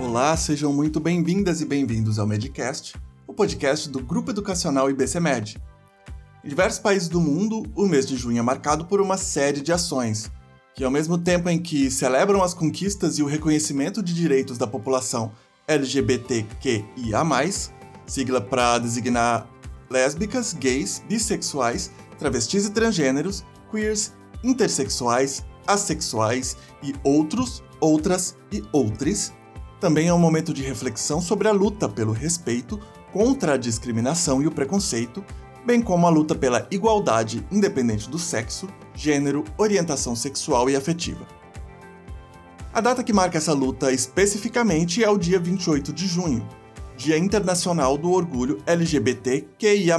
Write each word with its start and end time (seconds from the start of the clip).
Olá, 0.00 0.34
sejam 0.34 0.72
muito 0.72 0.98
bem-vindas 0.98 1.60
e 1.60 1.66
bem-vindos 1.66 2.18
ao 2.18 2.26
Medcast, 2.26 2.94
o 3.26 3.34
podcast 3.34 3.86
do 3.90 4.02
Grupo 4.02 4.30
Educacional 4.30 4.90
IBCMed. 4.90 5.60
Em 6.42 6.48
diversos 6.48 6.80
países 6.80 7.06
do 7.06 7.20
mundo, 7.20 7.70
o 7.76 7.86
mês 7.86 8.06
de 8.06 8.16
junho 8.16 8.38
é 8.38 8.42
marcado 8.42 8.86
por 8.86 9.02
uma 9.02 9.18
série 9.18 9.60
de 9.60 9.70
ações, 9.70 10.32
que 10.74 10.82
ao 10.82 10.90
mesmo 10.90 11.18
tempo 11.18 11.50
em 11.50 11.58
que 11.58 11.90
celebram 11.90 12.42
as 12.42 12.54
conquistas 12.54 13.18
e 13.18 13.22
o 13.22 13.26
reconhecimento 13.26 14.02
de 14.02 14.14
direitos 14.14 14.56
da 14.56 14.66
população 14.66 15.32
LGBTQIA+, 15.68 17.22
sigla 18.06 18.40
para 18.40 18.78
designar 18.78 19.46
lésbicas, 19.90 20.54
gays, 20.54 21.04
bissexuais, 21.10 21.90
travestis 22.18 22.64
e 22.64 22.70
transgêneros, 22.70 23.44
queers, 23.70 24.14
intersexuais, 24.42 25.44
assexuais 25.66 26.56
e 26.82 26.94
outros, 27.04 27.62
outras 27.78 28.34
e 28.50 28.64
outros, 28.72 29.34
também 29.80 30.08
é 30.08 30.14
um 30.14 30.18
momento 30.18 30.52
de 30.52 30.62
reflexão 30.62 31.20
sobre 31.20 31.48
a 31.48 31.52
luta 31.52 31.88
pelo 31.88 32.12
respeito 32.12 32.78
contra 33.12 33.54
a 33.54 33.56
discriminação 33.56 34.42
e 34.42 34.46
o 34.46 34.50
preconceito, 34.50 35.24
bem 35.64 35.80
como 35.80 36.06
a 36.06 36.10
luta 36.10 36.34
pela 36.34 36.68
igualdade 36.70 37.44
independente 37.50 38.08
do 38.08 38.18
sexo, 38.18 38.68
gênero, 38.94 39.42
orientação 39.56 40.14
sexual 40.14 40.68
e 40.68 40.76
afetiva. 40.76 41.26
A 42.72 42.80
data 42.80 43.02
que 43.02 43.12
marca 43.12 43.38
essa 43.38 43.52
luta 43.52 43.90
especificamente 43.90 45.02
é 45.02 45.08
o 45.08 45.18
dia 45.18 45.40
28 45.40 45.92
de 45.92 46.06
junho, 46.06 46.46
Dia 46.96 47.16
Internacional 47.16 47.96
do 47.96 48.12
Orgulho 48.12 48.62
LGBTQIA. 48.66 49.96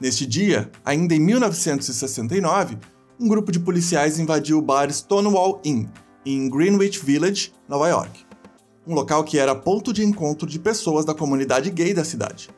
Neste 0.00 0.26
dia, 0.26 0.70
ainda 0.84 1.14
em 1.14 1.20
1969, 1.20 2.78
um 3.20 3.28
grupo 3.28 3.52
de 3.52 3.60
policiais 3.60 4.18
invadiu 4.18 4.58
o 4.58 4.62
bar 4.62 4.90
Stonewall 4.90 5.60
Inn, 5.64 5.86
em 6.24 6.50
Greenwich 6.50 6.98
Village, 7.04 7.52
Nova 7.68 7.88
York 7.88 8.25
um 8.86 8.94
local 8.94 9.24
que 9.24 9.38
era 9.38 9.54
ponto 9.54 9.92
de 9.92 10.04
encontro 10.04 10.48
de 10.48 10.58
pessoas 10.58 11.04
da 11.04 11.14
comunidade 11.14 11.70
gay 11.70 11.92
da 11.92 12.04
cidade. 12.04 12.50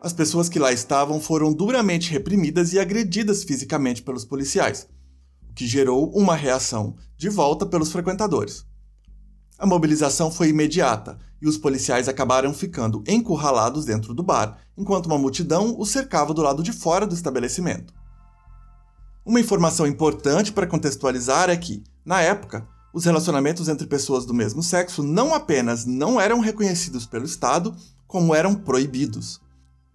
As 0.00 0.12
pessoas 0.12 0.48
que 0.48 0.58
lá 0.58 0.72
estavam 0.72 1.20
foram 1.20 1.52
duramente 1.52 2.12
reprimidas 2.12 2.72
e 2.72 2.78
agredidas 2.78 3.42
fisicamente 3.42 4.02
pelos 4.02 4.24
policiais, 4.24 4.88
o 5.50 5.52
que 5.52 5.66
gerou 5.66 6.10
uma 6.14 6.36
reação 6.36 6.94
de 7.16 7.28
volta 7.28 7.66
pelos 7.66 7.90
frequentadores. 7.90 8.64
A 9.58 9.66
mobilização 9.66 10.30
foi 10.30 10.50
imediata 10.50 11.18
e 11.42 11.48
os 11.48 11.58
policiais 11.58 12.08
acabaram 12.08 12.54
ficando 12.54 13.02
encurralados 13.06 13.84
dentro 13.84 14.14
do 14.14 14.22
bar, 14.22 14.58
enquanto 14.76 15.06
uma 15.06 15.18
multidão 15.18 15.74
os 15.78 15.88
cercava 15.90 16.32
do 16.32 16.42
lado 16.42 16.62
de 16.62 16.72
fora 16.72 17.06
do 17.06 17.14
estabelecimento. 17.14 17.92
Uma 19.24 19.40
informação 19.40 19.86
importante 19.86 20.52
para 20.52 20.68
contextualizar 20.68 21.50
é 21.50 21.56
que, 21.56 21.82
na 22.04 22.20
época, 22.20 22.68
os 22.96 23.04
relacionamentos 23.04 23.68
entre 23.68 23.86
pessoas 23.86 24.24
do 24.24 24.32
mesmo 24.32 24.62
sexo 24.62 25.02
não 25.02 25.34
apenas 25.34 25.84
não 25.84 26.18
eram 26.18 26.40
reconhecidos 26.40 27.04
pelo 27.04 27.26
Estado, 27.26 27.76
como 28.06 28.34
eram 28.34 28.54
proibidos. 28.54 29.38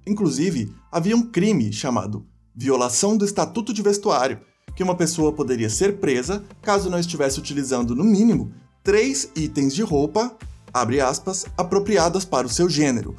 Inclusive, 0.05 0.71
havia 0.91 1.15
um 1.17 1.23
crime 1.23 1.73
chamado 1.73 2.23
violação 2.53 3.17
do 3.17 3.25
Estatuto 3.25 3.73
de 3.73 3.81
Vestuário, 3.81 4.41
que 4.75 4.83
uma 4.83 4.93
pessoa 4.93 5.33
poderia 5.33 5.67
ser 5.67 5.97
presa 5.97 6.43
caso 6.61 6.91
não 6.91 6.99
estivesse 6.99 7.39
utilizando, 7.39 7.95
no 7.95 8.03
mínimo, 8.03 8.53
três 8.83 9.31
itens 9.35 9.73
de 9.73 9.81
roupa, 9.81 10.37
aspas, 10.71 11.47
apropriadas 11.57 12.23
para 12.23 12.45
o 12.45 12.51
seu 12.51 12.69
gênero. 12.69 13.15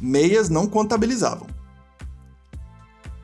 Meias 0.00 0.48
não 0.48 0.66
contabilizavam. 0.66 1.46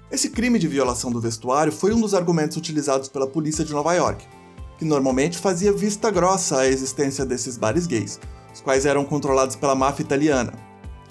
Esse 0.09 0.31
crime 0.31 0.61
de 0.61 0.69
violação 0.69 1.11
do 1.11 1.21
vestuário 1.21 1.73
foi 1.73 1.93
um 1.93 2.01
dos 2.01 2.15
argumentos 2.15 2.57
utilizados 2.57 3.09
pela 3.09 3.27
polícia 3.27 3.65
de 3.65 3.73
Nova 3.73 3.93
York, 3.95 4.25
que 4.81 4.85
normalmente 4.87 5.37
fazia 5.37 5.75
vista 5.75 6.11
grossa 6.11 6.61
à 6.61 6.67
existência 6.67 7.27
desses 7.27 7.59
bares 7.59 7.87
gays, 7.87 8.19
os 8.51 8.63
quais 8.63 8.87
eram 8.87 9.05
controlados 9.05 9.55
pela 9.55 9.75
máfia 9.75 10.03
italiana, 10.03 10.55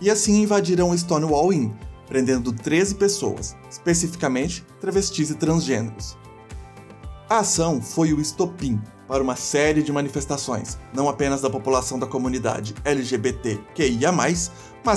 e 0.02 0.10
assim 0.10 0.42
invadiram 0.42 0.98
Stonewall 0.98 1.54
Inn, 1.54 1.70
prendendo 2.08 2.52
13 2.52 2.96
pessoas, 2.96 3.56
especificamente 3.70 4.66
travestis 4.82 5.30
e 5.30 5.36
transgêneros. 5.36 6.18
A 7.30 7.40
ação 7.40 7.80
foi 7.80 8.12
o 8.12 8.20
estopim 8.20 8.82
para 9.08 9.22
uma 9.22 9.36
série 9.36 9.84
de 9.84 9.92
manifestações, 9.92 10.80
não 10.92 11.08
apenas 11.08 11.40
da 11.40 11.50
população 11.50 12.00
da 12.00 12.08
comunidade 12.08 12.74
LGBTQIA, 12.84 14.12
mas 14.12 14.52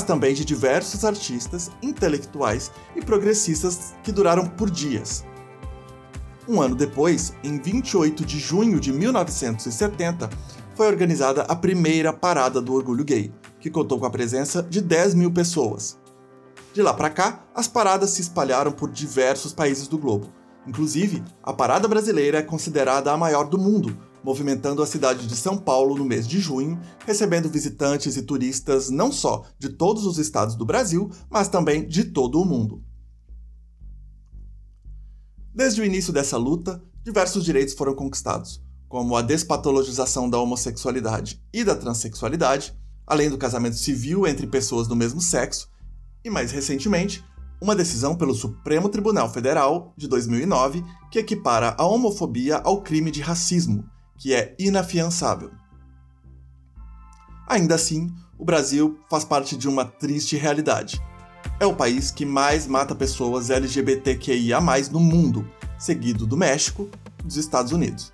também 0.07 0.33
de 0.33 0.47
diversos 0.47 1.05
artistas, 1.05 1.71
intelectuais 1.83 2.73
e 2.97 3.05
progressistas 3.05 3.95
que 4.03 4.11
duraram 4.11 4.47
por 4.47 4.71
dias, 4.71 5.27
um 6.49 6.61
ano 6.61 6.75
depois, 6.75 7.33
em 7.45 7.59
28 7.59 8.25
de 8.25 8.39
junho 8.39 8.81
de 8.81 8.93
1970, 8.93 10.29
foi 10.75 10.87
organizada 10.87 11.43
a 11.43 11.55
primeira 11.55 12.13
Parada 12.13 12.61
do 12.61 12.75
Orgulho 12.75 13.05
Gay, 13.05 13.33
que 13.61 13.71
contou 13.71 13.99
com 13.99 14.07
a 14.07 14.11
presença 14.11 14.63
de 14.63 14.81
10 14.81 15.15
mil 15.15 15.31
pessoas. 15.31 15.99
De 16.75 16.83
lá 16.83 16.95
para 16.95 17.11
cá, 17.11 17.45
as 17.55 17.69
paradas 17.69 18.11
se 18.11 18.23
espalharam 18.23 18.73
por 18.73 18.91
diversos 18.91 19.53
países 19.53 19.87
do 19.87 19.99
globo. 19.99 20.33
Inclusive, 20.67 21.23
a 21.43 21.53
parada 21.53 21.87
brasileira 21.87 22.39
é 22.39 22.43
considerada 22.43 23.13
a 23.13 23.17
maior 23.17 23.49
do 23.49 23.59
mundo, 23.59 23.97
movimentando 24.25 24.83
a 24.83 24.87
cidade 24.87 25.27
de 25.27 25.37
São 25.37 25.57
Paulo 25.57 25.97
no 25.97 26.05
mês 26.05 26.27
de 26.27 26.41
junho, 26.41 26.81
recebendo 27.05 27.49
visitantes 27.49 28.17
e 28.17 28.23
turistas 28.23 28.89
não 28.89 29.13
só 29.13 29.45
de 29.59 29.69
todos 29.71 30.07
os 30.07 30.19
estados 30.19 30.55
do 30.55 30.65
Brasil, 30.65 31.11
mas 31.29 31.49
também 31.49 31.87
de 31.87 32.05
todo 32.05 32.41
o 32.41 32.45
mundo. 32.45 32.83
Desde 35.55 35.83
o 35.83 35.85
início 35.85 36.15
dessa 36.15 36.39
luta, 36.39 36.83
diversos 37.05 37.45
direitos 37.45 37.75
foram 37.75 37.95
conquistados, 37.95 38.63
como 38.89 39.15
a 39.15 39.21
despatologização 39.21 40.29
da 40.29 40.39
homossexualidade 40.39 41.43
e 41.53 41.63
da 41.63 41.77
transexualidade, 41.77 42.75
além 43.07 43.29
do 43.29 43.37
casamento 43.37 43.77
civil 43.77 44.27
entre 44.27 44.47
pessoas 44.47 44.89
do 44.89 44.97
mesmo 44.97 45.21
sexo, 45.21 45.69
e 46.25 46.31
mais 46.31 46.53
recentemente, 46.53 47.23
uma 47.61 47.77
decisão 47.77 48.17
pelo 48.17 48.35
Supremo 48.35 48.89
Tribunal 48.89 49.31
Federal 49.31 49.93
de 49.95 50.09
2009 50.09 50.83
que 51.11 51.19
equipara 51.19 51.75
a 51.77 51.85
homofobia 51.85 52.57
ao 52.57 52.81
crime 52.83 53.11
de 53.11 53.21
racismo, 53.21 53.85
que 54.17 54.33
é 54.33 54.57
inafiançável. 54.59 55.51
Ainda 57.47 57.75
assim, 57.75 58.11
o 58.39 58.45
Brasil 58.45 58.99
faz 59.11 59.23
parte 59.23 59.55
de 59.55 59.69
uma 59.69 59.85
triste 59.85 60.35
realidade 60.35 60.99
é 61.61 61.67
o 61.67 61.75
país 61.75 62.11
que 62.11 62.27
mais 62.27 62.67
mata 62.67 62.95
pessoas 62.95 63.51
LGBTQIA 63.51 64.61
no 64.91 65.01
mundo, 65.01 65.49
seguido 65.79 66.27
do 66.27 66.37
México 66.37 66.89
e 67.21 67.23
dos 67.25 67.37
Estados 67.37 67.73
Unidos. 67.73 68.13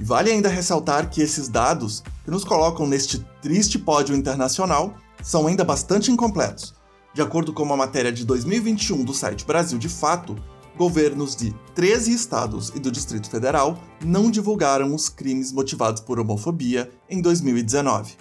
E 0.00 0.04
vale 0.04 0.30
ainda 0.30 0.48
ressaltar 0.48 1.08
que 1.08 1.22
esses 1.22 1.48
dados, 1.48 2.02
que 2.24 2.30
nos 2.30 2.44
colocam 2.44 2.86
neste 2.86 3.20
triste 3.40 3.78
pódio 3.78 4.14
internacional, 4.14 4.94
são 5.22 5.46
ainda 5.46 5.64
bastante 5.64 6.10
incompletos. 6.10 6.74
De 7.14 7.22
acordo 7.22 7.52
com 7.52 7.62
uma 7.62 7.76
matéria 7.76 8.12
de 8.12 8.24
2021 8.24 9.04
do 9.04 9.14
site 9.14 9.46
Brasil 9.46 9.78
de 9.78 9.88
Fato, 9.88 10.36
governos 10.76 11.36
de 11.36 11.54
13 11.74 12.12
estados 12.12 12.72
e 12.74 12.80
do 12.80 12.90
Distrito 12.90 13.30
Federal 13.30 13.78
não 14.04 14.30
divulgaram 14.30 14.94
os 14.94 15.08
crimes 15.08 15.52
motivados 15.52 16.00
por 16.00 16.18
homofobia 16.18 16.90
em 17.08 17.22
2019. 17.22 18.14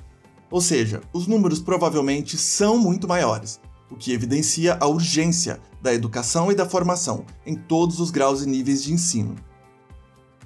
Ou 0.52 0.62
seja, 0.62 1.02
os 1.12 1.26
números 1.26 1.60
provavelmente 1.60 2.38
são 2.38 2.78
muito 2.78 3.08
maiores, 3.08 3.60
o 3.94 3.96
que 3.96 4.12
evidencia 4.12 4.76
a 4.82 4.88
urgência 4.88 5.60
da 5.82 5.94
educação 5.94 6.52
e 6.52 6.56
da 6.56 6.68
formação 6.68 7.26
em 7.46 7.56
todos 7.56 8.00
os 8.00 8.10
graus 8.10 8.42
e 8.42 8.48
níveis 8.48 8.84
de 8.84 8.92
ensino. 8.92 9.36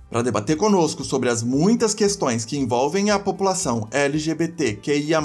Para 0.10 0.22
debater 0.22 0.58
conosco 0.58 1.04
sobre 1.04 1.30
as 1.30 1.42
muitas 1.42 1.94
questões 1.94 2.44
que 2.44 2.58
envolvem 2.58 3.10
a 3.10 3.18
população 3.18 3.88
LGBTQIA, 3.92 5.22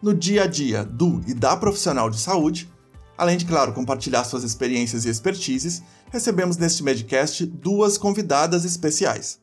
no 0.00 0.14
dia 0.14 0.44
a 0.44 0.46
dia 0.46 0.84
do 0.84 1.20
e 1.26 1.34
da 1.34 1.56
profissional 1.56 2.08
de 2.08 2.20
saúde, 2.20 2.70
além 3.16 3.36
de, 3.36 3.44
claro, 3.44 3.72
compartilhar 3.72 4.22
suas 4.22 4.44
experiências 4.44 5.04
e 5.04 5.08
expertises, 5.08 5.82
recebemos 6.10 6.56
neste 6.56 6.84
Medcast 6.84 7.44
duas 7.44 7.98
convidadas 7.98 8.64
especiais. 8.64 9.40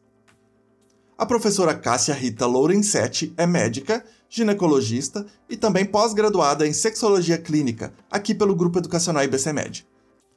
A 1.17 1.25
professora 1.25 1.75
Cássia 1.75 2.13
Rita 2.13 2.45
Lourencetti 2.45 3.33
é 3.37 3.45
médica, 3.45 4.05
ginecologista 4.35 5.25
e 5.49 5.55
também 5.55 5.85
pós-graduada 5.85 6.67
em 6.67 6.73
sexologia 6.73 7.37
clínica, 7.37 7.93
aqui 8.11 8.35
pelo 8.35 8.53
Grupo 8.53 8.79
Educacional 8.79 9.23
IBCMed. 9.23 9.87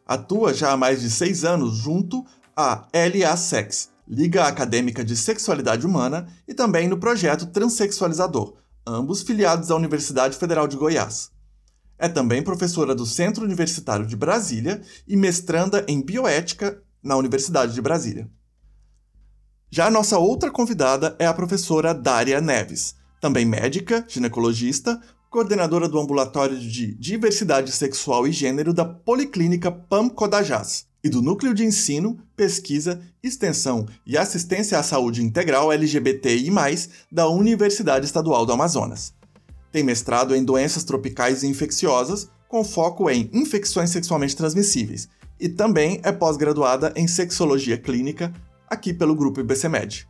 Atua 0.07 0.55
já 0.55 0.71
há 0.71 0.77
mais 0.77 1.01
de 1.01 1.11
seis 1.11 1.45
anos 1.45 1.77
junto 1.77 2.25
à 2.57 2.87
LA 2.95 3.37
Sex, 3.37 3.91
Liga 4.07 4.45
Acadêmica 4.45 5.05
de 5.05 5.17
Sexualidade 5.17 5.85
Humana, 5.85 6.29
e 6.47 6.55
também 6.55 6.87
no 6.87 6.99
projeto 6.99 7.47
Transsexualizador, 7.47 8.55
ambos 8.87 9.23
filiados 9.23 9.69
à 9.71 9.75
Universidade 9.75 10.39
Federal 10.39 10.69
de 10.69 10.77
Goiás. 10.77 11.31
É 11.99 12.09
também 12.09 12.41
professora 12.41 12.95
do 12.95 13.05
Centro 13.05 13.45
Universitário 13.45 14.07
de 14.07 14.15
Brasília 14.15 14.81
e 15.09 15.17
mestranda 15.17 15.85
em 15.89 16.01
bioética 16.01 16.81
na 17.03 17.17
Universidade 17.17 17.75
de 17.75 17.83
Brasília. 17.83 18.31
Já 19.69 19.87
a 19.87 19.91
nossa 19.91 20.19
outra 20.19 20.53
convidada 20.53 21.17
é 21.19 21.27
a 21.27 21.35
professora 21.35 21.93
Dária 21.93 22.41
Neves, 22.41 22.95
também 23.21 23.45
médica, 23.45 24.05
ginecologista, 24.09 25.01
coordenadora 25.31 25.89
do 25.89 25.99
Ambulatório 25.99 26.59
de 26.59 26.95
Diversidade 26.95 27.73
Sexual 27.73 28.27
e 28.27 28.33
Gênero 28.33 28.73
da 28.73 28.85
Policlínica 28.85 29.71
PAM 29.71 30.09
Codajás, 30.09 30.87
e 31.03 31.09
do 31.09 31.23
Núcleo 31.23 31.55
de 31.55 31.65
Ensino, 31.65 32.19
Pesquisa, 32.37 33.01
Extensão 33.23 33.87
e 34.07 34.17
Assistência 34.17 34.79
à 34.79 34.83
Saúde 34.83 35.23
Integral 35.23 35.73
LGBTI, 35.73 36.51
da 37.11 37.29
Universidade 37.29 38.07
Estadual 38.07 38.45
do 38.45 38.53
Amazonas. 38.53 39.15
Tem 39.71 39.83
mestrado 39.83 40.35
em 40.35 40.45
doenças 40.45 40.85
tropicais 40.85 41.43
e 41.43 41.47
infecciosas, 41.47 42.29
com 42.49 42.65
foco 42.65 43.11
em 43.11 43.29
infecções 43.33 43.91
sexualmente 43.91 44.35
transmissíveis, 44.35 45.09
e 45.39 45.49
também 45.49 46.01
é 46.03 46.11
pós-graduada 46.11 46.93
em 46.97 47.07
Sexologia 47.07 47.77
Clínica, 47.77 48.33
aqui 48.69 48.93
pelo 48.93 49.15
Grupo 49.15 49.41
IBCMed. 49.41 50.09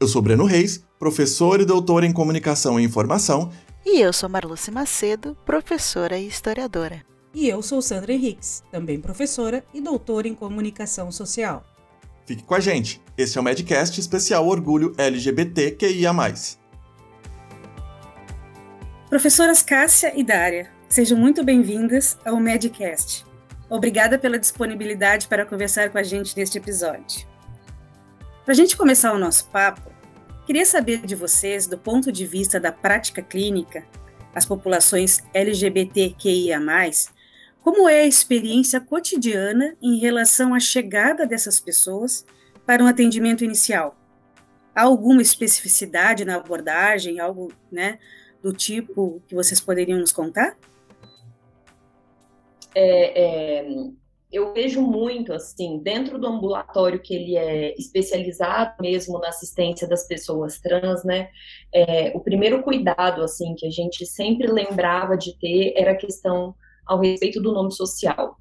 Eu 0.00 0.08
sou 0.08 0.20
Breno 0.20 0.44
Reis, 0.44 0.84
professor 0.98 1.60
e 1.60 1.64
doutor 1.64 2.02
em 2.02 2.12
Comunicação 2.12 2.80
e 2.80 2.84
Informação. 2.84 3.52
E 3.86 4.00
eu 4.00 4.12
sou 4.12 4.28
Marluce 4.28 4.70
Macedo, 4.70 5.36
professora 5.46 6.18
e 6.18 6.26
historiadora. 6.26 7.02
E 7.32 7.48
eu 7.48 7.62
sou 7.62 7.80
Sandra 7.80 8.12
Henriques, 8.12 8.62
também 8.72 9.00
professora 9.00 9.64
e 9.72 9.80
doutora 9.80 10.26
em 10.26 10.34
Comunicação 10.34 11.12
Social. 11.12 11.64
Fique 12.26 12.42
com 12.42 12.54
a 12.54 12.60
gente, 12.60 13.00
este 13.16 13.38
é 13.38 13.40
o 13.40 13.44
Medcast 13.44 14.00
especial 14.00 14.46
Orgulho 14.48 14.92
LGBTQIA+. 14.98 16.12
Professoras 19.08 19.62
Cássia 19.62 20.12
e 20.18 20.24
Dária, 20.24 20.70
sejam 20.88 21.16
muito 21.16 21.44
bem-vindas 21.44 22.18
ao 22.24 22.40
Medcast. 22.40 23.24
Obrigada 23.70 24.18
pela 24.18 24.40
disponibilidade 24.40 25.28
para 25.28 25.46
conversar 25.46 25.90
com 25.90 25.98
a 25.98 26.02
gente 26.02 26.36
neste 26.36 26.58
episódio. 26.58 27.33
Para 28.44 28.52
a 28.52 28.56
gente 28.56 28.76
começar 28.76 29.14
o 29.14 29.18
nosso 29.18 29.48
papo, 29.48 29.90
queria 30.46 30.66
saber 30.66 31.06
de 31.06 31.14
vocês, 31.14 31.66
do 31.66 31.78
ponto 31.78 32.12
de 32.12 32.26
vista 32.26 32.60
da 32.60 32.70
prática 32.70 33.22
clínica, 33.22 33.86
as 34.34 34.44
populações 34.44 35.24
LGBTQIA, 35.32 36.60
como 37.62 37.88
é 37.88 38.02
a 38.02 38.06
experiência 38.06 38.82
cotidiana 38.82 39.74
em 39.80 39.98
relação 39.98 40.52
à 40.52 40.60
chegada 40.60 41.26
dessas 41.26 41.58
pessoas 41.58 42.26
para 42.66 42.84
um 42.84 42.86
atendimento 42.86 43.42
inicial? 43.42 43.96
Há 44.74 44.82
alguma 44.82 45.22
especificidade 45.22 46.26
na 46.26 46.34
abordagem, 46.34 47.20
algo 47.20 47.50
né, 47.72 47.98
do 48.42 48.52
tipo 48.52 49.22
que 49.26 49.34
vocês 49.34 49.58
poderiam 49.58 49.98
nos 49.98 50.12
contar? 50.12 50.54
É, 52.74 53.62
é, 53.62 53.90
eu 54.34 54.52
vejo 54.52 54.82
muito, 54.82 55.32
assim, 55.32 55.78
dentro 55.78 56.18
do 56.18 56.26
ambulatório 56.26 57.00
que 57.00 57.14
ele 57.14 57.36
é 57.36 57.74
especializado 57.78 58.74
mesmo 58.80 59.18
na 59.18 59.28
assistência 59.28 59.88
das 59.88 60.06
pessoas 60.06 60.60
trans, 60.60 61.04
né, 61.04 61.28
é, 61.72 62.12
o 62.14 62.20
primeiro 62.20 62.62
cuidado, 62.62 63.22
assim, 63.22 63.54
que 63.54 63.66
a 63.66 63.70
gente 63.70 64.04
sempre 64.04 64.46
lembrava 64.46 65.16
de 65.16 65.38
ter 65.38 65.74
era 65.76 65.92
a 65.92 65.96
questão 65.96 66.54
ao 66.86 67.00
respeito 67.00 67.40
do 67.40 67.52
nome 67.52 67.72
social 67.72 68.36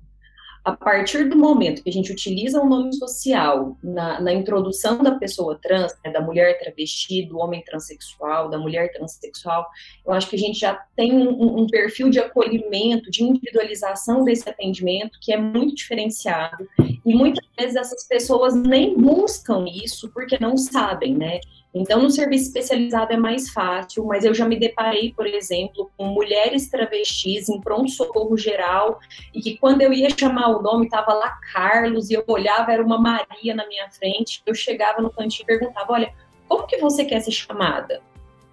a 0.63 0.71
partir 0.71 1.27
do 1.27 1.35
momento 1.35 1.83
que 1.83 1.89
a 1.89 1.93
gente 1.93 2.11
utiliza 2.11 2.59
o 2.59 2.65
um 2.65 2.69
nome 2.69 2.93
social 2.95 3.77
na, 3.83 4.21
na, 4.21 4.33
introdução 4.33 5.03
da 5.03 5.11
pessoa 5.11 5.59
trans, 5.61 5.93
né, 6.03 6.11
da 6.11 6.21
mulher 6.21 6.57
travesti, 6.57 7.25
do 7.25 7.37
homem 7.37 7.61
transexual, 7.63 8.49
da 8.49 8.57
mulher 8.57 8.93
transexual, 8.93 9.67
eu 10.05 10.13
acho 10.13 10.29
que 10.29 10.37
a 10.37 10.39
gente 10.39 10.59
já 10.59 10.75
tem 10.95 11.11
um, 11.11 11.59
um, 11.59 11.67
perfil 11.67 12.09
de 12.09 12.19
acolhimento, 12.19 13.11
de 13.11 13.23
individualização 13.23 14.23
desse 14.23 14.47
atendimento 14.49 15.19
que 15.21 15.33
é 15.33 15.37
muito 15.37 15.75
diferenciado. 15.75 16.65
E 17.05 17.13
muitas 17.13 17.45
vezes 17.59 17.75
essas 17.75 18.07
pessoas 18.07 18.55
nem 18.55 18.97
buscam 18.97 19.65
isso 19.67 20.09
porque 20.13 20.37
não 20.39 20.55
sabem, 20.55 21.13
né? 21.13 21.41
Então, 21.73 22.03
no 22.03 22.09
serviço 22.11 22.45
especializado 22.45 23.13
é 23.13 23.17
mais 23.17 23.49
fácil, 23.49 24.05
mas 24.05 24.23
eu 24.23 24.33
já 24.33 24.45
me 24.45 24.55
deparei, 24.55 25.11
por 25.11 25.25
exemplo, 25.25 25.89
com 25.97 26.05
mulheres 26.05 26.69
travestis 26.69 27.49
em 27.49 27.59
pronto-socorro 27.59 28.37
geral, 28.37 28.99
e 29.33 29.41
que 29.41 29.57
quando 29.57 29.81
eu 29.81 29.91
ia 29.91 30.09
chamar 30.15 30.49
o 30.49 30.61
nome, 30.61 30.85
estava 30.85 31.13
lá 31.13 31.35
Carlos, 31.51 32.11
e 32.11 32.13
eu 32.13 32.23
olhava, 32.27 32.71
era 32.71 32.83
uma 32.83 32.99
Maria 32.99 33.55
na 33.55 33.67
minha 33.67 33.89
frente. 33.89 34.43
Eu 34.45 34.53
chegava 34.53 35.01
no 35.01 35.09
cantinho 35.09 35.43
e 35.43 35.47
perguntava: 35.47 35.93
Olha, 35.93 36.13
como 36.47 36.67
que 36.67 36.77
você 36.77 37.05
quer 37.05 37.21
ser 37.21 37.31
chamada? 37.31 38.01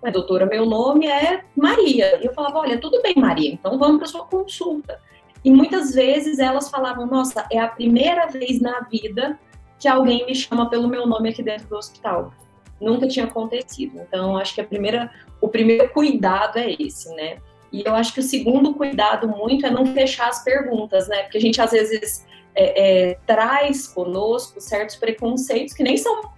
Mas, 0.02 0.14
doutora, 0.14 0.46
meu 0.46 0.64
nome 0.64 1.06
é 1.06 1.44
Maria. 1.54 2.18
E 2.22 2.24
eu 2.24 2.32
falava: 2.32 2.60
Olha, 2.60 2.80
tudo 2.80 3.02
bem, 3.02 3.14
Maria, 3.16 3.52
então 3.52 3.78
vamos 3.78 3.98
para 3.98 4.06
sua 4.06 4.24
consulta. 4.24 4.98
E 5.44 5.50
muitas 5.50 5.94
vezes 5.94 6.38
elas 6.38 6.70
falavam: 6.70 7.06
Nossa, 7.06 7.46
é 7.52 7.58
a 7.58 7.68
primeira 7.68 8.28
vez 8.28 8.62
na 8.62 8.80
vida 8.80 9.38
que 9.78 9.86
alguém 9.86 10.24
me 10.24 10.34
chama 10.34 10.70
pelo 10.70 10.88
meu 10.88 11.06
nome 11.06 11.28
aqui 11.28 11.42
dentro 11.42 11.68
do 11.68 11.76
hospital 11.76 12.32
nunca 12.80 13.06
tinha 13.06 13.26
acontecido. 13.26 14.00
Então, 14.00 14.36
acho 14.36 14.54
que 14.54 14.60
a 14.60 14.64
primeira, 14.64 15.10
o 15.40 15.48
primeiro 15.48 15.88
cuidado 15.90 16.58
é 16.58 16.72
esse, 16.78 17.14
né? 17.14 17.38
E 17.72 17.82
eu 17.86 17.94
acho 17.94 18.12
que 18.12 18.20
o 18.20 18.22
segundo 18.22 18.74
cuidado 18.74 19.28
muito 19.28 19.64
é 19.64 19.70
não 19.70 19.86
fechar 19.86 20.28
as 20.28 20.42
perguntas, 20.42 21.08
né? 21.08 21.22
Porque 21.22 21.38
a 21.38 21.40
gente 21.40 21.60
às 21.60 21.70
vezes 21.70 22.26
é, 22.54 23.10
é, 23.10 23.14
traz 23.26 23.86
conosco 23.86 24.60
certos 24.60 24.96
preconceitos 24.96 25.74
que 25.74 25.82
nem 25.82 25.96
são 25.96 26.30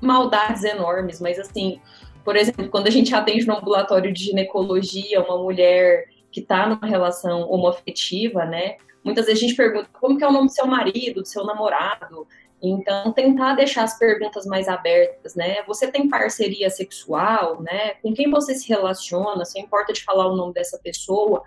maldades 0.00 0.64
enormes, 0.64 1.20
mas 1.20 1.38
assim, 1.38 1.80
por 2.24 2.36
exemplo, 2.36 2.68
quando 2.68 2.86
a 2.86 2.90
gente 2.90 3.14
atende 3.14 3.46
no 3.46 3.56
ambulatório 3.56 4.12
de 4.12 4.24
ginecologia 4.24 5.20
uma 5.20 5.38
mulher 5.38 6.06
que 6.30 6.40
está 6.40 6.68
numa 6.68 6.86
relação 6.86 7.50
homoafetiva, 7.50 8.44
né? 8.44 8.76
Muitas 9.04 9.26
vezes 9.26 9.42
a 9.42 9.46
gente 9.46 9.56
pergunta 9.56 9.88
como 9.98 10.16
que 10.18 10.24
é 10.24 10.28
o 10.28 10.32
nome 10.32 10.46
do 10.46 10.52
seu 10.52 10.66
marido, 10.66 11.22
do 11.22 11.26
seu 11.26 11.44
namorado, 11.44 12.26
então, 12.60 13.12
tentar 13.12 13.54
deixar 13.54 13.84
as 13.84 13.96
perguntas 13.98 14.44
mais 14.44 14.66
abertas, 14.66 15.34
né? 15.34 15.62
Você 15.66 15.90
tem 15.90 16.08
parceria 16.08 16.68
sexual, 16.68 17.62
né? 17.62 17.94
Com 18.02 18.12
quem 18.12 18.28
você 18.30 18.54
se 18.54 18.68
relaciona? 18.68 19.44
Se 19.44 19.60
importa 19.60 19.92
de 19.92 20.02
falar 20.02 20.26
o 20.26 20.36
nome 20.36 20.52
dessa 20.52 20.78
pessoa? 20.78 21.42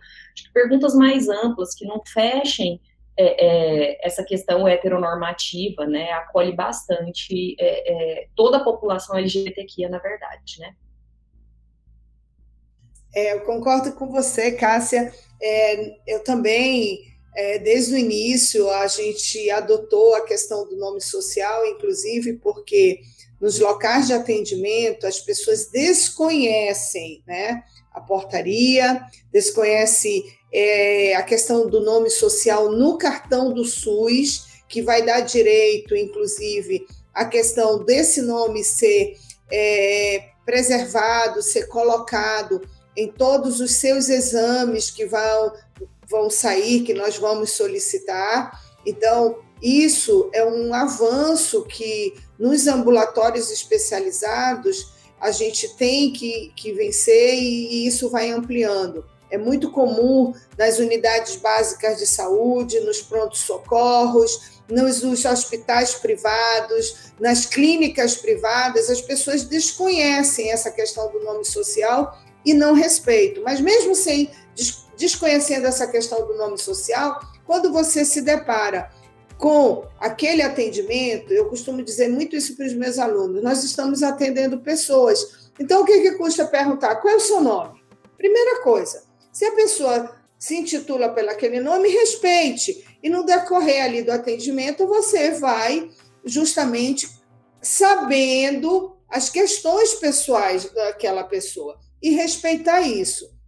perguntas 0.53 0.95
mais 0.95 1.27
amplas, 1.27 1.75
que 1.75 1.85
não 1.85 2.01
fechem 2.05 2.79
é, 3.17 3.45
é, 3.45 4.07
essa 4.07 4.23
questão 4.23 4.65
heteronormativa, 4.67 5.85
né? 5.85 6.11
Acolhe 6.13 6.55
bastante 6.55 7.55
é, 7.59 8.21
é 8.21 8.27
toda 8.33 8.57
a 8.57 8.63
população 8.63 9.17
LGBTQIA, 9.17 9.89
na 9.89 9.99
verdade, 9.99 10.59
né? 10.59 10.73
É, 13.13 13.33
eu 13.33 13.41
concordo 13.41 13.93
com 13.93 14.07
você, 14.07 14.53
Cássia. 14.53 15.11
É, 15.41 15.97
eu 16.07 16.23
também 16.23 17.10
é, 17.35 17.59
desde 17.59 17.93
o 17.93 17.97
início, 17.97 18.69
a 18.69 18.87
gente 18.87 19.49
adotou 19.49 20.15
a 20.15 20.25
questão 20.25 20.67
do 20.67 20.75
nome 20.75 21.01
social, 21.01 21.65
inclusive 21.65 22.33
porque 22.33 22.99
nos 23.39 23.59
locais 23.59 24.07
de 24.07 24.13
atendimento 24.13 25.07
as 25.07 25.19
pessoas 25.19 25.67
desconhecem 25.71 27.23
né, 27.25 27.63
a 27.93 27.99
portaria, 27.99 29.01
desconhecem 29.31 30.23
é, 30.53 31.15
a 31.15 31.23
questão 31.23 31.67
do 31.67 31.81
nome 31.81 32.09
social 32.09 32.71
no 32.71 32.97
cartão 32.97 33.53
do 33.53 33.63
SUS, 33.63 34.51
que 34.67 34.81
vai 34.81 35.01
dar 35.03 35.21
direito, 35.21 35.95
inclusive, 35.95 36.85
a 37.13 37.25
questão 37.25 37.83
desse 37.83 38.21
nome 38.21 38.63
ser 38.63 39.15
é, 39.51 40.29
preservado, 40.45 41.41
ser 41.41 41.67
colocado 41.67 42.61
em 42.95 43.11
todos 43.11 43.59
os 43.59 43.71
seus 43.71 44.09
exames 44.09 44.89
que 44.91 45.05
vão 45.05 45.53
vão 46.11 46.29
sair, 46.29 46.83
que 46.83 46.93
nós 46.93 47.17
vamos 47.17 47.53
solicitar. 47.53 48.51
Então, 48.85 49.39
isso 49.61 50.29
é 50.33 50.45
um 50.45 50.73
avanço 50.73 51.63
que 51.63 52.13
nos 52.37 52.67
ambulatórios 52.67 53.49
especializados 53.49 54.91
a 55.19 55.31
gente 55.31 55.75
tem 55.75 56.11
que, 56.11 56.51
que 56.55 56.73
vencer 56.73 57.35
e, 57.35 57.85
isso 57.85 58.09
vai 58.09 58.31
ampliando. 58.31 59.05
É 59.29 59.37
muito 59.37 59.71
comum 59.71 60.33
nas 60.57 60.79
unidades 60.79 61.37
básicas 61.37 61.99
de 61.99 62.07
saúde, 62.07 62.79
nos 62.81 63.01
prontos-socorros, 63.01 64.61
nos, 64.67 65.03
nos 65.03 65.23
hospitais 65.23 65.93
privados, 65.93 67.11
nas 67.19 67.45
clínicas 67.45 68.15
privadas, 68.15 68.89
as 68.89 68.99
pessoas 68.99 69.43
desconhecem 69.43 70.51
essa 70.51 70.71
questão 70.71 71.09
do 71.11 71.23
nome 71.23 71.45
social 71.45 72.17
e 72.43 72.53
não 72.53 72.73
respeitam. 72.73 73.43
Mas 73.43 73.61
mesmo 73.61 73.95
sem 73.95 74.29
desconhecendo 75.01 75.65
essa 75.65 75.87
questão 75.87 76.25
do 76.27 76.37
nome 76.37 76.57
social, 76.57 77.19
quando 77.45 77.73
você 77.73 78.05
se 78.05 78.21
depara 78.21 78.91
com 79.37 79.87
aquele 79.99 80.43
atendimento, 80.43 81.33
eu 81.33 81.49
costumo 81.49 81.81
dizer 81.81 82.07
muito 82.09 82.35
isso 82.35 82.55
para 82.55 82.67
os 82.67 82.73
meus 82.73 82.99
alunos, 82.99 83.41
nós 83.41 83.63
estamos 83.63 84.03
atendendo 84.03 84.59
pessoas. 84.59 85.49
Então, 85.59 85.81
o 85.81 85.85
que, 85.85 86.01
que 86.01 86.11
custa 86.11 86.45
perguntar? 86.45 86.97
Qual 86.97 87.11
é 87.11 87.17
o 87.17 87.19
seu 87.19 87.41
nome? 87.41 87.81
Primeira 88.15 88.61
coisa, 88.61 89.03
se 89.33 89.43
a 89.43 89.53
pessoa 89.53 90.15
se 90.37 90.55
intitula 90.55 91.09
pelo 91.09 91.31
aquele 91.31 91.59
nome, 91.59 91.89
respeite. 91.89 92.85
E 93.01 93.09
no 93.09 93.25
decorrer 93.25 93.83
ali 93.83 94.03
do 94.03 94.11
atendimento, 94.11 94.85
você 94.87 95.31
vai 95.31 95.89
justamente 96.23 97.09
sabendo 97.61 98.95
as 99.09 99.29
questões 99.29 99.95
pessoais 99.95 100.65
daquela 100.71 101.23
pessoa 101.23 101.79
e 102.01 102.11
respeitar 102.11 102.81
isso. 102.81 103.40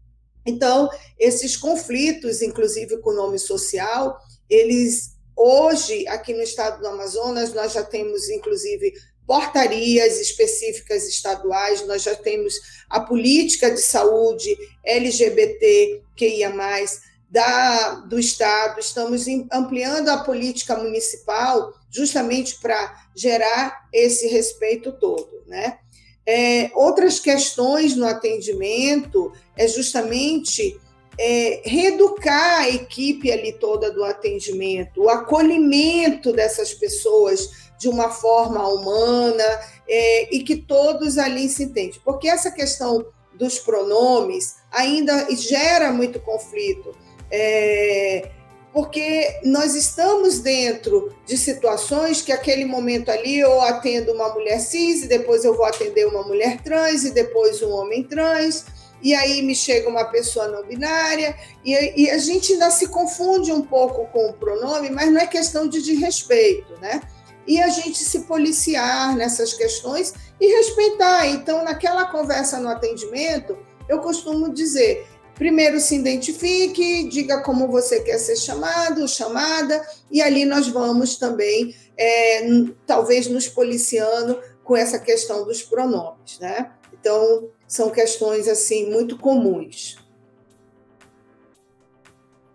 Então, 0.46 0.90
esses 1.20 1.56
conflitos, 1.56 2.42
inclusive 2.42 2.98
com 2.98 3.12
o 3.12 3.16
nome 3.16 3.40
social, 3.40 4.18
eles 4.50 5.14
hoje 5.36 6.08
aqui 6.08 6.34
no 6.34 6.44
estado 6.44 6.80
do 6.80 6.88
Amazonas 6.88 7.54
nós 7.54 7.74
já 7.74 7.84
temos 7.84 8.30
inclusive 8.30 8.94
portarias 9.26 10.20
específicas 10.20 11.08
estaduais, 11.08 11.88
nós 11.88 12.04
já 12.04 12.14
temos 12.14 12.56
a 12.90 13.00
política 13.00 13.72
de 13.72 13.80
saúde 13.80 14.56
LGBT 14.84 16.04
que 16.16 16.28
ia 16.28 16.50
mais 16.50 17.02
da, 17.30 17.96
do 18.02 18.20
Estado, 18.20 18.80
estamos 18.80 19.26
ampliando 19.52 20.10
a 20.10 20.24
política 20.24 20.76
municipal 20.76 21.74
justamente 21.90 22.60
para 22.60 23.08
gerar 23.16 23.88
esse 23.92 24.28
respeito 24.28 24.92
todo. 24.92 25.42
Né? 25.48 25.80
É, 26.26 26.72
outras 26.74 27.20
questões 27.20 27.96
no 27.96 28.06
atendimento 28.06 29.32
é 29.58 29.68
justamente 29.68 30.80
é, 31.20 31.62
reeducar 31.66 32.62
a 32.62 32.70
equipe 32.70 33.32
ali 33.32 33.54
toda 33.54 33.92
do 33.92 34.04
atendimento, 34.04 35.04
o 35.04 35.10
acolhimento 35.10 36.32
dessas 36.32 36.74
pessoas 36.74 37.72
de 37.78 37.90
uma 37.90 38.10
forma 38.10 38.66
humana 38.68 39.44
é, 39.88 40.34
e 40.34 40.44
que 40.44 40.56
todos 40.56 41.18
ali 41.18 41.50
se 41.50 41.64
entendem. 41.64 42.00
Porque 42.04 42.28
essa 42.28 42.50
questão 42.50 43.06
dos 43.34 43.60
pronomes 43.60 44.56
ainda 44.72 45.28
gera 45.36 45.92
muito 45.92 46.20
conflito. 46.20 46.96
É, 47.30 48.32
porque 48.74 49.40
nós 49.44 49.76
estamos 49.76 50.40
dentro 50.40 51.16
de 51.28 51.38
situações 51.38 52.24
que 52.24 52.32
aquele 52.32 52.66
momento 52.66 53.10
ali 53.10 53.38
eu 53.38 53.62
atendo 53.62 54.12
uma 54.12 54.30
mulher 54.30 54.60
cis, 54.60 55.04
e 55.04 55.08
depois 55.08 55.46
eu 55.46 55.56
vou 55.56 55.66
atender 55.66 56.08
uma 56.08 56.24
mulher 56.24 56.60
trans, 56.62 57.06
e 57.06 57.12
depois 57.12 57.62
um 57.62 57.70
homem 57.70 58.04
trans, 58.04 58.66
e 59.00 59.14
aí 59.14 59.44
me 59.44 59.54
chega 59.54 59.88
uma 59.88 60.06
pessoa 60.06 60.48
não 60.48 60.66
binária, 60.66 61.36
e, 61.64 62.04
e 62.04 62.10
a 62.10 62.18
gente 62.18 62.54
ainda 62.54 62.72
se 62.72 62.88
confunde 62.88 63.52
um 63.52 63.62
pouco 63.62 64.08
com 64.08 64.30
o 64.30 64.34
pronome, 64.34 64.90
mas 64.90 65.12
não 65.12 65.22
é 65.22 65.28
questão 65.28 65.68
de 65.68 65.80
desrespeito, 65.80 66.74
né? 66.82 67.02
E 67.46 67.62
a 67.62 67.68
gente 67.68 68.00
se 68.00 68.22
policiar 68.22 69.16
nessas 69.16 69.54
questões 69.54 70.14
e 70.40 70.48
respeitar. 70.48 71.28
Então, 71.28 71.64
naquela 71.64 72.06
conversa 72.06 72.58
no 72.58 72.70
atendimento, 72.70 73.58
eu 73.90 74.00
costumo 74.00 74.54
dizer: 74.54 75.06
Primeiro 75.36 75.80
se 75.80 75.96
identifique, 75.96 77.10
diga 77.10 77.42
como 77.42 77.68
você 77.68 78.02
quer 78.02 78.20
ser 78.20 78.36
chamado, 78.36 79.08
chamada, 79.08 79.84
e 80.12 80.22
ali 80.22 80.46
nós 80.46 80.68
vamos 80.68 81.18
também, 81.18 81.76
é, 81.98 82.48
talvez, 82.86 83.28
nos 83.28 83.48
policiando 83.48 84.40
com 84.64 84.78
essa 84.78 85.00
questão 85.00 85.44
dos 85.44 85.64
pronomes, 85.64 86.40
né? 86.40 86.72
Então, 86.94 87.50
são 87.68 87.90
questões, 87.90 88.48
assim, 88.48 88.90
muito 88.92 89.18
comuns. 89.18 89.98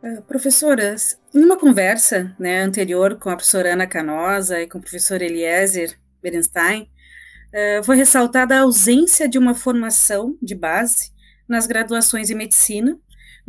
Uh, 0.00 0.22
professoras, 0.22 1.18
em 1.34 1.42
uma 1.42 1.58
conversa 1.58 2.34
né, 2.38 2.62
anterior 2.62 3.18
com 3.18 3.28
a 3.28 3.34
professora 3.34 3.72
Ana 3.72 3.86
Canosa 3.86 4.62
e 4.62 4.68
com 4.68 4.78
o 4.78 4.80
professor 4.80 5.20
Eliezer 5.20 5.98
Berenstein, 6.22 6.82
uh, 6.82 7.84
foi 7.84 7.96
ressaltada 7.96 8.54
a 8.54 8.60
ausência 8.60 9.28
de 9.28 9.36
uma 9.36 9.54
formação 9.54 10.38
de 10.40 10.54
base 10.54 11.17
nas 11.48 11.66
graduações 11.66 12.30
em 12.30 12.34
medicina, 12.34 12.98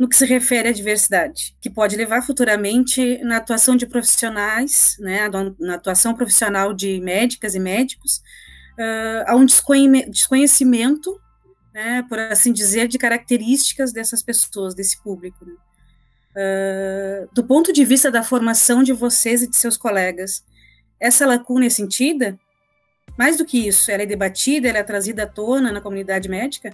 no 0.00 0.08
que 0.08 0.16
se 0.16 0.24
refere 0.24 0.70
à 0.70 0.72
diversidade, 0.72 1.54
que 1.60 1.68
pode 1.68 1.94
levar 1.94 2.22
futuramente 2.22 3.18
na 3.22 3.36
atuação 3.36 3.76
de 3.76 3.86
profissionais, 3.86 4.96
né, 4.98 5.28
na 5.58 5.74
atuação 5.74 6.14
profissional 6.14 6.72
de 6.72 6.98
médicas 7.02 7.54
e 7.54 7.60
médicos, 7.60 8.22
uh, 8.78 9.24
a 9.26 9.36
um 9.36 9.44
desconhecimento, 9.44 11.20
né, 11.74 12.02
por 12.08 12.18
assim 12.18 12.50
dizer, 12.50 12.88
de 12.88 12.96
características 12.96 13.92
dessas 13.92 14.22
pessoas, 14.22 14.74
desse 14.74 15.02
público. 15.02 15.44
Né. 15.44 15.52
Uh, 16.30 17.28
do 17.34 17.44
ponto 17.44 17.70
de 17.70 17.84
vista 17.84 18.10
da 18.10 18.22
formação 18.22 18.82
de 18.82 18.94
vocês 18.94 19.42
e 19.42 19.50
de 19.50 19.56
seus 19.56 19.76
colegas, 19.76 20.42
essa 20.98 21.26
lacuna 21.26 21.66
é 21.66 21.70
sentida? 21.70 22.38
Mais 23.18 23.36
do 23.36 23.44
que 23.44 23.68
isso, 23.68 23.90
ela 23.90 24.04
é 24.04 24.06
debatida, 24.06 24.66
ela 24.66 24.78
é 24.78 24.82
trazida 24.82 25.24
à 25.24 25.26
tona 25.26 25.70
na 25.70 25.80
comunidade 25.82 26.26
médica? 26.26 26.72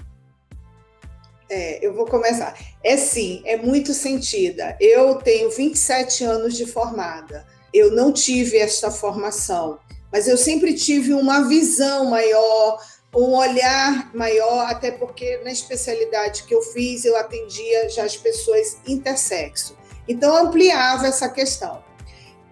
É, 1.49 1.85
eu 1.87 1.95
vou 1.95 2.07
começar. 2.07 2.59
É 2.83 2.97
sim, 2.97 3.43
é 3.45 3.57
muito 3.57 3.95
sentida. 3.95 4.77
Eu 4.81 5.17
tenho 5.17 5.51
27 5.51 6.25
anos 6.25 6.57
de 6.57 6.67
formada. 6.67 7.47
Eu 7.73 7.93
não 7.93 8.13
tive 8.13 8.59
esta 8.59 8.91
formação, 8.91 9.79
mas 10.11 10.27
eu 10.27 10.37
sempre 10.37 10.75
tive 10.75 11.13
uma 11.13 11.47
visão 11.47 12.07
maior, 12.07 12.81
um 13.15 13.35
olhar 13.35 14.15
maior, 14.15 14.67
até 14.71 14.91
porque 14.91 15.39
na 15.45 15.53
especialidade 15.53 16.45
que 16.45 16.55
eu 16.55 16.63
fiz, 16.63 17.05
eu 17.05 17.17
atendia 17.17 17.89
já 17.89 18.05
as 18.05 18.17
pessoas 18.17 18.79
intersexo. 18.87 19.77
Então, 20.09 20.37
ampliava 20.37 21.07
essa 21.07 21.29
questão. 21.29 21.85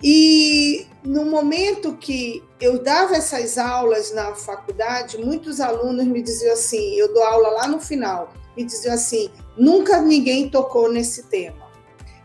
E 0.03 0.87
no 1.03 1.25
momento 1.25 1.97
que 1.97 2.45
eu 2.61 2.79
dava 2.83 3.17
essas 3.17 3.57
aulas 3.57 4.13
na 4.13 4.35
faculdade, 4.35 5.17
muitos 5.17 5.61
alunos 5.61 6.05
me 6.05 6.21
diziam 6.21 6.53
assim: 6.53 6.95
eu 6.97 7.15
dou 7.15 7.23
aula 7.23 7.49
lá 7.49 7.67
no 7.67 7.81
final 7.81 8.31
me 8.57 8.65
diziam 8.65 8.95
assim: 8.95 9.31
nunca 9.57 10.01
ninguém 10.01 10.49
tocou 10.49 10.91
nesse 10.91 11.25
tema. 11.25 11.65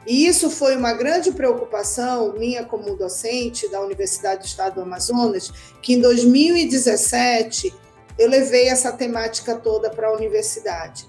E 0.07 0.25
isso 0.25 0.49
foi 0.49 0.75
uma 0.75 0.93
grande 0.93 1.31
preocupação 1.31 2.33
minha 2.33 2.63
como 2.63 2.95
docente 2.95 3.69
da 3.69 3.81
Universidade 3.81 4.41
do 4.41 4.47
Estado 4.47 4.75
do 4.75 4.81
Amazonas, 4.81 5.51
que 5.81 5.93
em 5.93 6.01
2017 6.01 7.73
eu 8.17 8.27
levei 8.27 8.69
essa 8.69 8.91
temática 8.91 9.55
toda 9.55 9.89
para 9.89 10.07
a 10.07 10.13
universidade. 10.13 11.07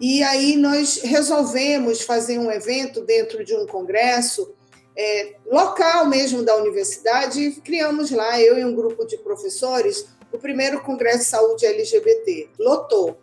E 0.00 0.22
aí 0.22 0.56
nós 0.56 1.00
resolvemos 1.02 2.02
fazer 2.02 2.38
um 2.38 2.50
evento 2.50 3.00
dentro 3.00 3.44
de 3.44 3.56
um 3.56 3.66
congresso 3.66 4.54
é, 4.96 5.36
local 5.50 6.06
mesmo 6.06 6.42
da 6.42 6.56
universidade 6.56 7.40
e 7.40 7.52
criamos 7.60 8.10
lá, 8.10 8.40
eu 8.40 8.58
e 8.58 8.64
um 8.64 8.74
grupo 8.74 9.04
de 9.04 9.16
professores, 9.18 10.06
o 10.32 10.38
primeiro 10.38 10.80
Congresso 10.82 11.18
de 11.18 11.24
Saúde 11.24 11.66
LGBT. 11.66 12.50
Lotou 12.58 13.18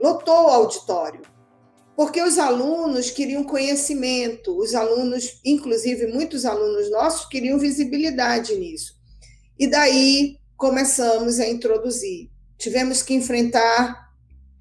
lotou 0.00 0.46
o 0.46 0.48
auditório, 0.48 1.22
porque 1.96 2.20
os 2.20 2.38
alunos 2.38 3.10
queriam 3.10 3.42
conhecimento, 3.42 4.56
os 4.58 4.74
alunos, 4.74 5.40
inclusive 5.44 6.06
muitos 6.08 6.44
alunos 6.44 6.90
nossos, 6.90 7.26
queriam 7.26 7.58
visibilidade 7.58 8.54
nisso. 8.54 8.94
E 9.58 9.66
daí 9.66 10.38
começamos 10.56 11.40
a 11.40 11.46
introduzir. 11.46 12.30
Tivemos 12.58 13.02
que 13.02 13.14
enfrentar 13.14 14.10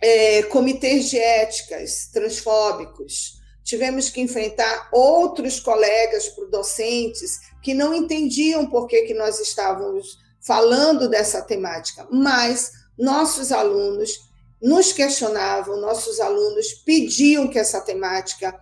é, 0.02 0.44
comitês 0.44 1.10
de 1.10 1.18
éticas 1.18 2.10
transfóbicos, 2.12 3.42
tivemos 3.64 4.10
que 4.10 4.22
enfrentar 4.22 4.90
outros 4.94 5.60
colegas 5.60 6.32
docentes 6.52 7.40
que 7.64 7.74
não 7.74 7.94
entendiam 7.94 8.68
por 8.68 8.88
que, 8.88 9.02
que 9.04 9.14
nós 9.14 9.40
estávamos 9.40 10.20
falando 10.40 11.10
dessa 11.10 11.42
temática, 11.42 12.08
mas 12.12 12.72
nossos 12.98 13.52
alunos 13.52 14.25
nos 14.62 14.92
questionavam, 14.92 15.80
nossos 15.80 16.20
alunos 16.20 16.74
pediam 16.74 17.48
que 17.48 17.60
essa 17.60 17.82
temática 17.82 18.58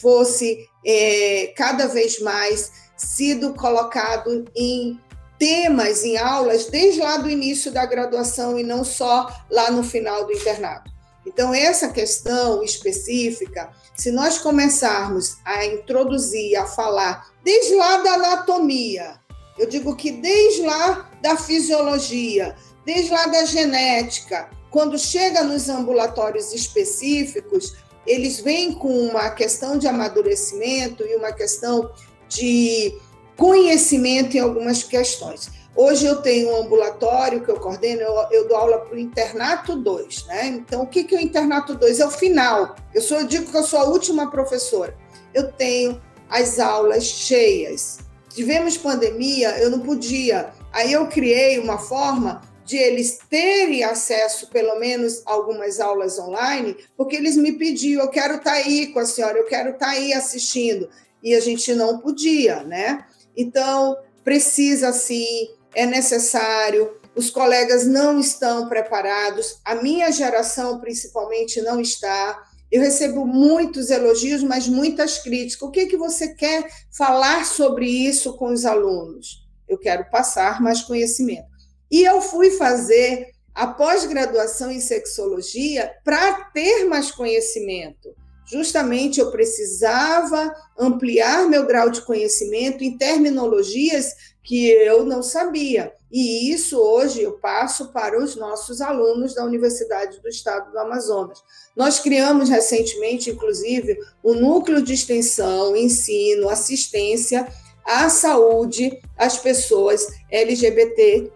fosse 0.00 0.68
é, 0.84 1.52
cada 1.56 1.86
vez 1.86 2.20
mais 2.20 2.70
sido 2.96 3.54
colocado 3.54 4.44
em 4.54 5.00
temas, 5.38 6.04
em 6.04 6.16
aulas, 6.16 6.66
desde 6.66 7.00
lá 7.00 7.18
do 7.18 7.30
início 7.30 7.70
da 7.70 7.84
graduação 7.84 8.58
e 8.58 8.62
não 8.62 8.84
só 8.84 9.28
lá 9.50 9.70
no 9.70 9.82
final 9.82 10.26
do 10.26 10.32
internato. 10.32 10.90
Então, 11.26 11.52
essa 11.52 11.88
questão 11.88 12.62
específica, 12.62 13.70
se 13.94 14.12
nós 14.12 14.38
começarmos 14.38 15.38
a 15.44 15.64
introduzir, 15.64 16.56
a 16.56 16.66
falar, 16.66 17.26
desde 17.42 17.74
lá 17.74 17.98
da 17.98 18.12
anatomia, 18.12 19.18
eu 19.58 19.68
digo 19.68 19.96
que 19.96 20.12
desde 20.12 20.62
lá 20.62 21.10
da 21.20 21.36
fisiologia, 21.36 22.54
desde 22.84 23.10
lá 23.10 23.26
da 23.26 23.44
genética, 23.44 24.48
quando 24.76 24.98
chega 24.98 25.42
nos 25.42 25.70
ambulatórios 25.70 26.52
específicos, 26.52 27.76
eles 28.06 28.40
vêm 28.40 28.74
com 28.74 28.90
uma 29.08 29.30
questão 29.30 29.78
de 29.78 29.88
amadurecimento 29.88 31.02
e 31.02 31.16
uma 31.16 31.32
questão 31.32 31.90
de 32.28 32.94
conhecimento 33.38 34.36
em 34.36 34.40
algumas 34.40 34.82
questões. 34.82 35.48
Hoje 35.74 36.04
eu 36.04 36.16
tenho 36.16 36.50
um 36.50 36.56
ambulatório 36.60 37.42
que 37.42 37.50
eu 37.50 37.58
coordeno, 37.58 38.02
eu, 38.02 38.28
eu 38.30 38.48
dou 38.48 38.58
aula 38.58 38.80
para 38.80 38.94
o 38.94 38.98
Internato 38.98 39.76
2, 39.76 40.26
né? 40.26 40.48
Então, 40.48 40.82
o 40.82 40.86
que, 40.86 41.04
que 41.04 41.14
é 41.14 41.20
o 41.20 41.22
Internato 41.22 41.74
2? 41.74 41.98
É 41.98 42.06
o 42.06 42.10
final. 42.10 42.76
Eu, 42.92 43.00
sou, 43.00 43.20
eu 43.20 43.26
digo 43.26 43.50
que 43.50 43.56
eu 43.56 43.62
sou 43.62 43.78
a 43.78 43.84
última 43.84 44.30
professora. 44.30 44.94
Eu 45.32 45.50
tenho 45.52 45.98
as 46.28 46.58
aulas 46.58 47.04
cheias. 47.04 48.00
Tivemos 48.28 48.76
pandemia, 48.76 49.58
eu 49.58 49.70
não 49.70 49.80
podia. 49.80 50.50
Aí 50.70 50.92
eu 50.92 51.06
criei 51.06 51.58
uma 51.58 51.78
forma 51.78 52.42
de 52.66 52.76
eles 52.76 53.18
terem 53.30 53.84
acesso, 53.84 54.48
pelo 54.50 54.78
menos, 54.78 55.22
a 55.24 55.30
algumas 55.30 55.78
aulas 55.78 56.18
online, 56.18 56.76
porque 56.96 57.14
eles 57.14 57.36
me 57.36 57.52
pediam, 57.52 58.02
eu 58.02 58.10
quero 58.10 58.34
estar 58.34 58.50
tá 58.50 58.56
aí 58.56 58.88
com 58.88 58.98
a 58.98 59.06
senhora, 59.06 59.38
eu 59.38 59.46
quero 59.46 59.70
estar 59.70 59.86
tá 59.86 59.92
aí 59.92 60.12
assistindo. 60.12 60.88
E 61.22 61.34
a 61.34 61.40
gente 61.40 61.72
não 61.74 61.98
podia, 61.98 62.64
né? 62.64 63.06
Então, 63.36 63.96
precisa 64.24 64.92
sim, 64.92 65.48
é 65.74 65.86
necessário, 65.86 66.90
os 67.14 67.30
colegas 67.30 67.86
não 67.86 68.18
estão 68.18 68.68
preparados, 68.68 69.60
a 69.64 69.76
minha 69.76 70.10
geração, 70.10 70.80
principalmente, 70.80 71.62
não 71.62 71.80
está. 71.80 72.44
Eu 72.70 72.82
recebo 72.82 73.24
muitos 73.24 73.90
elogios, 73.90 74.42
mas 74.42 74.66
muitas 74.66 75.18
críticas. 75.18 75.62
O 75.62 75.70
que, 75.70 75.86
que 75.86 75.96
você 75.96 76.34
quer 76.34 76.68
falar 76.90 77.46
sobre 77.46 77.86
isso 77.86 78.36
com 78.36 78.52
os 78.52 78.66
alunos? 78.66 79.46
Eu 79.68 79.78
quero 79.78 80.10
passar 80.10 80.60
mais 80.60 80.82
conhecimento. 80.82 81.55
E 81.90 82.02
eu 82.02 82.20
fui 82.20 82.50
fazer 82.52 83.30
a 83.54 83.66
pós-graduação 83.66 84.70
em 84.70 84.80
sexologia 84.80 85.90
para 86.04 86.44
ter 86.52 86.84
mais 86.84 87.10
conhecimento, 87.10 88.14
justamente 88.46 89.18
eu 89.18 89.30
precisava 89.30 90.54
ampliar 90.78 91.48
meu 91.48 91.66
grau 91.66 91.90
de 91.90 92.02
conhecimento 92.02 92.84
em 92.84 92.96
terminologias 92.96 94.12
que 94.42 94.68
eu 94.68 95.04
não 95.04 95.22
sabia. 95.22 95.92
E 96.12 96.52
isso 96.52 96.78
hoje 96.78 97.22
eu 97.22 97.32
passo 97.32 97.92
para 97.92 98.22
os 98.22 98.36
nossos 98.36 98.80
alunos 98.80 99.34
da 99.34 99.44
Universidade 99.44 100.20
do 100.20 100.28
Estado 100.28 100.70
do 100.70 100.78
Amazonas. 100.78 101.42
Nós 101.74 101.98
criamos 101.98 102.48
recentemente, 102.48 103.30
inclusive, 103.30 103.98
o 104.22 104.32
um 104.32 104.40
núcleo 104.40 104.80
de 104.80 104.94
extensão, 104.94 105.74
ensino, 105.74 106.48
assistência 106.48 107.48
à 107.84 108.08
saúde 108.08 109.00
às 109.16 109.36
pessoas 109.36 110.06
LGBT 110.30 111.32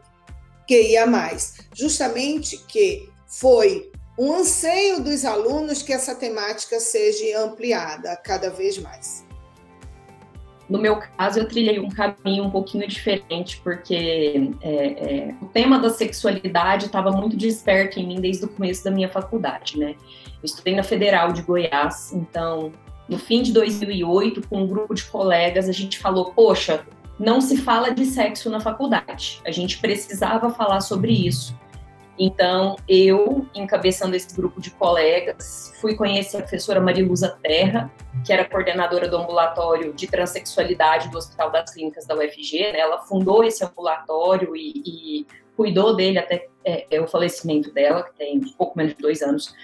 mais, 1.07 1.59
justamente 1.75 2.59
que 2.69 3.09
foi 3.27 3.91
um 4.19 4.35
anseio 4.35 5.03
dos 5.03 5.25
alunos 5.25 5.83
que 5.83 5.93
essa 5.93 6.15
temática 6.15 6.79
seja 6.79 7.41
ampliada 7.43 8.15
cada 8.17 8.51
vez 8.51 8.77
mais. 8.79 9.25
No 10.69 10.79
meu 10.79 10.97
caso, 10.97 11.41
eu 11.41 11.49
trilhei 11.49 11.81
um 11.81 11.89
caminho 11.89 12.45
um 12.45 12.51
pouquinho 12.51 12.87
diferente, 12.87 13.61
porque 13.65 14.53
é, 14.63 14.71
é, 14.71 15.35
o 15.43 15.47
tema 15.47 15.81
da 15.81 15.91
sexualidade 15.91 16.87
estava 16.87 17.11
muito 17.11 17.37
desperto 17.37 17.99
em 17.99 18.07
mim 18.07 18.21
desde 18.21 18.45
o 18.45 18.49
começo 18.49 18.85
da 18.85 18.91
minha 18.91 19.09
faculdade, 19.09 19.77
né? 19.77 19.97
Eu 20.41 20.45
estudei 20.45 20.77
na 20.77 20.85
Federal 20.85 21.33
de 21.33 21.43
Goiás, 21.43 22.13
então, 22.13 22.73
no 23.09 23.19
fim 23.19 23.43
de 23.43 23.53
2008, 23.53 24.47
com 24.49 24.63
um 24.63 24.67
grupo 24.67 24.95
de 24.95 25.03
colegas, 25.05 25.69
a 25.69 25.73
gente 25.73 25.99
falou: 25.99 26.33
poxa, 26.33 26.87
não 27.21 27.39
se 27.39 27.59
fala 27.59 27.91
de 27.91 28.07
sexo 28.07 28.49
na 28.49 28.61
faculdade. 28.61 29.43
A 29.45 29.51
gente 29.51 29.79
precisava 29.79 30.49
falar 30.49 30.81
sobre 30.81 31.13
isso. 31.13 31.55
Então, 32.19 32.77
eu, 32.89 33.47
encabeçando 33.55 34.17
esse 34.17 34.35
grupo 34.35 34.61
de 34.61 34.71
colegas, 34.71 35.73
fui 35.81 35.95
conhecer 35.95 36.39
a 36.39 36.41
professora 36.41 36.81
Mariluza 36.81 37.39
Terra, 37.43 37.91
que 38.25 38.33
era 38.33 38.45
coordenadora 38.47 39.07
do 39.07 39.19
ambulatório 39.19 39.93
de 39.93 40.07
transexualidade 40.07 41.11
do 41.11 41.19
Hospital 41.19 41.51
das 41.51 41.73
Clínicas 41.73 42.07
da 42.07 42.15
UFG. 42.15 42.73
Né? 42.73 42.81
Ela 42.81 42.99
fundou 43.03 43.45
esse 43.45 43.63
ambulatório 43.65 44.57
e, 44.57 44.83
e 44.85 45.27
cuidou 45.57 45.95
dele 45.95 46.19
até 46.19 46.49
é, 46.65 46.87
é, 46.91 47.01
o 47.01 47.07
falecimento 47.07 47.71
dela, 47.71 48.03
que 48.03 48.15
tem 48.17 48.41
pouco 48.57 48.77
menos 48.79 48.95
de 48.95 49.01
dois 49.03 49.21
anos. 49.21 49.55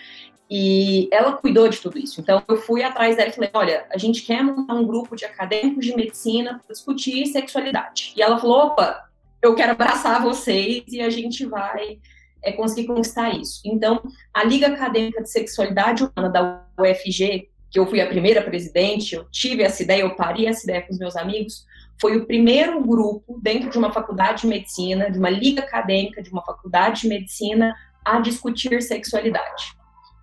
E 0.49 1.09
ela 1.13 1.33
cuidou 1.33 1.69
de 1.69 1.79
tudo 1.79 1.99
isso. 1.99 2.21
Então, 2.21 2.43
eu 2.47 2.57
fui 2.57 2.83
atrás 2.83 3.17
dela 3.17 3.31
e 3.31 3.33
falei: 3.33 3.51
olha, 3.53 3.87
a 3.91 3.99
gente 3.99 4.23
quer 4.23 4.43
montar 4.43 4.75
um 4.75 4.87
grupo 4.87 5.17
de 5.17 5.25
acadêmicos 5.25 5.85
de 5.85 5.97
medicina 5.97 6.61
para 6.65 6.73
discutir 6.73 7.27
sexualidade. 7.27 8.13
E 8.17 8.23
ela 8.23 8.39
falou: 8.39 8.69
opa, 8.69 9.09
eu 9.43 9.55
quero 9.55 9.73
abraçar 9.73 10.23
vocês 10.23 10.85
e 10.89 11.01
a 11.01 11.11
gente 11.11 11.45
vai 11.45 11.99
é, 12.43 12.53
conseguir 12.53 12.87
conquistar 12.87 13.31
isso. 13.31 13.61
Então, 13.65 14.01
a 14.33 14.45
Liga 14.45 14.69
Acadêmica 14.69 15.23
de 15.23 15.31
Sexualidade 15.31 16.05
Humana 16.05 16.31
da 16.31 16.65
UFG, 16.81 17.49
que 17.71 17.79
eu 17.79 17.87
fui 17.87 18.01
a 18.01 18.07
primeira 18.07 18.41
presidente, 18.41 19.17
eu 19.17 19.25
tive 19.31 19.63
essa 19.63 19.83
ideia, 19.83 20.03
eu 20.03 20.15
parei 20.15 20.47
essa 20.47 20.65
ideia 20.65 20.83
com 20.83 20.93
os 20.93 20.99
meus 20.99 21.17
amigos, 21.17 21.67
foi 22.01 22.17
o 22.17 22.27
primeiro 22.27 22.81
grupo 22.85 23.41
dentro 23.43 23.71
de 23.71 23.79
uma 23.79 23.93
faculdade 23.93 24.43
de 24.43 24.47
medicina, 24.47 25.11
de 25.11 25.19
uma 25.19 25.31
liga 25.31 25.63
acadêmica 25.63 26.23
de 26.23 26.31
uma 26.31 26.43
faculdade 26.43 27.03
de 27.03 27.09
medicina, 27.09 27.75
a 28.05 28.21
discutir 28.21 28.81
sexualidade. 28.83 29.75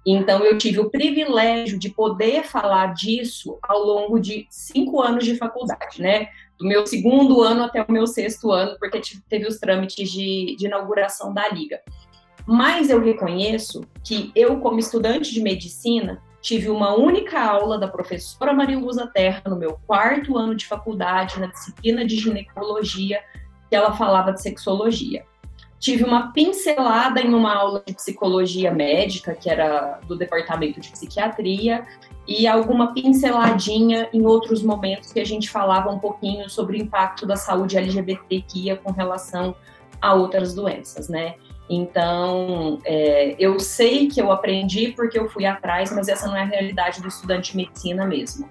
Então, 0.05 0.43
eu 0.43 0.57
tive 0.57 0.79
o 0.79 0.89
privilégio 0.89 1.79
de 1.79 1.89
poder 1.89 2.43
falar 2.43 2.93
disso 2.93 3.57
ao 3.63 3.79
longo 3.79 4.19
de 4.19 4.45
cinco 4.49 5.01
anos 5.01 5.23
de 5.23 5.37
faculdade, 5.37 6.01
né? 6.01 6.27
Do 6.59 6.67
meu 6.67 6.85
segundo 6.85 7.41
ano 7.41 7.63
até 7.63 7.81
o 7.81 7.91
meu 7.91 8.05
sexto 8.05 8.51
ano, 8.51 8.75
porque 8.79 9.01
teve 9.29 9.47
os 9.47 9.59
trâmites 9.59 10.11
de, 10.11 10.55
de 10.57 10.65
inauguração 10.65 11.33
da 11.33 11.47
Liga. 11.47 11.79
Mas 12.45 12.89
eu 12.89 12.99
reconheço 12.99 13.81
que 14.03 14.29
eu, 14.35 14.59
como 14.59 14.77
estudante 14.77 15.33
de 15.33 15.41
medicina, 15.41 16.21
tive 16.41 16.69
uma 16.69 16.93
única 16.93 17.41
aula 17.41 17.77
da 17.77 17.87
professora 17.87 18.53
Maria 18.53 18.77
Luza 18.77 19.07
Terra 19.07 19.43
no 19.47 19.55
meu 19.55 19.79
quarto 19.87 20.37
ano 20.37 20.53
de 20.53 20.67
faculdade, 20.67 21.39
na 21.39 21.47
disciplina 21.47 22.05
de 22.05 22.17
ginecologia, 22.17 23.21
que 23.69 23.75
ela 23.75 23.93
falava 23.93 24.33
de 24.33 24.41
sexologia 24.41 25.25
tive 25.83 26.05
uma 26.05 26.31
pincelada 26.31 27.19
em 27.19 27.33
uma 27.33 27.53
aula 27.53 27.83
de 27.85 27.93
psicologia 27.93 28.71
médica, 28.71 29.35
que 29.35 29.49
era 29.49 29.99
do 30.07 30.17
departamento 30.17 30.79
de 30.79 30.89
psiquiatria, 30.89 31.85
e 32.25 32.47
alguma 32.47 32.93
pinceladinha 32.93 34.07
em 34.13 34.25
outros 34.25 34.63
momentos 34.63 35.11
que 35.11 35.19
a 35.19 35.25
gente 35.25 35.49
falava 35.49 35.91
um 35.91 35.99
pouquinho 35.99 36.49
sobre 36.49 36.77
o 36.77 36.81
impacto 36.81 37.25
da 37.25 37.35
saúde 37.35 37.77
LGBTQIA 37.77 38.77
com 38.77 38.93
relação 38.93 39.53
a 40.01 40.13
outras 40.13 40.55
doenças, 40.55 41.09
né? 41.09 41.35
Então, 41.69 42.79
é, 42.85 43.35
eu 43.37 43.59
sei 43.59 44.07
que 44.07 44.21
eu 44.21 44.31
aprendi 44.31 44.93
porque 44.95 45.19
eu 45.19 45.29
fui 45.29 45.45
atrás, 45.45 45.91
mas 45.91 46.07
essa 46.07 46.27
não 46.27 46.37
é 46.37 46.43
a 46.43 46.45
realidade 46.45 47.01
do 47.01 47.09
estudante 47.09 47.51
de 47.51 47.57
medicina 47.57 48.05
mesmo. 48.05 48.49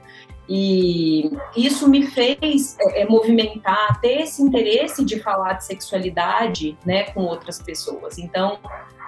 E 0.48 1.30
isso 1.56 1.88
me 1.88 2.06
fez 2.06 2.76
é, 2.78 3.02
é, 3.02 3.06
movimentar, 3.06 4.00
ter 4.00 4.22
esse 4.22 4.42
interesse 4.42 5.04
de 5.04 5.20
falar 5.20 5.54
de 5.54 5.64
sexualidade 5.64 6.76
né, 6.84 7.04
com 7.04 7.22
outras 7.22 7.62
pessoas. 7.62 8.18
Então, 8.18 8.58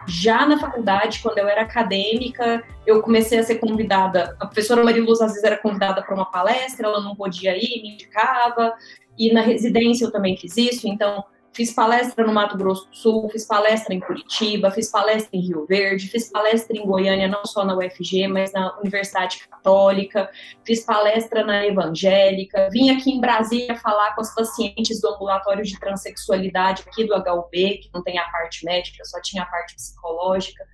já 0.07 0.47
na 0.47 0.59
faculdade, 0.59 1.21
quando 1.23 1.39
eu 1.39 1.49
era 1.49 1.63
acadêmica, 1.63 2.63
eu 2.87 3.03
comecei 3.03 3.39
a 3.39 3.43
ser 3.43 3.57
convidada. 3.57 4.37
A 4.39 4.47
professora 4.47 4.85
Mariluz 4.85 5.21
às 5.21 5.31
vezes 5.31 5.45
era 5.45 5.57
convidada 5.57 6.03
para 6.03 6.15
uma 6.15 6.27
palestra, 6.27 6.87
ela 6.87 7.01
não 7.01 7.17
podia 7.17 7.57
ir, 7.57 7.83
me 7.83 7.95
indicava. 7.95 8.75
E 9.19 9.33
na 9.33 9.41
residência 9.41 10.05
eu 10.05 10.13
também 10.13 10.37
fiz 10.37 10.57
isso. 10.57 10.87
Então, 10.87 11.25
Fiz 11.55 11.73
palestra 11.73 12.27
no 12.27 12.33
Mato 12.33 12.59
Grosso 12.59 12.91
do 12.91 12.97
Sul, 12.97 13.29
fiz 13.31 13.47
palestra 13.47 13.95
em 13.95 14.01
Curitiba, 14.01 14.73
fiz 14.73 14.91
palestra 14.91 15.39
em 15.39 15.41
Rio 15.41 15.65
Verde, 15.65 16.09
fiz 16.09 16.29
palestra 16.29 16.77
em 16.77 16.85
Goiânia, 16.85 17.29
não 17.29 17.47
só 17.47 17.65
na 17.65 17.77
UFG, 17.77 18.27
mas 18.27 18.53
na 18.53 18.77
Universidade 18.81 19.47
Católica, 19.49 20.29
fiz 20.67 20.85
palestra 20.85 21.45
na 21.45 21.65
Evangélica, 21.65 22.69
vim 22.73 22.91
aqui 22.91 23.13
em 23.13 23.21
Brasília 23.21 23.77
falar 23.77 24.17
com 24.17 24.21
as 24.21 24.35
pacientes 24.35 25.01
do 25.01 25.11
ambulatório 25.11 25.63
de 25.63 25.79
transexualidade 25.79 26.83
aqui 26.89 27.05
do 27.05 27.15
HUB, 27.15 27.79
que 27.79 27.91
não 27.95 28.03
tem 28.03 28.19
a 28.19 28.29
parte 28.31 28.65
médica, 28.65 29.05
só 29.05 29.23
tinha 29.23 29.45
a 29.45 29.47
parte 29.47 29.77
psicológica, 29.77 30.67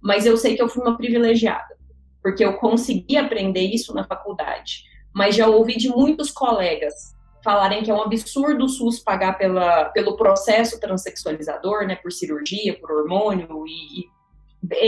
mas 0.00 0.24
eu 0.24 0.36
sei 0.36 0.54
que 0.54 0.62
eu 0.62 0.68
fui 0.68 0.84
uma 0.84 0.96
privilegiada, 0.96 1.76
porque 2.22 2.44
eu 2.44 2.58
consegui 2.58 3.16
aprender 3.16 3.64
isso 3.64 3.92
na 3.92 4.04
faculdade, 4.04 4.84
mas 5.12 5.34
já 5.34 5.48
ouvi 5.48 5.76
de 5.76 5.88
muitos 5.88 6.30
colegas 6.30 7.17
falarem 7.44 7.82
que 7.82 7.90
é 7.90 7.94
um 7.94 8.02
absurdo 8.02 8.64
o 8.64 8.68
SUS 8.68 8.98
pagar 8.98 9.38
pela, 9.38 9.86
pelo 9.86 10.16
processo 10.16 10.80
transexualizador, 10.80 11.86
né, 11.86 11.96
por 11.96 12.12
cirurgia, 12.12 12.78
por 12.78 12.90
hormônio 12.90 13.64
e, 13.66 14.06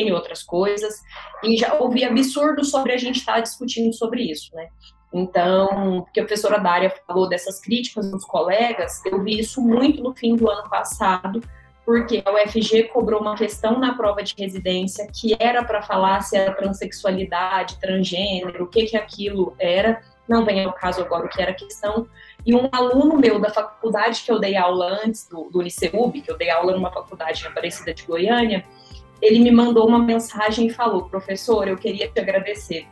e 0.05 0.13
outras 0.13 0.43
coisas, 0.43 1.01
e 1.43 1.57
já 1.57 1.75
ouvi 1.75 2.05
absurdos 2.05 2.71
sobre 2.71 2.93
a 2.93 2.97
gente 2.97 3.21
estar 3.21 3.35
tá 3.35 3.41
discutindo 3.41 3.93
sobre 3.95 4.23
isso, 4.23 4.55
né. 4.55 4.69
Então, 5.13 6.03
porque 6.05 6.21
a 6.21 6.25
professora 6.25 6.59
Dária 6.59 6.93
falou 7.07 7.29
dessas 7.29 7.61
críticas 7.61 8.11
dos 8.11 8.25
colegas, 8.25 9.05
eu 9.05 9.23
vi 9.23 9.41
isso 9.41 9.61
muito 9.61 10.03
no 10.03 10.15
fim 10.15 10.37
do 10.37 10.49
ano 10.49 10.69
passado, 10.69 11.41
porque 11.85 12.23
a 12.25 12.31
UFG 12.31 12.85
cobrou 12.85 13.21
uma 13.21 13.35
questão 13.35 13.81
na 13.81 13.95
prova 13.95 14.23
de 14.23 14.35
residência 14.39 15.09
que 15.13 15.37
era 15.41 15.65
para 15.65 15.83
falar 15.83 16.21
se 16.21 16.37
era 16.37 16.55
transexualidade, 16.55 17.81
transgênero, 17.81 18.63
o 18.65 18.69
que 18.69 18.85
que 18.85 18.97
aquilo 18.97 19.57
era, 19.59 20.01
não 20.29 20.45
vem 20.45 20.65
ao 20.65 20.73
caso 20.73 21.01
agora 21.01 21.27
o 21.27 21.29
que 21.29 21.43
era 21.43 21.51
a 21.51 21.55
questão, 21.55 22.07
e 22.45 22.55
um 22.55 22.69
aluno 22.73 23.17
meu 23.19 23.39
da 23.39 23.51
faculdade 23.51 24.23
que 24.23 24.33
eu 24.33 24.39
dei 24.39 24.57
aula 24.57 25.01
antes, 25.05 25.29
do, 25.29 25.51
do 25.51 25.59
Uniceub, 25.59 26.21
que 26.21 26.31
eu 26.31 26.39
dei 26.39 26.51
aula 26.51 26.73
numa 26.73 26.91
faculdade 26.91 27.45
em 27.45 27.47
Aparecida 27.47 27.93
de 27.93 28.05
Goiânia, 28.05 28.65
ele 29.21 29.41
me 29.41 29.51
mandou 29.51 29.87
uma 29.87 29.99
mensagem 29.99 30.67
e 30.67 30.71
falou: 30.71 31.05
professor, 31.05 31.69
eu 31.69 31.77
queria 31.77 32.09
te 32.09 32.19
agradecer, 32.19 32.87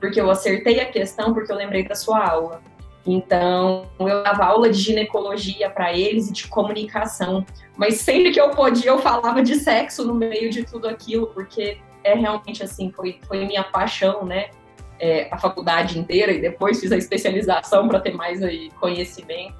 porque 0.00 0.20
eu 0.20 0.30
acertei 0.30 0.80
a 0.80 0.86
questão 0.86 1.32
porque 1.32 1.52
eu 1.52 1.56
lembrei 1.56 1.86
da 1.86 1.94
sua 1.94 2.26
aula. 2.26 2.62
Então, 3.06 3.88
eu 3.98 4.22
dava 4.22 4.44
aula 4.44 4.68
de 4.68 4.78
ginecologia 4.78 5.70
para 5.70 5.96
eles 5.96 6.28
e 6.28 6.32
de 6.32 6.46
comunicação, 6.46 7.46
mas 7.74 8.00
sempre 8.00 8.32
que 8.32 8.40
eu 8.40 8.50
podia, 8.50 8.90
eu 8.90 8.98
falava 8.98 9.40
de 9.40 9.54
sexo 9.54 10.04
no 10.04 10.12
meio 10.12 10.50
de 10.50 10.64
tudo 10.64 10.86
aquilo, 10.86 11.28
porque 11.28 11.78
é 12.04 12.14
realmente 12.14 12.62
assim, 12.62 12.92
foi, 12.92 13.18
foi 13.26 13.46
minha 13.46 13.64
paixão, 13.64 14.26
né? 14.26 14.50
É, 14.98 15.28
a 15.32 15.38
faculdade 15.38 15.98
inteira 15.98 16.32
e 16.32 16.40
depois 16.40 16.80
fiz 16.80 16.92
a 16.92 16.96
especialização 16.96 17.88
para 17.88 18.00
ter 18.00 18.14
mais 18.14 18.42
aí, 18.42 18.70
conhecimento. 18.80 19.54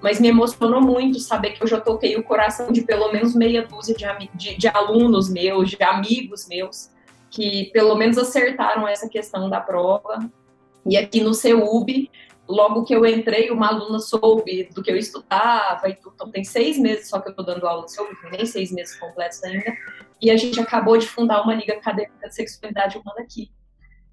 Mas 0.00 0.20
me 0.20 0.28
emocionou 0.28 0.80
muito 0.80 1.18
saber 1.18 1.52
que 1.52 1.62
eu 1.62 1.66
já 1.66 1.80
toquei 1.80 2.16
o 2.16 2.22
coração 2.22 2.70
de 2.70 2.82
pelo 2.82 3.10
menos 3.12 3.34
meia 3.34 3.66
dúzia 3.66 3.94
de, 3.94 4.04
de, 4.34 4.56
de 4.56 4.68
alunos 4.68 5.30
meus, 5.30 5.70
de 5.70 5.82
amigos 5.82 6.46
meus, 6.46 6.90
que 7.30 7.70
pelo 7.72 7.94
menos 7.96 8.18
acertaram 8.18 8.86
essa 8.86 9.08
questão 9.08 9.48
da 9.48 9.60
prova. 9.60 10.18
E 10.84 10.96
aqui 10.96 11.20
no 11.20 11.34
CEUB, 11.34 12.10
logo 12.46 12.84
que 12.84 12.94
eu 12.94 13.04
entrei, 13.06 13.50
uma 13.50 13.68
aluna 13.68 13.98
soube 13.98 14.68
do 14.72 14.82
que 14.82 14.90
eu 14.90 14.96
estudava 14.96 15.88
e. 15.88 15.96
Então, 16.14 16.30
tem 16.30 16.44
seis 16.44 16.78
meses 16.78 17.08
só 17.08 17.18
que 17.18 17.28
eu 17.28 17.30
estou 17.30 17.44
dando 17.44 17.66
aula 17.66 17.82
no 17.82 17.88
CEUB, 17.88 18.10
nem 18.30 18.46
seis 18.46 18.70
meses 18.70 18.98
completos 18.98 19.42
ainda. 19.42 19.74
E 20.20 20.30
a 20.30 20.36
gente 20.36 20.60
acabou 20.60 20.96
de 20.96 21.06
fundar 21.06 21.42
uma 21.42 21.54
liga 21.54 21.74
acadêmica 21.74 22.28
de 22.28 22.34
sexualidade 22.34 22.96
humana 22.96 23.20
aqui. 23.20 23.50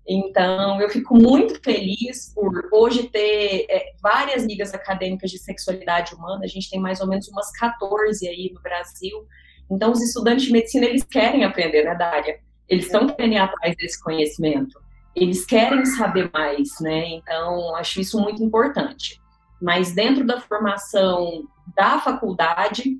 Então, 0.07 0.81
eu 0.81 0.89
fico 0.89 1.15
muito 1.15 1.61
feliz 1.63 2.33
por 2.35 2.67
hoje 2.71 3.03
ter 3.03 3.65
é, 3.69 3.93
várias 4.01 4.43
ligas 4.43 4.73
acadêmicas 4.73 5.31
de 5.31 5.39
sexualidade 5.39 6.13
humana. 6.13 6.41
A 6.43 6.47
gente 6.47 6.69
tem 6.69 6.79
mais 6.79 6.99
ou 6.99 7.07
menos 7.07 7.27
umas 7.29 7.49
14 7.51 8.27
aí 8.27 8.51
no 8.53 8.61
Brasil. 8.61 9.25
Então, 9.71 9.91
os 9.91 10.01
estudantes 10.01 10.45
de 10.45 10.51
medicina, 10.51 10.85
eles 10.85 11.03
querem 11.03 11.45
aprender, 11.45 11.83
né, 11.83 11.95
Dária? 11.95 12.39
Eles 12.67 12.85
estão 12.85 13.07
querendo 13.07 13.33
ir 13.33 13.37
atrás 13.37 13.75
desse 13.77 14.01
conhecimento. 14.01 14.81
eles 15.15 15.45
querem 15.45 15.85
saber 15.85 16.29
mais, 16.33 16.69
né? 16.81 17.07
Então, 17.09 17.75
acho 17.75 18.01
isso 18.01 18.19
muito 18.19 18.43
importante. 18.43 19.21
Mas 19.61 19.93
dentro 19.93 20.25
da 20.25 20.41
formação 20.41 21.43
da 21.75 21.99
faculdade, 21.99 22.99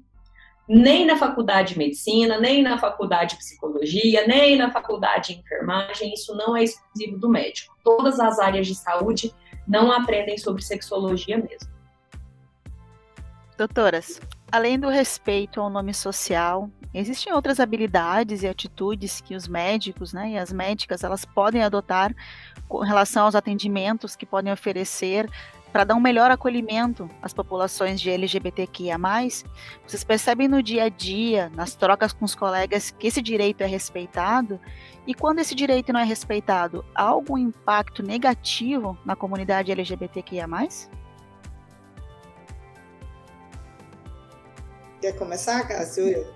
nem 0.68 1.06
na 1.06 1.18
faculdade 1.18 1.74
de 1.74 1.78
medicina, 1.78 2.40
nem 2.40 2.64
na 2.64 2.78
faculdade 2.78 3.32
de 3.32 3.38
psicologia, 3.38 4.26
nem 4.26 4.58
na 4.58 4.72
faculdade 4.72 5.34
de 5.34 5.40
enfermagem, 5.40 6.14
isso 6.14 6.36
não 6.36 6.56
é 6.56 6.64
exclusivo 6.64 7.18
do 7.18 7.30
médico. 7.30 7.76
Todas 7.84 8.20
as 8.20 8.40
áreas 8.40 8.68
de 8.68 8.76
saúde 8.76 9.34
não 9.68 9.92
aprendem 9.92 10.38
sobre 10.38 10.62
sexologia 10.62 11.38
mesmo. 11.38 11.72
Doutoras, 13.58 14.20
além 14.52 14.80
do 14.80 14.90
respeito 14.90 15.62
ao 15.62 15.70
nome 15.70 15.94
social, 15.94 16.70
existem 16.94 17.34
outras 17.34 17.60
habilidades 17.60 18.42
e 18.44 18.48
atitudes 18.48 19.22
que 19.22 19.36
os 19.36 19.48
médicos 19.48 20.14
né, 20.14 20.32
e 20.32 20.38
as 20.38 20.52
médicas 20.52 21.04
elas 21.04 21.26
podem 21.26 21.62
adotar 21.62 22.16
com 22.68 22.80
relação 22.80 23.26
aos 23.26 23.36
atendimentos 23.36 24.16
que 24.16 24.26
podem 24.26 24.52
oferecer 24.52 25.30
para 25.74 25.84
dar 25.86 25.96
um 25.96 26.00
melhor 26.00 26.30
acolhimento 26.30 27.10
às 27.20 27.34
populações 27.34 28.00
de 28.00 28.12
LGBTQIA+, 28.12 28.96
vocês 29.86 30.04
percebem 30.04 30.48
no 30.48 30.62
dia 30.62 30.84
a 30.84 30.90
dia, 30.90 31.52
nas 31.56 31.74
trocas 31.74 32.14
com 32.14 32.24
os 32.24 32.36
colegas, 32.36 32.92
que 32.92 33.08
esse 33.08 33.24
direito 33.24 33.62
é 33.62 33.66
respeitado? 33.66 34.60
E 35.08 35.16
quando 35.16 35.40
esse 35.40 35.56
direito 35.56 35.92
não 35.92 36.00
é 36.00 36.04
respeitado, 36.04 36.86
há 36.94 37.02
algum 37.02 37.40
impacto 37.40 38.04
negativo 38.04 38.96
na 39.04 39.16
comunidade 39.16 39.72
LGBTQIA+. 39.72 40.48
Quer 45.02 45.14
começar, 45.18 45.68
Cássio? 45.68 46.28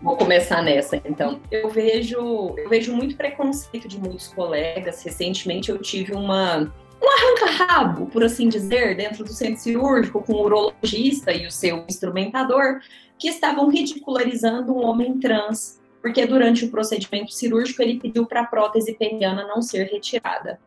Vou 0.00 0.16
começar 0.16 0.62
nessa, 0.62 0.96
então. 0.98 1.40
Eu 1.50 1.68
vejo, 1.68 2.54
eu 2.56 2.68
vejo 2.68 2.94
muito 2.94 3.16
preconceito 3.16 3.88
de 3.88 3.98
muitos 3.98 4.28
colegas. 4.28 5.02
Recentemente 5.02 5.70
eu 5.70 5.78
tive 5.78 6.12
uma 6.12 6.72
um 7.04 7.10
arranca-rabo, 7.10 8.06
por 8.06 8.24
assim 8.24 8.48
dizer, 8.48 8.96
dentro 8.96 9.24
do 9.24 9.32
centro 9.32 9.60
cirúrgico, 9.60 10.22
com 10.22 10.32
o 10.32 10.42
urologista 10.44 11.32
e 11.32 11.46
o 11.46 11.50
seu 11.50 11.84
instrumentador, 11.88 12.80
que 13.18 13.28
estavam 13.28 13.68
ridicularizando 13.68 14.74
um 14.74 14.84
homem 14.84 15.18
trans, 15.18 15.80
porque 16.00 16.26
durante 16.26 16.64
o 16.64 16.70
procedimento 16.70 17.32
cirúrgico 17.32 17.82
ele 17.82 18.00
pediu 18.00 18.26
para 18.26 18.42
a 18.42 18.46
prótese 18.46 18.94
peniana 18.94 19.46
não 19.46 19.62
ser 19.62 19.84
retirada. 19.84 20.58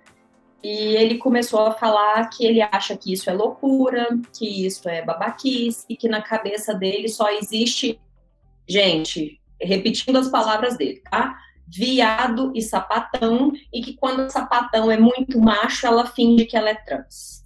E 0.63 0.95
ele 0.95 1.17
começou 1.17 1.61
a 1.61 1.71
falar 1.71 2.29
que 2.29 2.45
ele 2.45 2.61
acha 2.61 2.97
que 2.97 3.13
isso 3.13 3.29
é 3.29 3.33
loucura, 3.33 4.07
que 4.37 4.65
isso 4.65 4.89
é 4.89 5.03
babaquice, 5.03 5.85
e 5.87 5.95
que 5.95 6.09
na 6.09 6.21
cabeça 6.21 6.73
dele 6.73 7.07
só 7.07 7.29
existe. 7.31 7.99
Gente, 8.67 9.39
repetindo 9.61 10.17
as 10.17 10.29
palavras 10.29 10.75
dele, 10.77 11.01
tá? 11.09 11.37
Viado 11.67 12.51
e 12.55 12.61
sapatão, 12.61 13.51
e 13.73 13.81
que 13.81 13.95
quando 13.95 14.25
o 14.25 14.29
sapatão 14.29 14.89
é 14.91 14.97
muito 14.97 15.39
macho, 15.39 15.85
ela 15.85 16.05
finge 16.05 16.45
que 16.45 16.55
ela 16.55 16.69
é 16.69 16.75
trans. 16.75 17.45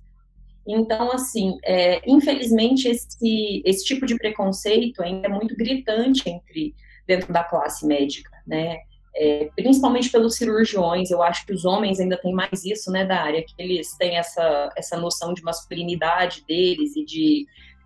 Então, 0.67 1.11
assim, 1.11 1.57
é, 1.63 2.01
infelizmente, 2.09 2.87
esse, 2.87 3.63
esse 3.65 3.83
tipo 3.83 4.05
de 4.05 4.15
preconceito 4.15 5.01
ainda 5.01 5.27
é 5.27 5.29
muito 5.29 5.55
gritante 5.55 6.29
entre 6.29 6.75
dentro 7.07 7.33
da 7.33 7.43
classe 7.43 7.85
médica, 7.85 8.29
né? 8.45 8.77
É, 9.13 9.49
principalmente 9.55 10.09
pelos 10.09 10.35
cirurgiões, 10.35 11.11
eu 11.11 11.21
acho 11.21 11.45
que 11.45 11.51
os 11.51 11.65
homens 11.65 11.99
ainda 11.99 12.15
têm 12.15 12.33
mais 12.33 12.63
isso, 12.63 12.89
né, 12.89 13.05
da 13.05 13.21
área, 13.21 13.43
que 13.43 13.53
eles 13.57 13.97
têm 13.97 14.17
essa, 14.17 14.69
essa 14.77 14.97
noção 14.97 15.33
de 15.33 15.43
masculinidade 15.43 16.45
deles 16.47 16.95
e 16.95 17.03
de 17.03 17.45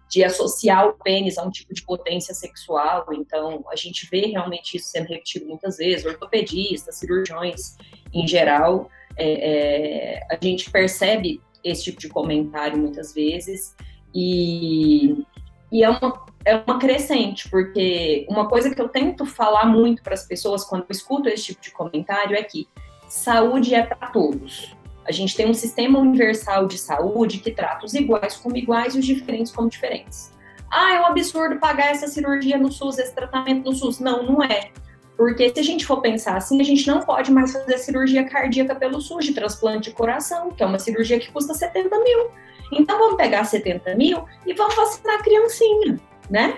de 0.10 0.24
associar 0.24 0.88
o 0.88 0.94
pênis 0.94 1.38
a 1.38 1.44
um 1.44 1.50
tipo 1.50 1.74
de 1.74 1.84
potência 1.84 2.34
sexual. 2.34 3.06
Então, 3.14 3.64
a 3.72 3.76
gente 3.76 4.08
vê 4.10 4.28
realmente 4.28 4.78
isso 4.78 4.88
sendo 4.88 5.08
repetido 5.08 5.46
muitas 5.46 5.78
vezes, 5.78 6.06
ortopedistas, 6.06 6.96
cirurgiões 6.96 7.76
em 8.14 8.28
geral. 8.28 8.90
É, 9.18 10.20
é, 10.20 10.20
a 10.30 10.38
gente 10.42 10.70
percebe 10.70 11.42
esse 11.64 11.86
tipo 11.86 12.00
de 12.00 12.10
comentário 12.10 12.78
muitas 12.78 13.14
vezes 13.14 13.76
e, 14.14 15.26
e 15.72 15.84
é, 15.84 15.90
uma, 15.90 16.26
é 16.46 16.56
uma 16.56 16.80
crescente, 16.80 17.50
porque 17.50 18.26
uma 18.30 18.48
coisa 18.48 18.74
que 18.74 18.80
eu 18.80 18.88
tento 18.88 19.26
falar 19.26 19.66
muito 19.66 20.04
para 20.04 20.14
as 20.14 20.26
pessoas 20.26 20.64
quando 20.64 20.84
eu 20.84 20.92
escuto 20.92 21.28
esse 21.28 21.46
tipo 21.46 21.62
de 21.62 21.72
comentário 21.72 22.36
é 22.36 22.44
que 22.44 22.68
saúde 23.10 23.74
é 23.74 23.84
para 23.84 24.08
todos. 24.12 24.76
A 25.08 25.12
gente 25.12 25.36
tem 25.36 25.48
um 25.48 25.54
sistema 25.54 26.00
universal 26.00 26.68
de 26.68 26.78
saúde 26.78 27.40
que 27.40 27.52
trata 27.52 27.86
os 27.86 27.94
iguais 27.94 28.38
como 28.38 28.58
iguais 28.58 28.96
e 28.96 29.00
os 29.00 29.06
diferentes 29.06 29.52
como 29.52 29.70
diferentes. 29.70 30.32
Ah, 30.72 30.96
é 30.96 31.02
um 31.02 31.06
absurdo 31.06 31.60
pagar 31.60 31.92
essa 31.92 32.08
cirurgia 32.08 32.58
no 32.58 32.72
SUS, 32.72 32.98
esse 32.98 33.14
tratamento 33.14 33.70
no 33.70 33.76
SUS. 33.76 34.00
Não, 34.00 34.24
não 34.24 34.44
é. 34.44 34.72
Porque 35.16 35.50
se 35.50 35.60
a 35.60 35.64
gente 35.64 35.86
for 35.86 36.02
pensar 36.02 36.36
assim, 36.36 36.60
a 36.60 36.64
gente 36.64 36.86
não 36.88 37.02
pode 37.02 37.32
mais 37.32 37.54
fazer 37.54 37.78
cirurgia 37.78 38.28
cardíaca 38.28 38.76
pelo 38.76 39.00
SUS 39.00 39.26
de 39.26 39.34
transplante 39.34 39.90
de 39.90 39.96
coração, 39.96 40.52
que 40.52 40.62
é 40.62 40.66
uma 40.66 40.80
cirurgia 40.80 41.20
que 41.20 41.32
custa 41.32 41.54
70 41.54 41.98
mil. 42.00 42.28
Então 42.74 42.98
vamos 42.98 43.16
pegar 43.16 43.44
70 43.46 43.96
mil 43.96 44.26
e 44.46 44.54
vamos 44.54 44.76
vacinar 44.76 45.16
a 45.16 45.24
criancinha, 45.24 46.00
né? 46.30 46.58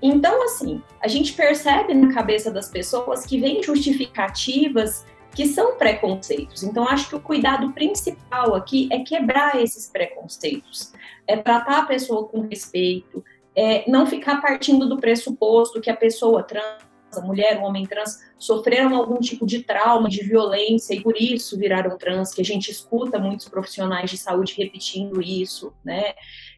Então, 0.00 0.44
assim, 0.44 0.80
a 1.00 1.08
gente 1.08 1.32
percebe 1.32 1.92
na 1.92 2.14
cabeça 2.14 2.50
das 2.52 2.68
pessoas 2.68 3.26
que 3.26 3.40
vem 3.40 3.62
justificativas 3.62 5.04
que 5.38 5.46
são 5.46 5.76
preconceitos. 5.76 6.64
Então, 6.64 6.88
acho 6.88 7.10
que 7.10 7.14
o 7.14 7.20
cuidado 7.20 7.72
principal 7.72 8.56
aqui 8.56 8.88
é 8.90 9.04
quebrar 9.04 9.54
esses 9.62 9.88
preconceitos, 9.88 10.92
é 11.28 11.36
tratar 11.36 11.78
a 11.78 11.86
pessoa 11.86 12.26
com 12.26 12.40
respeito, 12.40 13.24
é 13.54 13.88
não 13.88 14.04
ficar 14.04 14.40
partindo 14.40 14.88
do 14.88 14.96
pressuposto 14.96 15.80
que 15.80 15.88
a 15.88 15.96
pessoa 15.96 16.42
trans, 16.42 16.82
a 17.16 17.20
mulher, 17.20 17.60
o 17.60 17.62
homem 17.62 17.86
trans, 17.86 18.18
sofreram 18.36 18.96
algum 18.96 19.20
tipo 19.20 19.46
de 19.46 19.62
trauma, 19.62 20.08
de 20.08 20.24
violência 20.24 20.92
e 20.92 21.00
por 21.00 21.16
isso 21.16 21.56
viraram 21.56 21.96
trans, 21.96 22.34
que 22.34 22.42
a 22.42 22.44
gente 22.44 22.72
escuta 22.72 23.20
muitos 23.20 23.48
profissionais 23.48 24.10
de 24.10 24.18
saúde 24.18 24.56
repetindo 24.58 25.22
isso, 25.22 25.72
né? 25.84 26.14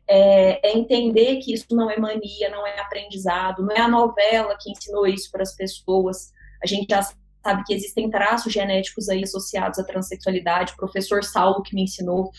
É, 0.08 0.70
é, 0.70 0.78
entender 0.78 1.36
que 1.36 1.52
isso 1.52 1.66
não 1.72 1.90
é 1.90 1.98
mania, 1.98 2.48
não 2.48 2.66
é 2.66 2.80
aprendizado, 2.80 3.62
não 3.62 3.76
é 3.76 3.80
a 3.80 3.88
novela 3.88 4.56
que 4.58 4.70
ensinou 4.70 5.06
isso 5.06 5.30
para 5.30 5.42
as 5.42 5.54
pessoas. 5.54 6.32
A 6.62 6.66
gente 6.66 6.86
já 6.88 7.02
sabe 7.02 7.19
que 7.66 7.74
existem 7.74 8.10
traços 8.10 8.52
genéticos 8.52 9.08
aí 9.08 9.22
associados 9.22 9.78
à 9.78 9.84
transexualidade, 9.84 10.72
o 10.72 10.76
professor 10.76 11.24
Saulo 11.24 11.62
que 11.62 11.74
me 11.74 11.82
ensinou. 11.82 12.30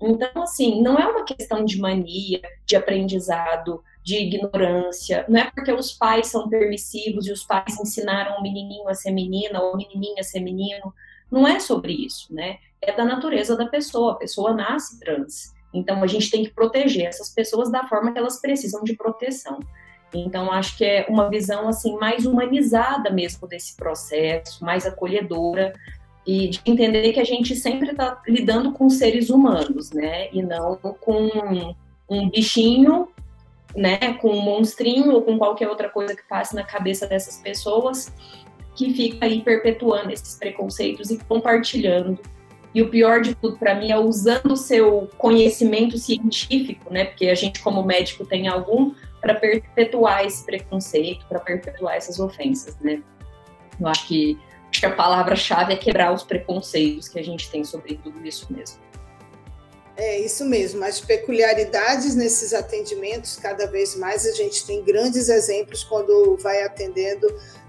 Então, 0.00 0.42
assim, 0.42 0.82
não 0.82 0.98
é 0.98 1.06
uma 1.06 1.24
questão 1.24 1.64
de 1.64 1.78
mania, 1.78 2.40
de 2.66 2.74
aprendizado, 2.74 3.82
de 4.02 4.16
ignorância, 4.16 5.24
não 5.28 5.40
é 5.40 5.50
porque 5.50 5.72
os 5.72 5.92
pais 5.92 6.26
são 6.26 6.48
permissivos 6.48 7.26
e 7.26 7.32
os 7.32 7.44
pais 7.44 7.78
ensinaram 7.80 8.38
o 8.38 8.42
menininho 8.42 8.88
a 8.88 8.94
ser 8.94 9.12
menina 9.12 9.60
ou 9.60 9.74
a 9.74 9.76
menininha 9.76 10.20
a 10.20 10.24
ser 10.24 10.40
menino, 10.40 10.92
não 11.30 11.46
é 11.46 11.60
sobre 11.60 11.92
isso, 11.92 12.34
né? 12.34 12.58
É 12.80 12.92
da 12.92 13.04
natureza 13.04 13.56
da 13.56 13.66
pessoa, 13.66 14.12
a 14.12 14.16
pessoa 14.16 14.52
nasce 14.52 14.98
trans. 14.98 15.52
Então, 15.72 16.02
a 16.02 16.06
gente 16.06 16.30
tem 16.30 16.44
que 16.44 16.50
proteger 16.50 17.06
essas 17.06 17.30
pessoas 17.30 17.70
da 17.70 17.86
forma 17.86 18.12
que 18.12 18.18
elas 18.18 18.40
precisam 18.40 18.82
de 18.82 18.94
proteção. 18.94 19.60
Então, 20.14 20.52
acho 20.52 20.76
que 20.76 20.84
é 20.84 21.06
uma 21.08 21.28
visão 21.28 21.68
assim 21.68 21.96
mais 21.96 22.26
humanizada 22.26 23.10
mesmo 23.10 23.48
desse 23.48 23.76
processo, 23.76 24.62
mais 24.64 24.86
acolhedora 24.86 25.72
e 26.26 26.48
de 26.48 26.60
entender 26.66 27.12
que 27.12 27.20
a 27.20 27.24
gente 27.24 27.56
sempre 27.56 27.90
está 27.90 28.20
lidando 28.26 28.72
com 28.72 28.88
seres 28.88 29.30
humanos, 29.30 29.90
né? 29.90 30.28
E 30.32 30.42
não 30.42 30.76
com 30.76 31.74
um 32.08 32.30
bichinho, 32.30 33.08
né? 33.74 34.14
Com 34.14 34.30
um 34.30 34.42
monstrinho 34.42 35.12
ou 35.12 35.22
com 35.22 35.38
qualquer 35.38 35.68
outra 35.68 35.88
coisa 35.88 36.14
que 36.14 36.22
passe 36.28 36.54
na 36.54 36.62
cabeça 36.62 37.06
dessas 37.06 37.38
pessoas 37.38 38.12
que 38.74 38.92
fica 38.92 39.26
aí 39.26 39.42
perpetuando 39.42 40.10
esses 40.12 40.36
preconceitos 40.36 41.10
e 41.10 41.18
compartilhando. 41.18 42.18
E 42.74 42.80
o 42.80 42.88
pior 42.88 43.20
de 43.20 43.34
tudo 43.34 43.58
para 43.58 43.74
mim 43.74 43.90
é 43.90 43.98
usando 43.98 44.52
o 44.52 44.56
seu 44.56 45.10
conhecimento 45.18 45.98
científico, 45.98 46.92
né? 46.92 47.04
Porque 47.04 47.28
a 47.28 47.34
gente 47.34 47.60
como 47.60 47.82
médico 47.82 48.24
tem 48.24 48.48
algum 48.48 48.94
para 49.22 49.36
perpetuar 49.36 50.26
esse 50.26 50.44
preconceito, 50.44 51.24
para 51.28 51.38
perpetuar 51.38 51.94
essas 51.94 52.18
ofensas, 52.18 52.76
né? 52.80 53.00
Eu 53.80 53.86
acho 53.86 54.06
que, 54.08 54.38
acho 54.68 54.80
que 54.80 54.86
a 54.86 54.94
palavra-chave 54.94 55.72
é 55.72 55.76
quebrar 55.76 56.12
os 56.12 56.24
preconceitos 56.24 57.08
que 57.08 57.20
a 57.20 57.24
gente 57.24 57.48
tem 57.48 57.64
sobre 57.64 57.94
tudo 57.94 58.26
isso 58.26 58.52
mesmo. 58.52 58.82
É 59.96 60.18
isso 60.18 60.44
mesmo, 60.44 60.82
as 60.84 61.00
peculiaridades 61.00 62.16
nesses 62.16 62.52
atendimentos, 62.52 63.36
cada 63.36 63.66
vez 63.66 63.94
mais 63.94 64.26
a 64.26 64.32
gente 64.32 64.66
tem 64.66 64.82
grandes 64.82 65.28
exemplos 65.28 65.84
quando 65.84 66.36
vai 66.38 66.64
atendendo 66.64 67.26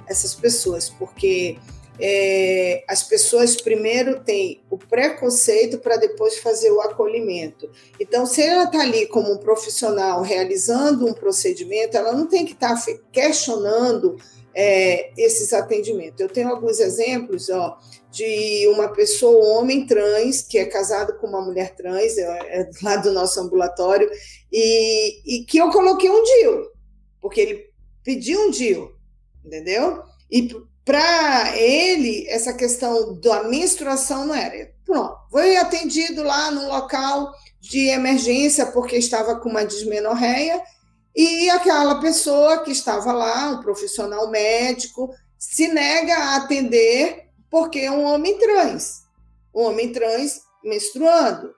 essas 0.07 0.33
pessoas, 0.33 0.89
porque 0.89 1.59
é, 1.99 2.83
as 2.87 3.03
pessoas 3.03 3.55
primeiro 3.55 4.19
têm 4.21 4.63
o 4.69 4.77
preconceito 4.77 5.77
para 5.77 5.97
depois 5.97 6.39
fazer 6.39 6.71
o 6.71 6.81
acolhimento. 6.81 7.69
Então, 7.99 8.25
se 8.25 8.41
ela 8.41 8.63
está 8.63 8.81
ali 8.81 9.05
como 9.07 9.31
um 9.31 9.37
profissional 9.37 10.21
realizando 10.21 11.05
um 11.05 11.13
procedimento, 11.13 11.95
ela 11.95 12.13
não 12.13 12.27
tem 12.27 12.45
que 12.45 12.53
estar 12.53 12.75
tá 12.75 12.93
questionando 13.11 14.17
é, 14.55 15.11
esses 15.17 15.53
atendimentos. 15.53 16.19
Eu 16.19 16.29
tenho 16.29 16.49
alguns 16.49 16.79
exemplos 16.79 17.49
ó, 17.49 17.77
de 18.11 18.67
uma 18.67 18.89
pessoa, 18.89 19.45
um 19.45 19.59
homem 19.59 19.85
trans, 19.85 20.41
que 20.41 20.57
é 20.57 20.65
casado 20.65 21.17
com 21.17 21.27
uma 21.27 21.41
mulher 21.41 21.75
trans, 21.75 22.17
é, 22.17 22.61
é 22.61 22.69
lá 22.81 22.95
do 22.97 23.11
nosso 23.11 23.39
ambulatório, 23.39 24.09
e, 24.51 25.37
e 25.41 25.45
que 25.45 25.57
eu 25.57 25.69
coloquei 25.69 26.09
um 26.09 26.23
DIL, 26.23 26.67
porque 27.21 27.41
ele 27.41 27.69
pediu 28.03 28.39
um 28.41 28.51
DIL, 28.51 28.91
entendeu? 29.43 30.03
E 30.29 30.49
para 30.85 31.57
ele, 31.57 32.27
essa 32.27 32.53
questão 32.53 33.19
da 33.19 33.43
menstruação 33.43 34.25
não 34.25 34.35
era. 34.35 34.71
pronto, 34.85 35.15
foi 35.31 35.55
atendido 35.57 36.23
lá 36.23 36.51
no 36.51 36.67
local 36.67 37.33
de 37.59 37.87
emergência 37.87 38.65
porque 38.65 38.97
estava 38.97 39.39
com 39.39 39.49
uma 39.49 39.65
dismenorreia 39.65 40.61
e 41.15 41.49
aquela 41.49 42.01
pessoa 42.01 42.63
que 42.63 42.71
estava 42.71 43.13
lá, 43.13 43.49
um 43.49 43.61
profissional 43.61 44.29
médico, 44.29 45.13
se 45.37 45.67
nega 45.67 46.15
a 46.15 46.35
atender 46.37 47.29
porque 47.49 47.79
é 47.79 47.91
um 47.91 48.03
homem 48.03 48.37
trans. 48.37 49.03
Um 49.53 49.63
homem 49.63 49.91
trans 49.91 50.41
menstruando. 50.63 51.53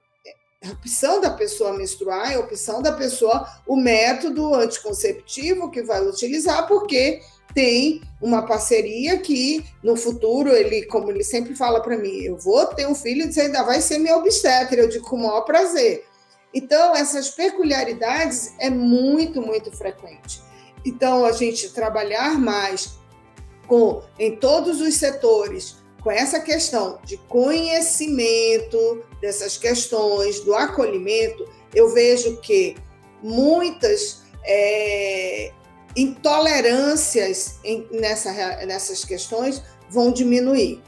A 0.64 0.72
opção 0.72 1.22
da 1.22 1.30
pessoa 1.30 1.78
menstruar 1.78 2.32
é 2.32 2.36
a 2.36 2.40
opção 2.40 2.82
da 2.82 2.92
pessoa, 2.92 3.48
o 3.66 3.76
método 3.76 4.54
anticonceptivo 4.54 5.72
que 5.72 5.84
vai 5.84 6.06
utilizar, 6.06 6.68
porque 6.68 7.22
tem 7.54 8.02
uma 8.26 8.42
parceria 8.42 9.20
que 9.20 9.64
no 9.84 9.96
futuro 9.96 10.50
ele, 10.50 10.88
como 10.88 11.12
ele 11.12 11.24
sempre 11.24 11.56
fala 11.56 11.80
para 11.80 11.96
mim, 11.96 12.24
eu 12.24 12.36
vou 12.38 12.66
ter 12.66 12.88
um 12.88 12.96
filho 12.96 13.22
e 13.22 13.32
você 13.32 13.42
ainda 13.42 13.62
vai 13.62 13.80
ser 13.80 14.00
meu 14.00 14.18
obstetra, 14.18 14.82
eu 14.82 14.90
digo 14.90 15.08
com 15.08 15.16
o 15.16 15.20
maior 15.20 15.42
prazer. 15.42 16.04
Então, 16.52 16.96
essas 16.96 17.30
peculiaridades 17.30 18.54
é 18.60 18.70
muito, 18.70 19.42
muito 19.42 19.72
frequente. 19.72 20.42
Então, 20.84 21.24
a 21.24 21.32
gente 21.34 21.70
trabalhar 21.70 22.40
mais 22.40 22.98
com 23.68 24.02
em 24.18 24.36
todos 24.36 24.82
os 24.82 24.96
setores 24.96 25.78
com 26.02 26.10
essa 26.10 26.40
questão 26.40 27.00
de 27.04 27.18
conhecimento 27.18 29.04
dessas 29.22 29.58
questões 29.58 30.40
do 30.40 30.56
acolhimento, 30.56 31.48
eu 31.74 31.90
vejo 31.90 32.38
que 32.38 32.76
muitas 33.22 34.22
é, 34.44 35.52
intolerâncias 35.96 37.56
em, 37.64 37.88
nessa, 37.92 38.32
nessas 38.66 39.06
questões 39.06 39.62
vão 39.90 40.12
diminuir, 40.12 40.82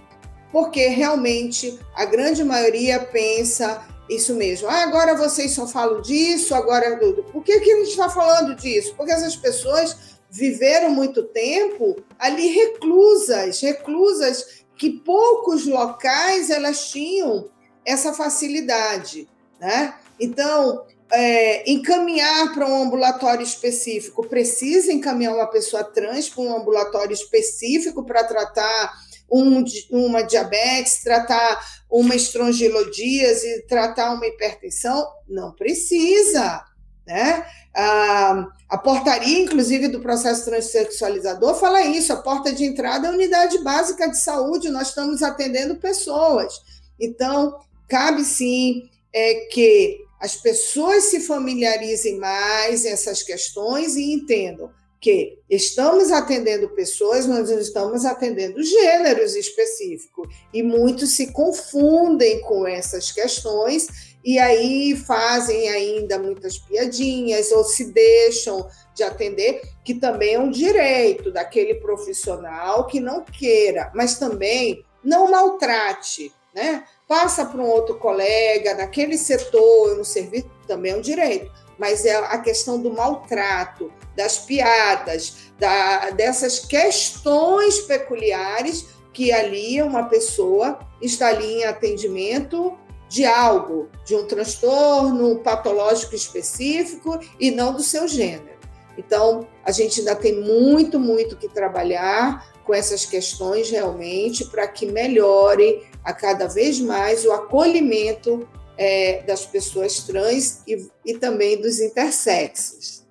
porque 0.52 0.88
realmente 0.88 1.80
a 1.96 2.06
grande 2.06 2.44
maioria 2.44 3.00
pensa 3.00 3.86
isso 4.10 4.34
mesmo. 4.36 4.68
Ah, 4.68 4.84
agora 4.84 5.16
vocês 5.16 5.52
só 5.52 5.68
falam 5.68 6.02
disso, 6.02 6.56
agora. 6.56 6.98
Por 7.32 7.44
que, 7.44 7.60
que 7.60 7.72
a 7.72 7.76
gente 7.78 7.90
está 7.90 8.10
falando 8.10 8.56
disso? 8.56 8.94
Porque 8.96 9.12
essas 9.12 9.36
pessoas 9.36 10.18
viveram 10.30 10.90
muito 10.90 11.24
tempo 11.24 11.96
ali 12.20 12.48
reclusas, 12.48 13.62
reclusas 13.62 14.66
que 14.76 14.90
poucos 14.90 15.66
locais 15.66 16.50
elas 16.50 16.90
tinham 16.90 17.50
essa 17.86 18.14
facilidade, 18.14 19.28
né? 19.60 19.96
Então, 20.20 20.86
é, 21.12 21.70
encaminhar 21.70 22.54
para 22.54 22.68
um 22.68 22.84
ambulatório 22.84 23.44
específico, 23.44 24.28
precisa 24.28 24.92
encaminhar 24.92 25.34
uma 25.34 25.48
pessoa 25.48 25.84
trans 25.84 26.30
para 26.30 26.44
um 26.44 26.56
ambulatório 26.56 27.14
específico 27.14 28.06
para 28.06 28.24
tratar 28.24 28.94
um, 29.32 29.64
uma 29.92 30.22
diabetes, 30.24 31.04
tratar 31.04 31.60
uma 31.90 32.16
estrongilodíase, 32.16 33.66
tratar 33.68 34.14
uma 34.14 34.26
hipertensão? 34.26 35.08
Não 35.28 35.52
precisa. 35.54 36.64
Né? 37.06 37.46
A, 37.74 38.48
a 38.70 38.78
portaria, 38.78 39.40
inclusive, 39.40 39.88
do 39.88 40.02
processo 40.02 40.46
transexualizador 40.46 41.56
fala 41.56 41.82
isso: 41.84 42.12
a 42.12 42.18
porta 42.18 42.52
de 42.52 42.66
entrada 42.66 43.08
é 43.08 43.12
a 43.12 43.14
unidade 43.14 43.58
básica 43.64 44.10
de 44.10 44.18
saúde, 44.18 44.70
nós 44.70 44.90
estamos 44.90 45.24
atendendo 45.24 45.78
pessoas. 45.78 46.54
Então, 47.00 47.58
cabe 47.88 48.26
sim 48.26 48.90
é, 49.14 49.48
que 49.52 50.07
as 50.20 50.36
pessoas 50.36 51.06
se 51.06 51.20
familiarizem 51.22 52.18
mais 52.18 52.86
essas 52.86 53.22
questões 53.22 53.96
e 53.96 54.14
entendam 54.14 54.72
que 55.00 55.38
estamos 55.48 56.12
atendendo 56.12 56.70
pessoas, 56.70 57.28
mas 57.28 57.50
não 57.50 57.60
estamos 57.60 58.04
atendendo 58.04 58.64
gêneros 58.64 59.36
específicos. 59.36 60.28
E 60.52 60.64
muitos 60.64 61.12
se 61.12 61.32
confundem 61.32 62.42
com 62.42 62.68
essas 62.68 63.12
questões 63.12 63.88
e 64.24 64.40
aí 64.40 64.96
fazem 64.96 65.70
ainda 65.70 66.18
muitas 66.18 66.58
piadinhas 66.58 67.52
ou 67.52 67.64
se 67.64 67.94
deixam 67.94 68.68
de 68.94 69.04
atender, 69.04 69.62
que 69.86 69.94
também 69.94 70.34
é 70.34 70.40
um 70.40 70.50
direito 70.50 71.32
daquele 71.32 71.76
profissional 71.76 72.88
que 72.88 73.00
não 73.00 73.24
queira, 73.24 73.92
mas 73.94 74.18
também 74.18 74.84
não 75.04 75.30
maltrate, 75.30 76.34
né? 76.54 76.84
Passa 77.08 77.46
para 77.46 77.62
um 77.62 77.68
outro 77.68 77.96
colega, 77.96 78.76
naquele 78.76 79.18
setor, 79.18 79.96
no 79.96 80.04
serviço, 80.04 80.50
também 80.68 80.92
é 80.92 80.98
um 80.98 81.02
direito 81.02 81.52
mas 81.78 82.06
é 82.06 82.16
a 82.16 82.38
questão 82.40 82.82
do 82.82 82.92
maltrato, 82.92 83.92
das 84.16 84.40
piadas, 84.40 85.52
da, 85.60 86.10
dessas 86.12 86.60
questões 86.60 87.80
peculiares 87.82 88.88
que 89.14 89.32
ali 89.32 89.82
uma 89.82 90.04
pessoa 90.04 90.80
está 91.02 91.28
ali 91.28 91.62
em 91.62 91.66
atendimento 91.66 92.78
de 93.08 93.26
algo, 93.26 93.90
de 94.06 94.16
um 94.16 94.26
transtorno 94.26 95.40
patológico 95.40 96.14
específico 96.14 97.20
e 97.40 97.52
não 97.52 97.74
do 97.74 97.82
seu 97.82 98.08
gênero. 98.08 98.58
Então, 98.98 99.48
a 99.64 99.72
gente 99.72 100.00
ainda 100.00 100.16
tem 100.16 100.42
muito, 100.42 101.00
muito 101.00 101.38
que 101.38 101.48
trabalhar 101.48 102.52
com 102.68 102.74
essas 102.74 103.06
questões 103.06 103.72
realmente 103.72 104.44
para 104.46 104.68
que 104.68 104.86
melhore 104.86 105.88
a 106.04 106.14
cada 106.14 106.48
vez 106.48 106.80
mais 106.80 107.26
o 107.26 107.32
acolhimento 107.32 108.48
é, 108.78 109.24
das 109.24 109.46
pessoas 109.46 110.02
trans 110.02 110.62
e, 110.68 110.88
e 111.06 111.18
também 111.18 111.60
dos 111.60 111.80
intersexos. 111.80 113.08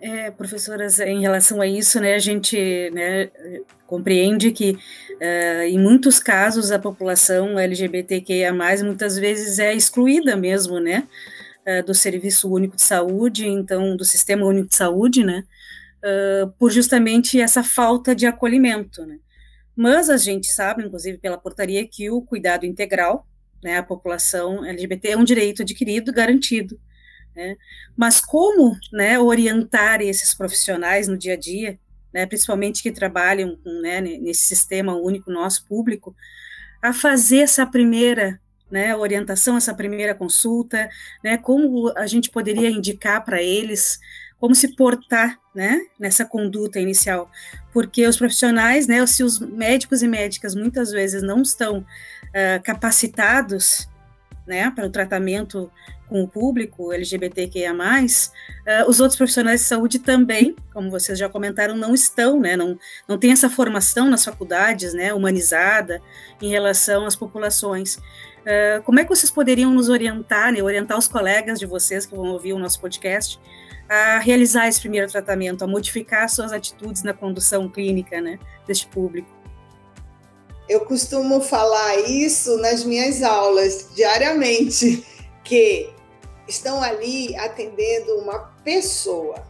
É, 0.00 0.30
professoras, 0.30 0.98
em 0.98 1.20
relação 1.20 1.60
a 1.60 1.66
isso, 1.66 2.00
né, 2.00 2.14
a 2.14 2.18
gente 2.18 2.90
né, 2.90 3.30
compreende 3.86 4.52
que 4.52 4.72
uh, 4.72 5.62
em 5.62 5.78
muitos 5.78 6.18
casos 6.18 6.70
a 6.70 6.78
população 6.78 7.58
LGBTQIA+, 7.58 8.52
muitas 8.84 9.16
vezes 9.16 9.58
é 9.58 9.74
excluída 9.74 10.36
mesmo, 10.36 10.78
né, 10.78 11.08
uh, 11.66 11.84
do 11.84 11.94
Serviço 11.94 12.50
Único 12.50 12.76
de 12.76 12.82
Saúde, 12.82 13.48
então, 13.48 13.96
do 13.96 14.04
Sistema 14.04 14.44
Único 14.44 14.68
de 14.68 14.76
Saúde, 14.76 15.24
né, 15.24 15.44
por 16.58 16.70
justamente 16.70 17.40
essa 17.40 17.62
falta 17.62 18.14
de 18.14 18.26
acolhimento, 18.26 19.04
né. 19.04 19.18
Mas 19.74 20.08
a 20.08 20.16
gente 20.16 20.46
sabe, 20.46 20.82
inclusive 20.84 21.18
pela 21.18 21.36
portaria, 21.36 21.86
que 21.86 22.10
o 22.10 22.22
cuidado 22.22 22.64
integral, 22.64 23.26
né, 23.62 23.76
a 23.76 23.82
população 23.82 24.64
LGBT 24.64 25.10
é 25.10 25.16
um 25.16 25.24
direito 25.24 25.62
adquirido, 25.62 26.12
garantido. 26.12 26.80
Né? 27.34 27.56
Mas 27.94 28.18
como 28.18 28.74
né, 28.90 29.18
orientar 29.18 30.00
esses 30.00 30.32
profissionais 30.32 31.06
no 31.06 31.18
dia 31.18 31.34
a 31.34 31.36
dia, 31.36 31.78
né, 32.12 32.24
principalmente 32.24 32.82
que 32.82 32.90
trabalham 32.90 33.58
né, 33.82 34.00
nesse 34.00 34.46
sistema 34.46 34.94
único 34.94 35.30
nosso 35.30 35.66
público, 35.66 36.16
a 36.82 36.94
fazer 36.94 37.40
essa 37.40 37.66
primeira 37.66 38.40
né, 38.70 38.96
orientação, 38.96 39.56
essa 39.56 39.74
primeira 39.74 40.14
consulta, 40.14 40.88
né, 41.22 41.36
como 41.36 41.92
a 41.96 42.06
gente 42.06 42.30
poderia 42.30 42.70
indicar 42.70 43.22
para 43.22 43.42
eles 43.42 43.98
como 44.38 44.54
se 44.54 44.74
portar, 44.74 45.38
né, 45.54 45.80
nessa 45.98 46.24
conduta 46.24 46.78
inicial, 46.78 47.30
porque 47.72 48.06
os 48.06 48.16
profissionais, 48.16 48.86
né, 48.86 49.04
se 49.06 49.24
os 49.24 49.38
médicos 49.38 50.02
e 50.02 50.08
médicas 50.08 50.54
muitas 50.54 50.90
vezes 50.90 51.22
não 51.22 51.40
estão 51.40 51.78
uh, 51.78 52.62
capacitados, 52.62 53.88
né, 54.46 54.70
para 54.70 54.86
o 54.86 54.90
tratamento 54.90 55.70
com 56.08 56.22
o 56.22 56.28
público 56.28 56.92
LGBTQIA+, 56.92 57.72
uh, 57.72 58.88
os 58.88 59.00
outros 59.00 59.16
profissionais 59.16 59.60
de 59.60 59.66
saúde 59.66 59.98
também, 59.98 60.54
como 60.72 60.90
vocês 60.90 61.18
já 61.18 61.28
comentaram, 61.28 61.76
não 61.76 61.94
estão, 61.94 62.38
né, 62.38 62.56
não, 62.56 62.78
não 63.08 63.18
tem 63.18 63.32
essa 63.32 63.50
formação 63.50 64.08
nas 64.08 64.24
faculdades, 64.24 64.92
né, 64.92 65.12
humanizada 65.12 66.00
em 66.40 66.50
relação 66.50 67.06
às 67.06 67.16
populações. 67.16 67.96
Uh, 67.96 68.80
como 68.84 69.00
é 69.00 69.02
que 69.02 69.08
vocês 69.08 69.30
poderiam 69.30 69.72
nos 69.72 69.88
orientar, 69.88 70.52
né, 70.52 70.62
orientar 70.62 70.96
os 70.96 71.08
colegas 71.08 71.58
de 71.58 71.66
vocês 71.66 72.06
que 72.06 72.14
vão 72.14 72.26
ouvir 72.26 72.52
o 72.52 72.58
nosso 72.58 72.80
podcast, 72.80 73.40
a 73.88 74.18
realizar 74.18 74.68
esse 74.68 74.80
primeiro 74.80 75.10
tratamento, 75.10 75.62
a 75.62 75.66
modificar 75.66 76.28
suas 76.28 76.52
atitudes 76.52 77.02
na 77.02 77.12
condução 77.12 77.68
clínica, 77.68 78.20
né, 78.20 78.38
deste 78.66 78.86
público? 78.88 79.28
Eu 80.68 80.80
costumo 80.84 81.40
falar 81.40 81.96
isso 82.00 82.58
nas 82.58 82.82
minhas 82.84 83.22
aulas 83.22 83.88
diariamente, 83.94 85.06
que 85.44 85.90
estão 86.48 86.82
ali 86.82 87.36
atendendo 87.36 88.16
uma 88.16 88.38
pessoa. 88.64 89.46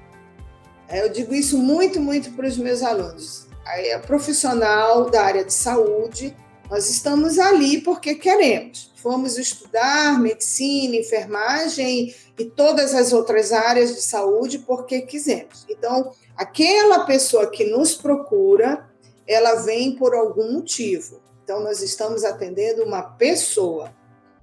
Eu 0.90 1.08
digo 1.08 1.34
isso 1.34 1.58
muito, 1.58 2.00
muito 2.00 2.30
para 2.32 2.46
os 2.46 2.58
meus 2.58 2.82
alunos. 2.82 3.48
É 3.66 3.98
profissional 3.98 5.10
da 5.10 5.24
área 5.24 5.44
de 5.44 5.52
saúde, 5.52 6.36
nós 6.70 6.90
estamos 6.90 7.38
ali 7.38 7.80
porque 7.80 8.14
queremos. 8.14 8.90
Fomos 8.96 9.38
estudar 9.38 10.20
medicina, 10.20 10.96
enfermagem 10.96 12.14
e 12.38 12.44
todas 12.44 12.94
as 12.94 13.12
outras 13.12 13.52
áreas 13.52 13.94
de 13.94 14.02
saúde 14.02 14.58
porque 14.58 15.02
quisemos. 15.02 15.64
Então, 15.68 16.12
aquela 16.36 17.04
pessoa 17.04 17.50
que 17.50 17.64
nos 17.64 17.94
procura, 17.94 18.88
ela 19.26 19.56
vem 19.62 19.96
por 19.96 20.14
algum 20.14 20.54
motivo. 20.54 21.20
Então, 21.44 21.60
nós 21.60 21.80
estamos 21.82 22.24
atendendo 22.24 22.82
uma 22.82 23.02
pessoa, 23.02 23.94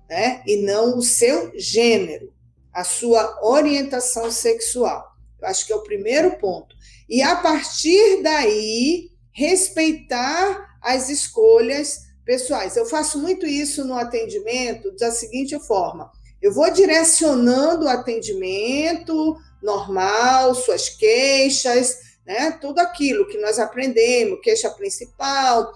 né? 0.10 0.42
E 0.48 0.58
não 0.58 0.98
o 0.98 1.02
seu 1.02 1.52
gênero, 1.56 2.32
a 2.74 2.86
sua 2.86 3.40
orientação 3.46 4.32
sexual. 4.32 5.12
Eu 5.42 5.48
acho 5.50 5.66
que 5.66 5.74
é 5.74 5.76
o 5.76 5.84
primeiro 5.84 6.38
ponto. 6.38 6.74
E 7.10 7.22
a 7.22 7.36
partir 7.36 8.24
daí, 8.24 9.12
respeitar 9.34 10.78
as 10.82 11.10
escolhas 11.10 12.03
pessoais. 12.26 12.76
Eu 12.76 12.86
faço 12.86 13.20
muito 13.20 13.46
isso 13.46 13.86
no 13.86 13.96
atendimento 13.96 14.92
da 14.96 15.12
seguinte 15.12 15.58
forma: 15.60 16.12
eu 16.42 16.54
vou 16.54 16.70
direcionando 16.70 17.86
o 17.86 17.90
atendimento 17.90 19.38
normal, 19.62 20.54
suas 20.56 20.90
queixas, 20.90 22.00
né? 22.26 22.52
Tudo 22.60 22.80
aquilo 22.80 23.28
que 23.28 23.38
nós 23.38 23.60
aprendemos, 23.60 24.42
queixa 24.42 24.70
principal, 24.70 25.72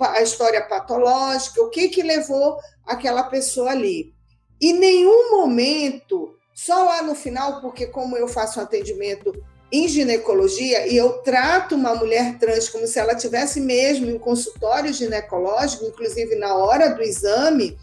a 0.00 0.22
história 0.22 0.62
patológica, 0.66 1.62
o 1.62 1.70
que 1.70 1.88
que 1.88 2.02
levou 2.02 2.58
aquela 2.84 3.24
pessoa 3.24 3.70
ali. 3.70 4.12
E 4.60 4.72
nenhum 4.72 5.30
momento, 5.30 6.36
só 6.52 6.82
lá 6.82 7.02
no 7.02 7.14
final, 7.14 7.60
porque 7.60 7.86
como 7.86 8.16
eu 8.16 8.26
faço 8.26 8.58
um 8.58 8.62
atendimento 8.62 9.32
em 9.70 9.86
ginecologia 9.86 10.86
e 10.86 10.96
eu 10.96 11.18
trato 11.18 11.74
uma 11.74 11.94
mulher 11.94 12.38
trans 12.38 12.68
como 12.68 12.86
se 12.86 12.98
ela 12.98 13.14
tivesse 13.14 13.60
mesmo 13.60 14.08
em 14.08 14.18
consultório 14.18 14.92
ginecológico, 14.92 15.84
inclusive 15.84 16.34
na 16.36 16.56
hora 16.56 16.88
do 16.88 17.02
exame, 17.02 17.78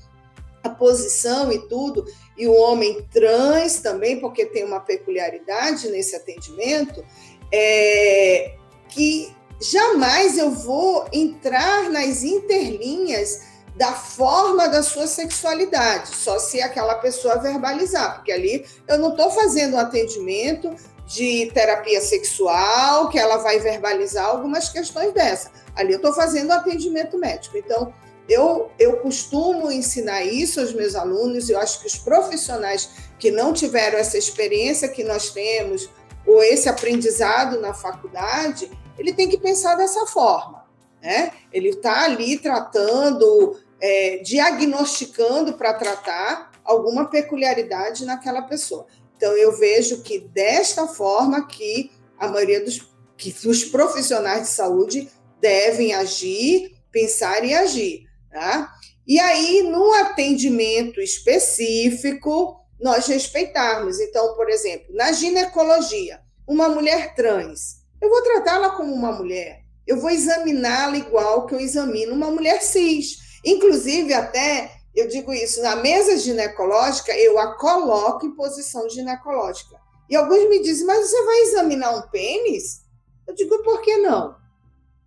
a 0.63 0.69
posição 0.69 1.51
e 1.51 1.59
tudo, 1.67 2.05
e 2.35 2.47
o 2.47 2.53
homem 2.53 3.05
trans 3.13 3.77
também, 3.77 4.19
porque 4.19 4.47
tem 4.47 4.63
uma 4.63 4.79
peculiaridade 4.79 5.87
nesse 5.89 6.15
atendimento, 6.15 7.05
é, 7.51 8.55
que 8.89 9.31
jamais 9.61 10.39
eu 10.39 10.49
vou 10.49 11.07
entrar 11.13 11.89
nas 11.91 12.23
interlinhas 12.23 13.41
da 13.75 13.91
forma 13.91 14.67
da 14.67 14.81
sua 14.81 15.05
sexualidade, 15.05 16.15
só 16.15 16.39
se 16.39 16.61
aquela 16.61 16.95
pessoa 16.95 17.37
verbalizar, 17.37 18.15
porque 18.15 18.31
ali 18.31 18.65
eu 18.87 18.97
não 18.97 19.09
estou 19.11 19.29
fazendo 19.29 19.75
um 19.75 19.79
atendimento 19.79 20.73
de 21.05 21.51
terapia 21.53 22.01
sexual, 22.01 23.09
que 23.09 23.19
ela 23.19 23.37
vai 23.37 23.59
verbalizar 23.59 24.25
algumas 24.25 24.69
questões 24.69 25.13
dessa. 25.13 25.51
Ali 25.75 25.91
eu 25.91 25.97
estou 25.97 26.13
fazendo 26.13 26.51
atendimento 26.51 27.17
médico. 27.17 27.57
Então, 27.57 27.93
eu, 28.27 28.71
eu 28.79 28.97
costumo 28.97 29.71
ensinar 29.71 30.23
isso 30.23 30.59
aos 30.59 30.73
meus 30.73 30.95
alunos, 30.95 31.49
eu 31.49 31.59
acho 31.59 31.79
que 31.81 31.87
os 31.87 31.95
profissionais 31.95 32.89
que 33.19 33.29
não 33.29 33.53
tiveram 33.53 33.99
essa 33.99 34.17
experiência 34.17 34.87
que 34.87 35.03
nós 35.03 35.29
temos, 35.29 35.89
ou 36.25 36.41
esse 36.43 36.67
aprendizado 36.67 37.61
na 37.61 37.73
faculdade, 37.73 38.71
ele 38.97 39.13
tem 39.13 39.29
que 39.29 39.37
pensar 39.37 39.75
dessa 39.75 40.07
forma. 40.07 40.65
Né? 41.01 41.31
Ele 41.53 41.69
está 41.69 42.05
ali 42.05 42.37
tratando, 42.39 43.59
é, 43.79 44.17
diagnosticando 44.23 45.53
para 45.53 45.73
tratar 45.73 46.51
alguma 46.63 47.05
peculiaridade 47.05 48.05
naquela 48.05 48.41
pessoa. 48.41 48.87
Então, 49.15 49.33
eu 49.33 49.55
vejo 49.57 50.01
que 50.01 50.19
desta 50.19 50.87
forma 50.87 51.47
que 51.47 51.91
a 52.17 52.27
maioria 52.27 52.63
dos, 52.63 52.81
que 53.17 53.33
os 53.47 53.63
profissionais 53.63 54.43
de 54.43 54.49
saúde 54.49 55.09
devem 55.39 55.93
agir, 55.93 56.75
pensar 56.91 57.43
e 57.43 57.53
agir. 57.53 58.05
Tá? 58.31 58.73
E 59.07 59.19
aí, 59.19 59.61
no 59.63 59.93
atendimento 59.93 60.99
específico, 60.99 62.59
nós 62.79 63.07
respeitarmos. 63.07 63.99
Então, 63.99 64.35
por 64.35 64.49
exemplo, 64.49 64.93
na 64.93 65.11
ginecologia, 65.11 66.19
uma 66.47 66.69
mulher 66.69 67.15
trans, 67.15 67.83
eu 68.01 68.09
vou 68.09 68.21
tratá-la 68.23 68.71
como 68.71 68.93
uma 68.93 69.11
mulher, 69.11 69.61
eu 69.87 69.99
vou 69.99 70.09
examiná-la 70.09 70.97
igual 70.97 71.45
que 71.45 71.55
eu 71.55 71.59
examino 71.59 72.13
uma 72.13 72.31
mulher 72.31 72.61
cis. 72.61 73.39
Inclusive, 73.43 74.13
até 74.13 74.71
eu 74.95 75.07
digo 75.07 75.33
isso, 75.33 75.61
na 75.61 75.75
mesa 75.75 76.17
ginecológica, 76.17 77.11
eu 77.17 77.37
a 77.37 77.55
coloco 77.55 78.25
em 78.25 78.31
posição 78.31 78.89
ginecológica. 78.89 79.75
E 80.09 80.15
alguns 80.15 80.47
me 80.47 80.61
dizem, 80.61 80.85
mas 80.85 81.09
você 81.09 81.25
vai 81.25 81.39
examinar 81.41 81.95
um 81.97 82.09
pênis? 82.09 82.81
Eu 83.27 83.33
digo, 83.33 83.61
por 83.63 83.81
que 83.81 83.97
não? 83.97 84.35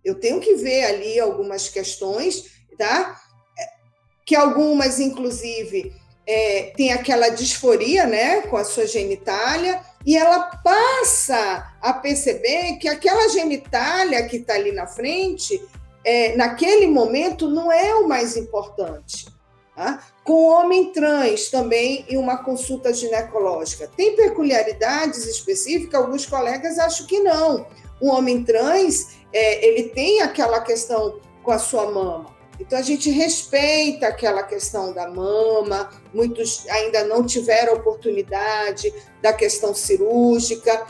Eu 0.03 0.15
tenho 0.15 0.39
que 0.39 0.55
ver 0.55 0.85
ali 0.85 1.19
algumas 1.19 1.69
questões, 1.69 2.45
tá? 2.77 3.19
Que 4.25 4.35
algumas, 4.35 4.99
inclusive, 4.99 5.93
é, 6.27 6.73
tem 6.75 6.91
aquela 6.91 7.29
disforia, 7.29 8.05
né, 8.05 8.41
com 8.41 8.57
a 8.57 8.63
sua 8.63 8.85
genitália, 8.85 9.81
e 10.05 10.15
ela 10.15 10.39
passa 10.63 11.73
a 11.81 11.93
perceber 11.93 12.77
que 12.77 12.87
aquela 12.87 13.27
genitália 13.29 14.25
que 14.27 14.37
está 14.37 14.53
ali 14.53 14.71
na 14.71 14.85
frente, 14.85 15.59
é, 16.03 16.35
naquele 16.35 16.87
momento, 16.87 17.49
não 17.49 17.71
é 17.71 17.95
o 17.95 18.07
mais 18.07 18.37
importante. 18.37 19.25
Tá? 19.79 20.03
Com 20.25 20.49
homem 20.49 20.91
trans 20.91 21.49
também 21.49 22.05
em 22.09 22.17
uma 22.17 22.43
consulta 22.43 22.93
ginecológica. 22.93 23.89
Tem 23.95 24.13
peculiaridades 24.13 25.25
específicas? 25.25 26.01
Alguns 26.01 26.25
colegas 26.25 26.77
acham 26.77 27.07
que 27.07 27.21
não. 27.21 27.65
O 28.01 28.09
homem 28.09 28.43
trans, 28.43 29.15
é, 29.31 29.65
ele 29.65 29.83
tem 29.83 30.19
aquela 30.19 30.59
questão 30.59 31.21
com 31.41 31.51
a 31.51 31.57
sua 31.57 31.89
mama. 31.89 32.25
Então 32.59 32.77
a 32.77 32.81
gente 32.81 33.09
respeita 33.09 34.07
aquela 34.07 34.43
questão 34.43 34.91
da 34.91 35.09
mama, 35.09 35.89
muitos 36.13 36.67
ainda 36.67 37.05
não 37.05 37.25
tiveram 37.25 37.75
oportunidade 37.75 38.93
da 39.21 39.31
questão 39.31 39.73
cirúrgica, 39.73 40.87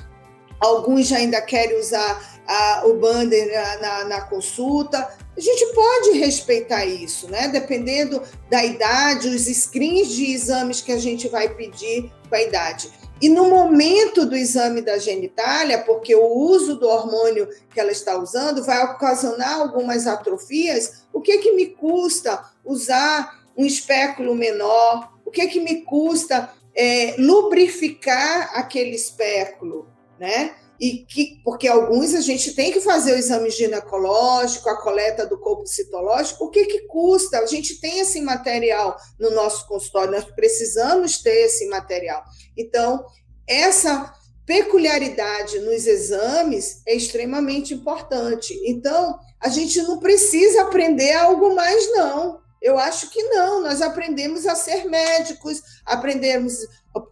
alguns 0.60 1.12
ainda 1.12 1.40
querem 1.44 1.80
usar 1.80 2.40
a, 2.48 2.88
o 2.88 2.96
banner 2.96 3.54
na, 3.54 3.78
na, 3.78 4.06
na, 4.06 4.22
consulta. 4.22 5.16
A 5.40 5.42
gente 5.42 5.68
pode 5.68 6.18
respeitar 6.18 6.86
isso, 6.86 7.30
né? 7.30 7.48
Dependendo 7.48 8.22
da 8.50 8.62
idade, 8.66 9.30
os 9.30 9.46
screens 9.46 10.10
de 10.10 10.34
exames 10.34 10.82
que 10.82 10.92
a 10.92 10.98
gente 10.98 11.30
vai 11.30 11.48
pedir 11.48 12.12
com 12.28 12.36
a 12.36 12.42
idade. 12.42 12.92
E 13.22 13.30
no 13.30 13.50
momento 13.50 14.26
do 14.26 14.36
exame 14.36 14.82
da 14.82 14.98
genitália, 14.98 15.80
porque 15.80 16.14
o 16.14 16.28
uso 16.28 16.76
do 16.76 16.90
hormônio 16.90 17.48
que 17.74 17.80
ela 17.80 17.90
está 17.90 18.18
usando 18.18 18.66
vai 18.66 18.84
ocasionar 18.84 19.62
algumas 19.62 20.08
atrofias, 20.08 21.06
o 21.14 21.22
que 21.22 21.38
que 21.38 21.54
me 21.54 21.68
custa 21.68 22.44
usar 22.66 23.40
um 23.56 23.66
espéculo 23.66 24.36
menor? 24.36 25.10
O 25.24 25.32
que 25.32 25.48
que 25.48 25.62
me 25.62 25.84
custa 25.84 26.52
é, 26.76 27.16
lubrificar 27.18 28.52
aquele 28.56 28.94
espéculo, 28.94 29.88
né? 30.20 30.56
E 30.80 31.06
que, 31.06 31.42
porque 31.44 31.68
alguns 31.68 32.16
a 32.16 32.22
gente 32.22 32.54
tem 32.54 32.72
que 32.72 32.80
fazer 32.80 33.14
o 33.14 33.18
exame 33.18 33.50
ginecológico, 33.50 34.70
a 34.70 34.82
coleta 34.82 35.26
do 35.26 35.38
corpo 35.38 35.68
citológico, 35.68 36.46
o 36.46 36.50
que, 36.50 36.66
que 36.66 36.88
custa? 36.88 37.40
A 37.40 37.46
gente 37.46 37.82
tem 37.82 38.00
esse 38.00 38.22
material 38.22 38.96
no 39.20 39.32
nosso 39.32 39.68
consultório, 39.68 40.12
nós 40.12 40.24
precisamos 40.24 41.22
ter 41.22 41.46
esse 41.46 41.68
material. 41.68 42.24
Então, 42.58 43.06
essa 43.46 44.14
peculiaridade 44.46 45.60
nos 45.60 45.86
exames 45.86 46.82
é 46.88 46.96
extremamente 46.96 47.74
importante. 47.74 48.60
Então, 48.66 49.20
a 49.40 49.50
gente 49.50 49.82
não 49.84 50.00
precisa 50.00 50.64
aprender 50.64 51.14
algo 51.14 51.54
mais, 51.54 51.92
não. 51.92 52.40
Eu 52.62 52.78
acho 52.78 53.10
que 53.10 53.22
não, 53.24 53.62
nós 53.62 53.82
aprendemos 53.82 54.46
a 54.46 54.56
ser 54.56 54.86
médicos, 54.86 55.62
aprendemos 55.86 56.54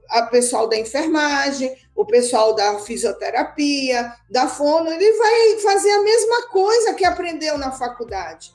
a 0.10 0.24
pessoal 0.24 0.68
da 0.68 0.78
enfermagem, 0.78 1.76
o 1.96 2.06
pessoal 2.06 2.54
da 2.54 2.80
fisioterapia, 2.80 4.14
da 4.30 4.48
fono, 4.48 4.90
ele 4.90 5.12
vai 5.14 5.60
fazer 5.60 5.92
a 5.92 6.04
mesma 6.04 6.48
coisa 6.50 6.94
que 6.94 7.06
aprendeu 7.06 7.58
na 7.58 7.72
faculdade. 7.72 8.54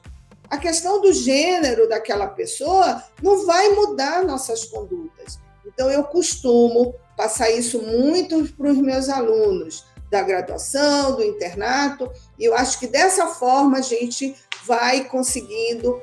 A 0.48 0.58
questão 0.58 1.00
do 1.00 1.12
gênero 1.12 1.88
daquela 1.88 2.26
pessoa 2.26 3.02
não 3.22 3.46
vai 3.46 3.70
mudar 3.70 4.22
nossas 4.24 4.64
condutas. 4.64 5.38
Então, 5.66 5.90
eu 5.90 6.04
costumo 6.04 6.94
passar 7.16 7.50
isso 7.50 7.80
muito 7.80 8.44
para 8.52 8.70
os 8.70 8.78
meus 8.78 9.08
alunos 9.08 9.86
da 10.10 10.22
graduação, 10.22 11.16
do 11.16 11.24
internato, 11.24 12.10
e 12.38 12.44
eu 12.44 12.54
acho 12.54 12.78
que 12.78 12.86
dessa 12.86 13.28
forma 13.28 13.78
a 13.78 13.82
gente 13.82 14.36
vai 14.66 15.04
conseguindo 15.04 16.02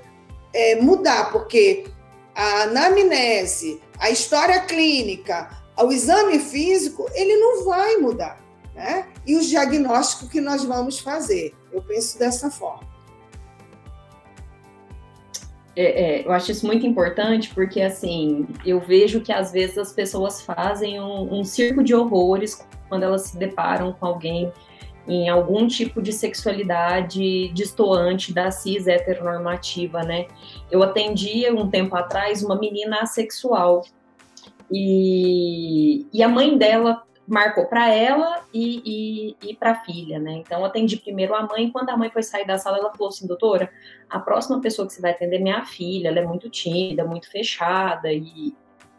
é, 0.51 0.75
mudar, 0.81 1.31
porque 1.31 1.85
a 2.33 2.63
anamnese, 2.63 3.79
a 3.99 4.09
história 4.09 4.61
clínica, 4.61 5.49
o 5.77 5.91
exame 5.91 6.39
físico, 6.39 7.09
ele 7.13 7.35
não 7.37 7.65
vai 7.65 7.97
mudar. 7.97 8.39
Né? 8.73 9.07
E 9.27 9.35
os 9.35 9.47
diagnósticos 9.47 10.29
que 10.29 10.39
nós 10.39 10.63
vamos 10.63 10.99
fazer. 10.99 11.53
Eu 11.71 11.81
penso 11.81 12.17
dessa 12.17 12.49
forma. 12.49 12.87
É, 15.75 16.21
é, 16.21 16.25
eu 16.25 16.31
acho 16.31 16.51
isso 16.51 16.65
muito 16.65 16.85
importante 16.85 17.53
porque, 17.53 17.81
assim, 17.81 18.47
eu 18.65 18.79
vejo 18.79 19.21
que 19.21 19.31
às 19.31 19.51
vezes 19.51 19.77
as 19.77 19.93
pessoas 19.93 20.41
fazem 20.41 20.99
um, 20.99 21.39
um 21.39 21.43
circo 21.43 21.83
de 21.83 21.93
horrores 21.93 22.65
quando 22.87 23.03
elas 23.03 23.23
se 23.23 23.37
deparam 23.37 23.93
com 23.93 24.05
alguém 24.05 24.51
em 25.07 25.27
algum 25.27 25.67
tipo 25.67 26.01
de 26.01 26.13
sexualidade 26.13 27.49
distoante 27.49 28.33
da 28.33 28.51
cis 28.51 28.87
heteronormativa, 28.87 30.03
né? 30.03 30.27
Eu 30.71 30.83
atendia 30.83 31.53
um 31.53 31.69
tempo 31.69 31.95
atrás 31.95 32.43
uma 32.43 32.57
menina 32.57 32.99
assexual 33.01 33.83
e, 34.71 36.05
e 36.13 36.21
a 36.21 36.27
mãe 36.27 36.57
dela 36.57 37.03
marcou 37.27 37.65
para 37.65 37.93
ela 37.93 38.43
e, 38.53 39.35
e, 39.41 39.49
e 39.49 39.55
para 39.55 39.71
a 39.71 39.75
filha, 39.83 40.19
né? 40.19 40.33
Então, 40.33 40.59
eu 40.59 40.65
atendi 40.65 40.97
primeiro 40.97 41.35
a 41.35 41.45
mãe. 41.45 41.71
Quando 41.71 41.89
a 41.89 41.97
mãe 41.97 42.09
foi 42.09 42.23
sair 42.23 42.45
da 42.45 42.57
sala, 42.57 42.77
ela 42.77 42.91
falou 42.91 43.09
assim: 43.09 43.27
doutora, 43.27 43.71
a 44.09 44.19
próxima 44.19 44.59
pessoa 44.59 44.87
que 44.87 44.93
você 44.93 45.01
vai 45.01 45.11
atender 45.11 45.37
é 45.37 45.39
minha 45.39 45.63
filha. 45.63 46.07
Ela 46.07 46.19
é 46.19 46.25
muito 46.25 46.49
tímida, 46.49 47.05
muito 47.05 47.29
fechada 47.29 48.11
e 48.11 48.55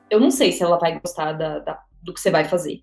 eu 0.08 0.18
não 0.18 0.30
sei 0.30 0.52
se 0.52 0.62
ela 0.62 0.78
vai 0.78 0.98
gostar 0.98 1.32
da, 1.32 1.60
da, 1.60 1.82
do 2.02 2.12
que 2.12 2.20
você 2.20 2.30
vai 2.30 2.44
fazer. 2.44 2.82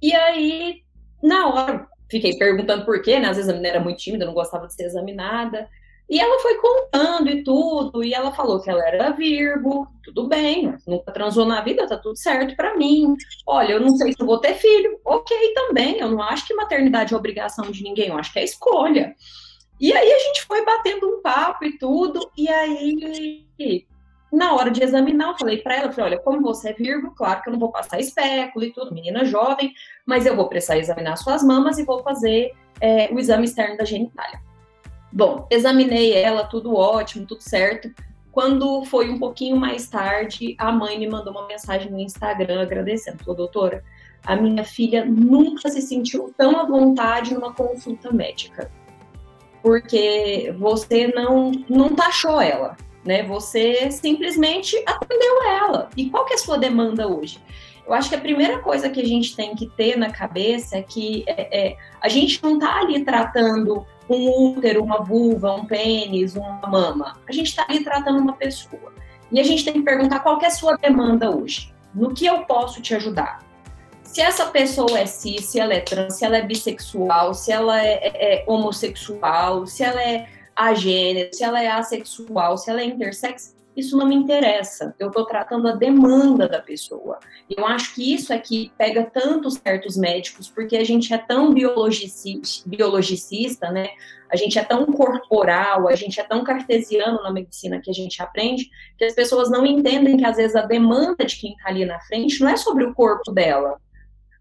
E 0.00 0.14
aí, 0.14 0.82
na 1.22 1.48
hora, 1.48 1.88
fiquei 2.10 2.36
perguntando 2.36 2.84
por 2.84 3.00
quê, 3.00 3.18
né? 3.18 3.28
Às 3.28 3.36
vezes 3.36 3.48
a 3.48 3.54
menina 3.54 3.76
era 3.76 3.80
muito 3.80 3.98
tímida, 3.98 4.26
não 4.26 4.34
gostava 4.34 4.66
de 4.66 4.74
ser 4.74 4.84
examinada. 4.84 5.68
E 6.08 6.20
ela 6.20 6.38
foi 6.40 6.56
contando 6.56 7.30
e 7.30 7.42
tudo, 7.42 8.04
e 8.04 8.12
ela 8.12 8.32
falou 8.32 8.60
que 8.60 8.68
ela 8.68 8.86
era 8.86 9.12
Virgo, 9.12 9.88
tudo 10.04 10.28
bem, 10.28 10.74
nunca 10.86 11.10
transou 11.10 11.46
na 11.46 11.62
vida, 11.62 11.86
tá 11.86 11.96
tudo 11.96 12.18
certo 12.18 12.54
para 12.54 12.76
mim. 12.76 13.16
Olha, 13.46 13.72
eu 13.72 13.80
não 13.80 13.96
sei 13.96 14.12
se 14.12 14.20
eu 14.20 14.26
vou 14.26 14.38
ter 14.38 14.54
filho, 14.54 15.00
ok 15.04 15.54
também, 15.54 16.00
eu 16.00 16.10
não 16.10 16.20
acho 16.20 16.46
que 16.46 16.54
maternidade 16.54 17.14
é 17.14 17.16
obrigação 17.16 17.70
de 17.70 17.82
ninguém, 17.82 18.08
eu 18.08 18.18
acho 18.18 18.32
que 18.32 18.40
é 18.40 18.44
escolha. 18.44 19.14
E 19.80 19.92
aí 19.92 20.12
a 20.12 20.18
gente 20.18 20.44
foi 20.44 20.64
batendo 20.64 21.08
um 21.08 21.22
papo 21.22 21.64
e 21.64 21.78
tudo, 21.78 22.30
e 22.36 22.46
aí 22.48 23.46
na 24.32 24.54
hora 24.54 24.70
de 24.70 24.82
examinar, 24.82 25.28
eu 25.28 25.38
falei 25.38 25.58
para 25.58 25.76
ela, 25.76 25.92
falei, 25.92 26.12
olha, 26.12 26.22
como 26.22 26.40
você 26.40 26.70
é 26.70 26.72
Virgo, 26.72 27.14
claro 27.14 27.42
que 27.42 27.48
eu 27.48 27.52
não 27.52 27.60
vou 27.60 27.70
passar 27.70 28.00
espéculo 28.00 28.64
e 28.64 28.72
tudo, 28.72 28.94
menina 28.94 29.24
jovem, 29.24 29.72
mas 30.06 30.24
eu 30.24 30.34
vou 30.34 30.48
precisar 30.48 30.78
examinar 30.78 31.16
suas 31.16 31.42
mamas 31.42 31.78
e 31.78 31.84
vou 31.84 32.02
fazer 32.02 32.52
é, 32.80 33.12
o 33.12 33.18
exame 33.18 33.44
externo 33.44 33.76
da 33.76 33.84
genitália. 33.84 34.40
Bom, 35.12 35.46
examinei 35.50 36.14
ela, 36.14 36.44
tudo 36.44 36.74
ótimo, 36.74 37.26
tudo 37.26 37.42
certo. 37.42 37.90
Quando 38.30 38.82
foi 38.86 39.10
um 39.10 39.18
pouquinho 39.18 39.56
mais 39.56 39.86
tarde, 39.86 40.54
a 40.56 40.72
mãe 40.72 40.98
me 40.98 41.06
mandou 41.06 41.34
uma 41.34 41.46
mensagem 41.46 41.90
no 41.92 42.00
Instagram 42.00 42.62
agradecendo. 42.62 43.18
Falou, 43.18 43.36
doutora, 43.36 43.84
a 44.24 44.34
minha 44.34 44.64
filha 44.64 45.04
nunca 45.04 45.68
se 45.68 45.82
sentiu 45.82 46.32
tão 46.34 46.58
à 46.58 46.64
vontade 46.64 47.34
numa 47.34 47.52
consulta 47.52 48.10
médica. 48.10 48.70
Porque 49.62 50.54
você 50.58 51.08
não, 51.08 51.52
não 51.68 51.94
taxou 51.94 52.40
ela, 52.40 52.74
né? 53.04 53.22
Você 53.24 53.90
simplesmente 53.90 54.82
atendeu 54.86 55.42
ela. 55.42 55.90
E 55.94 56.08
qual 56.08 56.24
que 56.24 56.32
é 56.32 56.36
a 56.36 56.38
sua 56.38 56.56
demanda 56.56 57.06
hoje? 57.06 57.38
Eu 57.86 57.92
acho 57.92 58.08
que 58.08 58.14
a 58.14 58.20
primeira 58.20 58.60
coisa 58.60 58.88
que 58.88 59.00
a 59.00 59.04
gente 59.04 59.36
tem 59.36 59.54
que 59.54 59.68
ter 59.68 59.96
na 59.98 60.10
cabeça 60.10 60.78
é 60.78 60.82
que 60.82 61.24
é, 61.26 61.68
é, 61.68 61.76
a 62.00 62.08
gente 62.08 62.42
não 62.42 62.54
está 62.54 62.80
ali 62.80 63.04
tratando 63.04 63.84
um 64.12 64.56
útero, 64.56 64.82
uma 64.82 65.02
vulva, 65.02 65.54
um 65.54 65.64
pênis, 65.64 66.36
uma 66.36 66.60
mama. 66.68 67.18
A 67.28 67.32
gente 67.32 67.48
está 67.48 67.66
ali 67.68 67.82
tratando 67.82 68.20
uma 68.20 68.34
pessoa. 68.34 68.92
E 69.30 69.40
a 69.40 69.42
gente 69.42 69.64
tem 69.64 69.74
que 69.74 69.82
perguntar 69.82 70.20
qual 70.20 70.40
é 70.42 70.46
a 70.46 70.50
sua 70.50 70.76
demanda 70.76 71.34
hoje. 71.34 71.72
No 71.94 72.12
que 72.14 72.26
eu 72.26 72.44
posso 72.44 72.80
te 72.80 72.94
ajudar? 72.94 73.40
Se 74.02 74.20
essa 74.20 74.46
pessoa 74.46 74.98
é 74.98 75.06
cis, 75.06 75.46
se 75.46 75.58
ela 75.58 75.72
é 75.72 75.80
trans, 75.80 76.14
se 76.14 76.24
ela 76.24 76.36
é 76.36 76.42
bissexual, 76.42 77.32
se 77.32 77.50
ela 77.50 77.82
é, 77.82 77.94
é, 77.94 78.34
é 78.34 78.44
homossexual, 78.46 79.66
se 79.66 79.82
ela 79.82 80.02
é 80.02 80.28
agênero, 80.54 81.30
se 81.32 81.42
ela 81.42 81.62
é 81.62 81.68
assexual, 81.68 82.58
se 82.58 82.70
ela 82.70 82.82
é 82.82 82.84
intersexo, 82.84 83.51
isso 83.76 83.96
não 83.96 84.06
me 84.06 84.14
interessa. 84.14 84.94
Eu 84.98 85.08
estou 85.08 85.24
tratando 85.24 85.68
a 85.68 85.72
demanda 85.72 86.48
da 86.48 86.60
pessoa. 86.60 87.18
Eu 87.48 87.66
acho 87.66 87.94
que 87.94 88.14
isso 88.14 88.32
é 88.32 88.38
que 88.38 88.72
pega 88.76 89.04
tanto 89.04 89.50
certos 89.50 89.96
médicos, 89.96 90.48
porque 90.48 90.76
a 90.76 90.84
gente 90.84 91.12
é 91.12 91.18
tão 91.18 91.52
biologicista, 91.52 92.68
biologicista, 92.68 93.70
né? 93.70 93.88
A 94.30 94.36
gente 94.36 94.58
é 94.58 94.64
tão 94.64 94.86
corporal, 94.86 95.88
a 95.88 95.94
gente 95.94 96.18
é 96.20 96.24
tão 96.24 96.42
cartesiano 96.42 97.22
na 97.22 97.30
medicina 97.30 97.80
que 97.80 97.90
a 97.90 97.94
gente 97.94 98.22
aprende, 98.22 98.70
que 98.96 99.04
as 99.04 99.14
pessoas 99.14 99.50
não 99.50 99.64
entendem 99.66 100.16
que 100.16 100.24
às 100.24 100.36
vezes 100.36 100.56
a 100.56 100.62
demanda 100.62 101.24
de 101.24 101.36
quem 101.36 101.52
está 101.52 101.68
ali 101.68 101.84
na 101.84 102.00
frente 102.00 102.40
não 102.40 102.48
é 102.48 102.56
sobre 102.56 102.84
o 102.84 102.94
corpo 102.94 103.30
dela, 103.30 103.78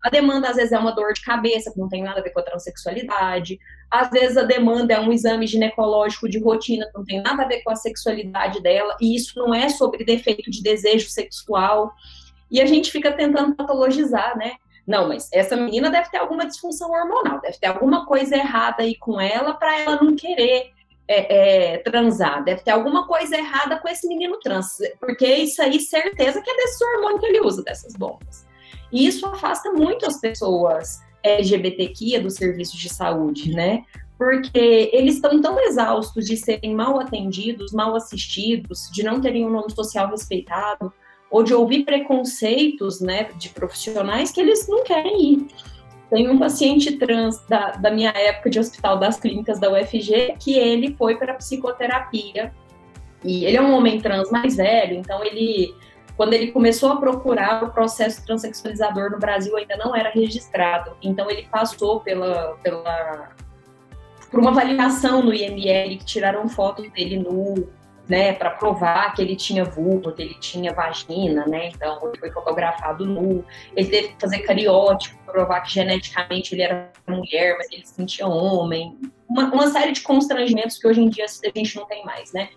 a 0.01 0.09
demanda, 0.09 0.49
às 0.49 0.55
vezes, 0.55 0.71
é 0.71 0.79
uma 0.79 0.91
dor 0.91 1.13
de 1.13 1.21
cabeça, 1.21 1.71
que 1.71 1.79
não 1.79 1.88
tem 1.88 2.01
nada 2.01 2.19
a 2.19 2.23
ver 2.23 2.32
com 2.32 2.39
a 2.39 2.43
transexualidade. 2.43 3.59
Às 3.91 4.09
vezes, 4.09 4.37
a 4.37 4.43
demanda 4.43 4.93
é 4.93 4.99
um 4.99 5.11
exame 5.11 5.45
ginecológico 5.45 6.29
de 6.29 6.39
rotina, 6.39 6.85
que 6.85 6.97
não 6.97 7.03
tem 7.03 7.21
nada 7.21 7.43
a 7.43 7.47
ver 7.47 7.61
com 7.61 7.71
a 7.71 7.75
sexualidade 7.75 8.61
dela. 8.61 8.95
E 9.01 9.15
isso 9.15 9.37
não 9.37 9.53
é 9.53 9.67
sobre 9.67 10.05
defeito 10.05 10.49
de 10.49 10.63
desejo 10.63 11.09
sexual. 11.09 11.91
E 12.49 12.61
a 12.61 12.65
gente 12.65 12.89
fica 12.89 13.11
tentando 13.11 13.53
patologizar, 13.53 14.37
né? 14.37 14.53
Não, 14.87 15.09
mas 15.09 15.29
essa 15.31 15.55
menina 15.55 15.89
deve 15.89 16.09
ter 16.09 16.17
alguma 16.17 16.45
disfunção 16.45 16.89
hormonal, 16.91 17.39
deve 17.41 17.57
ter 17.59 17.67
alguma 17.67 18.05
coisa 18.05 18.35
errada 18.35 18.83
aí 18.83 18.95
com 18.95 19.19
ela 19.21 19.53
para 19.53 19.79
ela 19.79 20.01
não 20.01 20.15
querer 20.15 20.71
é, 21.07 21.73
é, 21.73 21.77
transar. 21.79 22.43
Deve 22.43 22.61
ter 22.61 22.71
alguma 22.71 23.05
coisa 23.07 23.37
errada 23.37 23.77
com 23.77 23.87
esse 23.87 24.07
menino 24.07 24.39
trans, 24.39 24.77
porque 24.99 25.27
isso 25.27 25.61
aí, 25.61 25.79
certeza 25.79 26.41
que 26.41 26.49
é 26.49 26.55
desse 26.55 26.83
hormônio 26.83 27.19
que 27.19 27.25
ele 27.25 27.41
usa, 27.41 27.61
dessas 27.63 27.93
bombas. 27.93 28.45
E 28.91 29.05
isso 29.05 29.25
afasta 29.25 29.71
muito 29.71 30.05
as 30.05 30.19
pessoas 30.19 30.99
LGBTQIA 31.24 32.22
dos 32.22 32.36
serviços 32.36 32.80
de 32.80 32.89
saúde, 32.89 33.51
né? 33.51 33.84
Porque 34.17 34.89
eles 34.93 35.15
estão 35.15 35.41
tão 35.41 35.59
exaustos 35.59 36.26
de 36.26 36.38
serem 36.38 36.76
mal 36.76 36.99
atendidos, 36.99 37.72
mal 37.72 37.95
assistidos, 37.95 38.89
de 38.91 39.03
não 39.03 39.19
terem 39.19 39.45
um 39.45 39.49
nome 39.49 39.72
social 39.72 40.09
respeitado, 40.09 40.93
ou 41.32 41.43
de 41.43 41.53
ouvir 41.53 41.86
preconceitos 41.86 42.99
né, 42.99 43.30
de 43.38 43.49
profissionais 43.49 44.32
que 44.32 44.41
eles 44.41 44.67
não 44.67 44.84
querem 44.84 45.34
ir. 45.34 45.47
Tem 46.09 46.30
um 46.30 46.38
paciente 46.38 46.97
trans 46.97 47.39
da, 47.47 47.72
da 47.72 47.89
minha 47.89 48.09
época 48.09 48.49
de 48.49 48.59
hospital 48.59 48.99
das 48.99 49.17
clínicas 49.17 49.59
da 49.59 49.72
UFG 49.72 50.36
que 50.38 50.53
ele 50.55 50.93
foi 50.97 51.15
para 51.15 51.34
psicoterapia. 51.36 52.53
E 53.24 53.45
ele 53.45 53.55
é 53.55 53.61
um 53.61 53.74
homem 53.74 54.01
trans 54.01 54.30
mais 54.30 54.57
velho, 54.57 54.97
então 54.97 55.24
ele 55.24 55.74
quando 56.16 56.34
ele 56.34 56.51
começou 56.51 56.91
a 56.91 56.97
procurar 56.97 57.64
o 57.64 57.72
processo 57.72 58.26
transexualizador 58.26 59.12
no 59.12 59.20
Brasil 59.20 59.55
ainda 59.57 59.76
não 59.78 59.95
era 59.95 60.09
registrado. 60.09 60.95
Então 61.01 61.30
ele 61.30 61.47
passou 61.51 61.99
pela, 61.99 62.57
pela 62.64 63.30
por 64.30 64.39
uma 64.39 64.51
avaliação 64.51 65.22
no 65.22 65.34
IML 65.34 65.97
que 65.97 66.05
tiraram 66.05 66.47
fotos 66.47 66.89
dele 66.91 67.18
nu, 67.18 67.70
né, 68.07 68.34
para 68.34 68.49
provar 68.49 69.14
que 69.14 69.22
ele 69.22 69.36
tinha 69.36 69.64
vulva, 69.64 70.12
que 70.14 70.22
ele 70.22 70.34
tinha 70.36 70.74
vagina, 70.74 71.45
né? 71.45 71.70
Então 71.70 71.99
ele 72.07 72.18
foi 72.18 72.32
fotografado 72.32 73.05
nu. 73.05 73.43
Ele 73.76 73.89
teve 73.89 74.07
que 74.09 74.16
fazer 74.20 74.39
cariótipo 74.39 75.18
para 75.26 75.34
provar 75.34 75.62
que 75.62 75.74
geneticamente 75.74 76.55
ele 76.55 76.62
era 76.62 76.91
mulher, 77.07 77.55
mas 77.57 77.72
ele 77.72 77.86
se 77.86 77.93
sentia 77.93 78.28
homem. 78.28 78.97
Uma, 79.30 79.53
uma 79.53 79.68
série 79.68 79.91
de 79.91 80.01
constrangimentos 80.01 80.78
que 80.78 80.88
hoje 80.88 81.01
em 81.01 81.09
dia 81.09 81.26
a 81.26 81.57
gente 81.57 81.76
não 81.76 81.86
tem 81.86 82.03
mais, 82.03 82.34
né? 82.34 82.49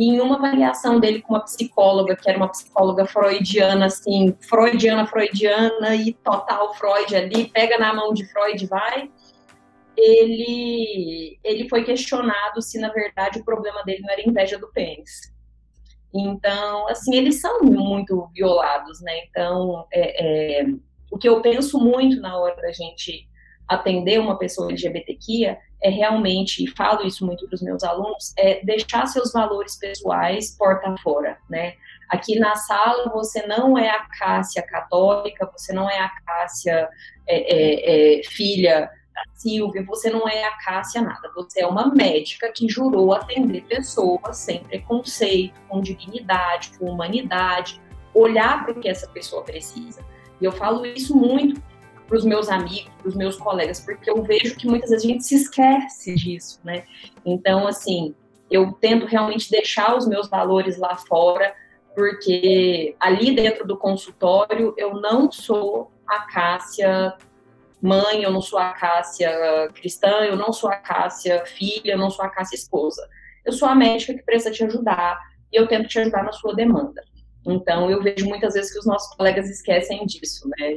E 0.00 0.04
em 0.04 0.18
uma 0.18 0.36
avaliação 0.36 0.98
dele 0.98 1.20
com 1.20 1.34
uma 1.34 1.44
psicóloga, 1.44 2.16
que 2.16 2.26
era 2.26 2.38
uma 2.38 2.48
psicóloga 2.48 3.04
freudiana, 3.04 3.84
assim, 3.84 4.34
freudiana, 4.48 5.06
freudiana 5.06 5.94
e 5.94 6.14
total 6.14 6.72
Freud 6.72 7.14
ali, 7.14 7.48
pega 7.48 7.76
na 7.76 7.92
mão 7.92 8.14
de 8.14 8.24
Freud 8.32 8.64
e 8.64 8.66
vai, 8.66 9.10
ele, 9.94 11.38
ele 11.44 11.68
foi 11.68 11.84
questionado 11.84 12.62
se, 12.62 12.80
na 12.80 12.88
verdade, 12.88 13.40
o 13.40 13.44
problema 13.44 13.84
dele 13.84 14.00
não 14.00 14.10
era 14.10 14.26
inveja 14.26 14.58
do 14.58 14.72
pênis. 14.72 15.30
Então, 16.14 16.88
assim, 16.88 17.14
eles 17.14 17.38
são 17.38 17.60
muito 17.60 18.26
violados, 18.32 19.02
né? 19.02 19.12
Então, 19.28 19.86
é, 19.92 20.62
é, 20.62 20.66
o 21.10 21.18
que 21.18 21.28
eu 21.28 21.42
penso 21.42 21.78
muito 21.78 22.18
na 22.22 22.38
hora 22.38 22.56
da 22.56 22.72
gente 22.72 23.28
atender 23.70 24.18
uma 24.18 24.36
pessoa 24.36 24.68
LGBTQIA 24.68 25.56
é 25.80 25.88
realmente, 25.88 26.64
e 26.64 26.66
falo 26.66 27.06
isso 27.06 27.24
muito 27.24 27.46
para 27.46 27.54
os 27.54 27.62
meus 27.62 27.84
alunos, 27.84 28.34
é 28.36 28.62
deixar 28.64 29.06
seus 29.06 29.32
valores 29.32 29.78
pessoais 29.78 30.56
porta 30.58 30.92
fora, 31.02 31.38
né? 31.48 31.74
Aqui 32.08 32.38
na 32.38 32.56
sala 32.56 33.08
você 33.10 33.46
não 33.46 33.78
é 33.78 33.88
a 33.88 34.04
Cássia 34.18 34.62
católica, 34.62 35.48
você 35.56 35.72
não 35.72 35.88
é 35.88 36.00
a 36.00 36.08
Cássia 36.08 36.88
é, 37.28 37.36
é, 37.36 38.18
é, 38.18 38.22
filha 38.24 38.90
da 39.14 39.22
Silvia, 39.34 39.84
você 39.84 40.10
não 40.10 40.28
é 40.28 40.44
a 40.44 40.56
Cássia 40.58 41.00
nada, 41.00 41.30
você 41.34 41.60
é 41.60 41.66
uma 41.66 41.86
médica 41.86 42.52
que 42.52 42.68
jurou 42.68 43.12
atender 43.12 43.62
pessoas 43.62 44.36
sem 44.36 44.64
preconceito, 44.64 45.54
com 45.68 45.80
dignidade, 45.80 46.72
com 46.76 46.86
humanidade, 46.86 47.80
olhar 48.12 48.64
para 48.64 48.72
o 48.72 48.80
que 48.80 48.88
essa 48.88 49.06
pessoa 49.08 49.44
precisa. 49.44 50.04
E 50.40 50.44
eu 50.44 50.50
falo 50.50 50.84
isso 50.84 51.16
muito 51.16 51.62
para 52.10 52.18
os 52.18 52.24
meus 52.24 52.48
amigos, 52.48 52.90
para 52.98 53.08
os 53.08 53.14
meus 53.14 53.36
colegas, 53.36 53.78
porque 53.78 54.10
eu 54.10 54.20
vejo 54.24 54.56
que 54.56 54.66
muitas 54.66 54.90
vezes 54.90 55.04
a 55.04 55.08
gente 55.08 55.24
se 55.24 55.36
esquece 55.36 56.16
disso, 56.16 56.60
né? 56.64 56.82
Então, 57.24 57.68
assim, 57.68 58.16
eu 58.50 58.72
tento 58.72 59.06
realmente 59.06 59.48
deixar 59.48 59.96
os 59.96 60.08
meus 60.08 60.28
valores 60.28 60.76
lá 60.76 60.96
fora, 60.96 61.54
porque 61.94 62.96
ali 62.98 63.32
dentro 63.32 63.64
do 63.64 63.76
consultório 63.76 64.74
eu 64.76 64.94
não 64.94 65.30
sou 65.30 65.92
a 66.04 66.22
Cássia 66.22 67.14
mãe, 67.80 68.24
eu 68.24 68.32
não 68.32 68.42
sou 68.42 68.58
a 68.58 68.72
Cássia 68.72 69.70
cristã, 69.72 70.24
eu 70.24 70.36
não 70.36 70.52
sou 70.52 70.68
a 70.68 70.76
Cássia 70.76 71.44
filha, 71.46 71.92
eu 71.92 71.98
não 71.98 72.10
sou 72.10 72.24
a 72.24 72.28
Cássia 72.28 72.56
esposa. 72.56 73.08
Eu 73.44 73.52
sou 73.52 73.68
a 73.68 73.74
médica 73.74 74.14
que 74.14 74.22
precisa 74.24 74.50
te 74.50 74.64
ajudar 74.64 75.16
e 75.52 75.56
eu 75.56 75.68
tento 75.68 75.88
te 75.88 76.00
ajudar 76.00 76.24
na 76.24 76.32
sua 76.32 76.54
demanda. 76.56 77.02
Então, 77.46 77.90
eu 77.90 78.02
vejo 78.02 78.26
muitas 78.26 78.54
vezes 78.54 78.72
que 78.72 78.78
os 78.78 78.86
nossos 78.86 79.14
colegas 79.16 79.48
esquecem 79.48 80.04
disso, 80.04 80.48
né? 80.48 80.76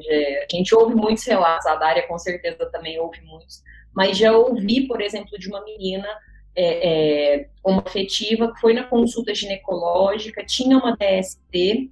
A 0.49 0.55
gente 0.55 0.73
ouve 0.73 0.95
muitos 0.95 1.25
relatos, 1.25 1.65
a 1.65 1.75
Dária 1.75 2.07
com 2.07 2.17
certeza 2.17 2.65
também 2.71 2.99
ouve 2.99 3.21
muitos, 3.21 3.61
mas 3.93 4.17
já 4.17 4.31
ouvi, 4.31 4.87
por 4.87 5.01
exemplo, 5.01 5.37
de 5.37 5.49
uma 5.49 5.63
menina, 5.63 6.07
é, 6.55 7.35
é, 7.35 7.49
uma 7.63 7.83
afetiva, 7.85 8.53
que 8.53 8.61
foi 8.61 8.73
na 8.73 8.83
consulta 8.83 9.35
ginecológica, 9.35 10.45
tinha 10.45 10.77
uma 10.77 10.95
DST, 10.95 11.91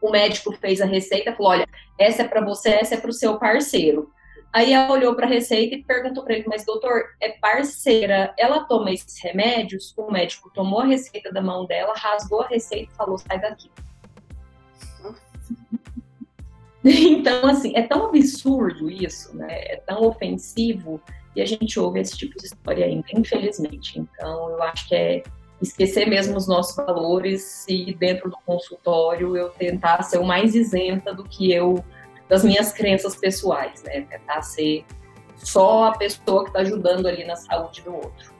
o 0.00 0.10
médico 0.10 0.52
fez 0.52 0.80
a 0.80 0.86
receita, 0.86 1.34
falou: 1.34 1.52
olha, 1.52 1.68
essa 1.98 2.22
é 2.22 2.28
para 2.28 2.44
você, 2.44 2.70
essa 2.70 2.94
é 2.94 3.00
para 3.00 3.10
o 3.10 3.14
seu 3.14 3.38
parceiro. 3.38 4.10
Aí 4.52 4.72
ela 4.72 4.92
olhou 4.92 5.14
para 5.14 5.26
a 5.26 5.28
receita 5.28 5.74
e 5.74 5.84
perguntou 5.84 6.24
para 6.24 6.34
ele: 6.34 6.44
Mas, 6.46 6.64
doutor, 6.64 7.04
é 7.20 7.30
parceira, 7.30 8.32
ela 8.38 8.64
toma 8.64 8.90
esses 8.90 9.20
remédios? 9.22 9.92
O 9.96 10.10
médico 10.10 10.50
tomou 10.54 10.80
a 10.80 10.86
receita 10.86 11.32
da 11.32 11.42
mão 11.42 11.66
dela, 11.66 11.92
rasgou 11.94 12.40
a 12.40 12.48
receita 12.48 12.90
e 12.92 12.96
falou: 12.96 13.18
Sai 13.18 13.40
daqui. 13.40 13.70
Então, 17.16 17.48
assim, 17.48 17.72
é 17.74 17.82
tão 17.82 18.06
absurdo 18.06 18.88
isso, 18.88 19.36
né? 19.36 19.46
É 19.48 19.82
tão 19.84 20.04
ofensivo 20.04 21.00
e 21.34 21.42
a 21.42 21.44
gente 21.44 21.78
ouve 21.80 22.00
esse 22.00 22.16
tipo 22.16 22.38
de 22.38 22.46
história 22.46 22.86
ainda, 22.86 23.06
infelizmente. 23.12 23.98
Então, 23.98 24.50
eu 24.50 24.62
acho 24.62 24.88
que 24.88 24.94
é 24.94 25.22
esquecer 25.60 26.06
mesmo 26.06 26.36
os 26.36 26.46
nossos 26.46 26.76
valores 26.76 27.66
e 27.68 27.92
dentro 27.94 28.30
do 28.30 28.36
consultório 28.46 29.36
eu 29.36 29.48
tentar 29.48 30.02
ser 30.02 30.18
o 30.18 30.24
mais 30.24 30.54
isenta 30.54 31.12
do 31.12 31.24
que 31.24 31.50
eu 31.50 31.84
das 32.28 32.44
minhas 32.44 32.72
crenças 32.72 33.16
pessoais, 33.16 33.82
né? 33.82 34.02
Tentar 34.02 34.42
ser 34.42 34.84
só 35.36 35.84
a 35.84 35.98
pessoa 35.98 36.44
que 36.44 36.50
está 36.50 36.60
ajudando 36.60 37.06
ali 37.06 37.24
na 37.24 37.36
saúde 37.36 37.82
do 37.82 37.94
outro. 37.94 38.36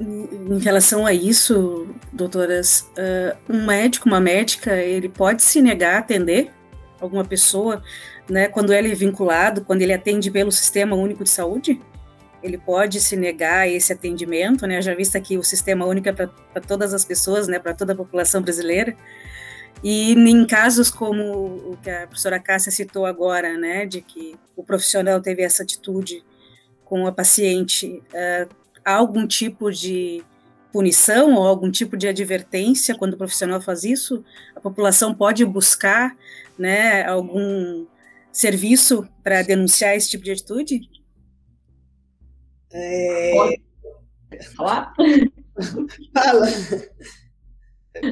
Em 0.00 0.58
relação 0.58 1.04
a 1.06 1.12
isso, 1.12 1.88
doutoras, 2.12 2.88
uh, 2.92 3.36
um 3.48 3.66
médico, 3.66 4.08
uma 4.08 4.20
médica, 4.20 4.76
ele 4.76 5.08
pode 5.08 5.42
se 5.42 5.60
negar 5.60 5.96
a 5.96 5.98
atender 5.98 6.52
alguma 7.00 7.24
pessoa, 7.24 7.82
né, 8.28 8.48
quando 8.48 8.72
ele 8.72 8.92
é 8.92 8.94
vinculado, 8.94 9.64
quando 9.64 9.82
ele 9.82 9.92
atende 9.92 10.30
pelo 10.30 10.52
Sistema 10.52 10.96
Único 10.96 11.24
de 11.24 11.30
Saúde? 11.30 11.80
Ele 12.42 12.56
pode 12.56 13.00
se 13.00 13.16
negar 13.16 13.60
a 13.60 13.68
esse 13.68 13.92
atendimento, 13.92 14.64
né? 14.64 14.80
Já 14.80 14.94
visto 14.94 15.16
aqui 15.16 15.36
o 15.36 15.42
Sistema 15.42 15.84
Único 15.84 16.08
é 16.08 16.12
para 16.12 16.60
todas 16.66 16.94
as 16.94 17.04
pessoas, 17.04 17.48
né, 17.48 17.58
para 17.58 17.74
toda 17.74 17.92
a 17.92 17.96
população 17.96 18.40
brasileira. 18.40 18.96
E 19.82 20.12
em 20.12 20.46
casos 20.46 20.90
como 20.90 21.72
o 21.72 21.78
que 21.82 21.90
a 21.90 22.06
professora 22.06 22.38
Cássia 22.38 22.72
citou 22.72 23.06
agora, 23.06 23.56
né, 23.56 23.86
de 23.86 24.00
que 24.00 24.36
o 24.56 24.62
profissional 24.62 25.20
teve 25.20 25.42
essa 25.42 25.62
atitude 25.62 26.24
com 26.84 27.06
a 27.06 27.12
paciente, 27.12 28.02
uh, 28.12 28.48
há 28.84 28.94
algum 28.94 29.26
tipo 29.26 29.70
de 29.70 30.24
punição 30.72 31.34
ou 31.34 31.46
algum 31.46 31.70
tipo 31.70 31.96
de 31.96 32.08
advertência 32.08 32.96
quando 32.96 33.14
o 33.14 33.18
profissional 33.18 33.60
faz 33.60 33.84
isso? 33.84 34.24
A 34.54 34.60
população 34.60 35.14
pode 35.14 35.44
buscar, 35.44 36.16
né, 36.58 37.04
algum 37.06 37.86
serviço 38.32 39.08
para 39.22 39.42
denunciar 39.42 39.96
esse 39.96 40.10
tipo 40.10 40.24
de 40.24 40.32
atitude? 40.32 40.80
É... 42.72 43.56
Falar? 44.56 44.92
Fala. 46.14 46.46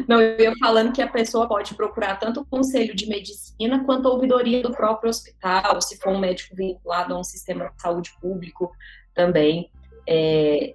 Não, 0.09 0.21
eu 0.21 0.41
ia 0.41 0.53
falando 0.59 0.93
que 0.93 1.03
a 1.03 1.09
pessoa 1.09 1.47
pode 1.47 1.75
procurar 1.75 2.17
tanto 2.17 2.41
o 2.41 2.47
conselho 2.47 2.95
de 2.95 3.09
medicina 3.09 3.85
quanto 3.85 4.09
a 4.09 4.13
ouvidoria 4.13 4.63
do 4.63 4.73
próprio 4.73 5.11
hospital, 5.11 5.81
se 5.81 5.97
for 5.99 6.13
um 6.13 6.19
médico 6.19 6.57
vinculado 6.57 7.15
a 7.15 7.21
um 7.21 7.25
sistema 7.25 7.69
de 7.69 7.81
saúde 7.81 8.13
público 8.21 8.73
também. 9.15 9.71
É, 10.09 10.75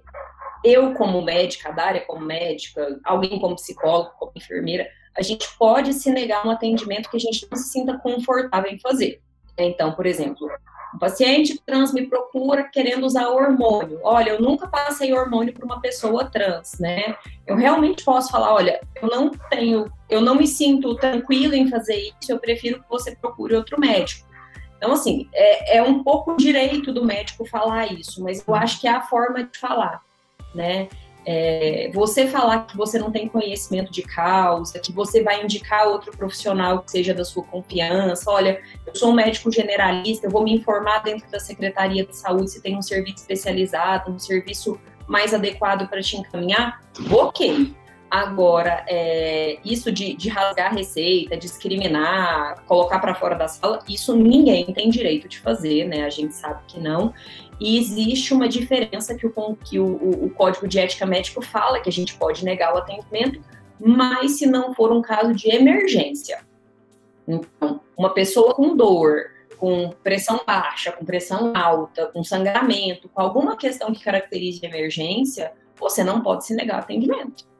eu, 0.64 0.94
como 0.94 1.22
médica, 1.22 1.68
a 1.68 1.72
Dária 1.72 2.02
como 2.06 2.24
médica, 2.24 3.00
alguém 3.04 3.38
como 3.38 3.56
psicólogo, 3.56 4.12
como 4.18 4.32
enfermeira, 4.36 4.88
a 5.16 5.22
gente 5.22 5.46
pode 5.58 5.92
se 5.92 6.10
negar 6.10 6.46
um 6.46 6.50
atendimento 6.50 7.10
que 7.10 7.16
a 7.16 7.20
gente 7.20 7.46
não 7.50 7.58
se 7.58 7.70
sinta 7.70 7.98
confortável 7.98 8.70
em 8.70 8.78
fazer. 8.78 9.20
Então, 9.58 9.92
por 9.92 10.06
exemplo, 10.06 10.48
um 10.94 10.98
paciente 10.98 11.60
trans 11.64 11.92
me 11.92 12.06
procura 12.06 12.64
querendo 12.64 13.04
usar 13.04 13.28
hormônio. 13.28 13.98
Olha, 14.02 14.30
eu 14.30 14.40
nunca 14.40 14.66
passei 14.66 15.12
hormônio 15.12 15.52
para 15.52 15.64
uma 15.64 15.80
pessoa 15.80 16.24
trans, 16.24 16.78
né? 16.78 17.16
Eu 17.46 17.56
realmente 17.56 18.04
posso 18.04 18.30
falar, 18.30 18.54
olha, 18.54 18.80
eu 19.00 19.08
não 19.08 19.30
tenho, 19.50 19.90
eu 20.08 20.20
não 20.20 20.34
me 20.34 20.46
sinto 20.46 20.94
tranquilo 20.96 21.54
em 21.54 21.68
fazer 21.68 21.96
isso, 21.96 22.30
eu 22.30 22.38
prefiro 22.38 22.82
que 22.82 22.88
você 22.88 23.16
procure 23.16 23.54
outro 23.54 23.80
médico. 23.80 24.28
Então, 24.76 24.92
assim, 24.92 25.28
é, 25.32 25.78
é 25.78 25.82
um 25.82 26.02
pouco 26.02 26.36
direito 26.36 26.92
do 26.92 27.04
médico 27.04 27.44
falar 27.44 27.92
isso, 27.92 28.22
mas 28.22 28.44
eu 28.46 28.54
acho 28.54 28.80
que 28.80 28.88
é 28.88 28.90
a 28.90 29.02
forma 29.02 29.44
de 29.44 29.56
falar, 29.58 30.02
né? 30.54 30.88
É, 31.24 31.88
você 31.94 32.26
falar 32.26 32.66
que 32.66 32.76
você 32.76 32.98
não 32.98 33.10
tem 33.10 33.28
conhecimento 33.28 33.92
de 33.92 34.02
causa, 34.02 34.80
que 34.80 34.92
você 34.92 35.22
vai 35.22 35.44
indicar 35.44 35.86
outro 35.86 36.10
profissional 36.16 36.80
que 36.80 36.90
seja 36.90 37.14
da 37.14 37.24
sua 37.24 37.44
confiança. 37.44 38.28
Olha, 38.28 38.60
eu 38.84 38.94
sou 38.94 39.10
um 39.10 39.14
médico 39.14 39.50
generalista, 39.50 40.26
eu 40.26 40.30
vou 40.30 40.42
me 40.42 40.52
informar 40.52 40.98
dentro 41.02 41.30
da 41.30 41.38
Secretaria 41.38 42.04
de 42.04 42.16
Saúde 42.16 42.50
se 42.50 42.60
tem 42.60 42.76
um 42.76 42.82
serviço 42.82 43.18
especializado, 43.18 44.10
um 44.10 44.18
serviço 44.18 44.80
mais 45.06 45.32
adequado 45.32 45.88
para 45.88 46.00
te 46.00 46.16
encaminhar. 46.16 46.80
Ok. 47.10 47.72
Agora, 48.12 48.84
é, 48.88 49.58
isso 49.64 49.90
de, 49.90 50.12
de 50.12 50.28
rasgar 50.28 50.70
a 50.70 50.74
receita, 50.74 51.34
discriminar, 51.34 52.62
colocar 52.66 52.98
para 52.98 53.14
fora 53.14 53.34
da 53.34 53.48
sala, 53.48 53.82
isso 53.88 54.14
ninguém 54.14 54.66
tem 54.66 54.90
direito 54.90 55.26
de 55.26 55.38
fazer, 55.38 55.88
né? 55.88 56.04
A 56.04 56.10
gente 56.10 56.34
sabe 56.34 56.60
que 56.68 56.78
não. 56.78 57.14
E 57.58 57.78
existe 57.78 58.34
uma 58.34 58.46
diferença 58.46 59.14
que, 59.14 59.26
o, 59.26 59.56
que 59.64 59.78
o, 59.78 59.86
o, 59.86 60.26
o 60.26 60.30
Código 60.30 60.68
de 60.68 60.78
Ética 60.78 61.06
Médico 61.06 61.40
fala, 61.40 61.80
que 61.80 61.88
a 61.88 61.92
gente 61.92 62.14
pode 62.14 62.44
negar 62.44 62.74
o 62.74 62.76
atendimento, 62.76 63.40
mas 63.80 64.32
se 64.32 64.44
não 64.44 64.74
for 64.74 64.92
um 64.92 65.00
caso 65.00 65.32
de 65.32 65.48
emergência. 65.48 66.40
Então, 67.26 67.80
uma 67.96 68.10
pessoa 68.10 68.52
com 68.52 68.76
dor, 68.76 69.30
com 69.56 69.88
pressão 70.04 70.38
baixa, 70.46 70.92
com 70.92 71.02
pressão 71.02 71.54
alta, 71.56 72.08
com 72.08 72.22
sangramento, 72.22 73.08
com 73.08 73.22
alguma 73.22 73.56
questão 73.56 73.90
que 73.90 74.04
caracterize 74.04 74.60
emergência, 74.62 75.54
você 75.80 76.04
não 76.04 76.20
pode 76.20 76.44
se 76.44 76.54
negar 76.54 76.80
atendimento. 76.80 77.50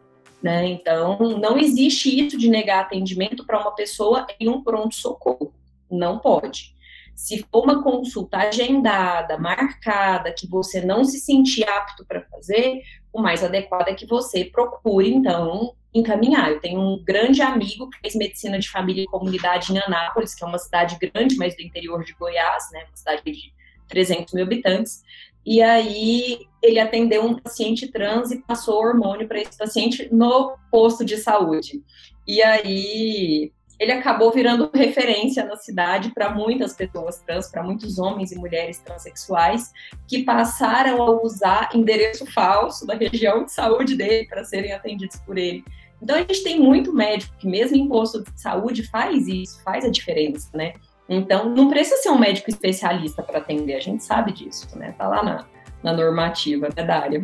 Né? 0.43 0.67
Então, 0.67 1.19
não 1.39 1.57
existe 1.57 2.19
isso 2.19 2.37
de 2.37 2.51
negar 2.51 2.81
atendimento 2.81 3.47
para 3.47 3.61
uma 3.61 3.75
pessoa 3.75 4.27
em 4.41 4.49
um 4.49 4.63
pronto-socorro. 4.63 5.55
Não 5.91 6.19
pode. 6.19 6.75
Se 7.15 7.47
for 7.51 7.63
uma 7.63 7.83
consulta 7.83 8.39
agendada, 8.39 9.39
marcada, 9.39 10.33
que 10.33 10.49
você 10.49 10.81
não 10.81 11.05
se 11.05 11.21
sentir 11.21 11.69
apto 11.69 12.05
para 12.05 12.23
fazer, 12.23 12.83
o 13.13 13.21
mais 13.21 13.45
adequado 13.45 13.89
é 13.89 13.95
que 13.95 14.07
você 14.07 14.45
procure, 14.45 15.13
então, 15.13 15.75
encaminhar. 15.95 16.51
Eu 16.51 16.61
tenho 16.61 16.81
um 16.81 17.03
grande 17.05 17.43
amigo 17.43 17.89
que 17.91 18.01
fez 18.01 18.15
medicina 18.15 18.59
de 18.59 18.69
família 18.69 19.03
e 19.03 19.07
comunidade 19.07 19.73
em 19.73 19.79
Anápolis, 19.79 20.35
que 20.35 20.43
é 20.43 20.47
uma 20.47 20.59
cidade 20.59 20.99
grande, 20.99 21.37
mas 21.37 21.55
do 21.55 21.63
interior 21.63 22.03
de 22.03 22.15
Goiás, 22.15 22.65
né, 22.73 22.85
uma 22.89 22.97
cidade 22.97 23.23
de 23.25 23.53
300 23.89 24.33
mil 24.33 24.45
habitantes. 24.45 25.05
E 25.45 25.61
aí 25.61 26.47
ele 26.63 26.79
atendeu 26.79 27.25
um 27.25 27.39
paciente 27.39 27.89
trans 27.89 28.31
e 28.31 28.41
passou 28.43 28.81
hormônio 28.81 29.27
para 29.27 29.41
esse 29.41 29.59
paciente 29.59 30.09
no 30.13 30.57
posto 30.71 31.05
de 31.05 31.17
saúde. 31.17 31.83
E 32.27 32.41
aí 32.43 33.53
ele 33.83 33.91
acabou 33.91 34.31
virando 34.31 34.71
referência 34.73 35.45
na 35.45 35.57
cidade 35.57 36.13
para 36.15 36.33
muitas 36.33 36.73
pessoas 36.73 37.19
trans, 37.19 37.51
para 37.51 37.65
muitos 37.65 37.99
homens 37.99 38.31
e 38.31 38.39
mulheres 38.39 38.79
transexuais 38.79 39.73
que 40.07 40.23
passaram 40.23 41.03
a 41.03 41.11
usar 41.21 41.71
endereço 41.75 42.25
falso 42.27 42.87
da 42.87 42.95
região 42.95 43.45
de 43.45 43.51
saúde 43.51 43.97
dele 43.97 44.29
para 44.29 44.45
serem 44.45 44.73
atendidos 44.73 45.17
por 45.27 45.37
ele. 45.37 45.65
Então 46.01 46.15
a 46.15 46.21
gente 46.21 46.45
tem 46.45 46.61
muito 46.61 46.93
médico 46.93 47.37
que 47.39 47.49
mesmo 47.49 47.77
em 47.77 47.89
posto 47.89 48.23
de 48.23 48.41
saúde 48.41 48.85
faz 48.85 49.27
isso, 49.27 49.61
faz 49.65 49.85
a 49.85 49.91
diferença, 49.91 50.49
né? 50.55 50.75
Então 51.09 51.49
não 51.51 51.69
precisa 51.69 51.97
ser 51.97 52.11
um 52.11 52.19
médico 52.19 52.49
especialista 52.49 53.23
para 53.23 53.39
atender, 53.39 53.75
a 53.75 53.81
gente 53.81 54.05
sabe 54.05 54.33
disso, 54.33 54.69
né? 54.77 54.95
Tá 54.97 55.09
lá 55.09 55.23
na, 55.23 55.47
na 55.83 55.93
normativa, 55.93 56.69
né, 56.75 56.85
Dária? 56.85 57.23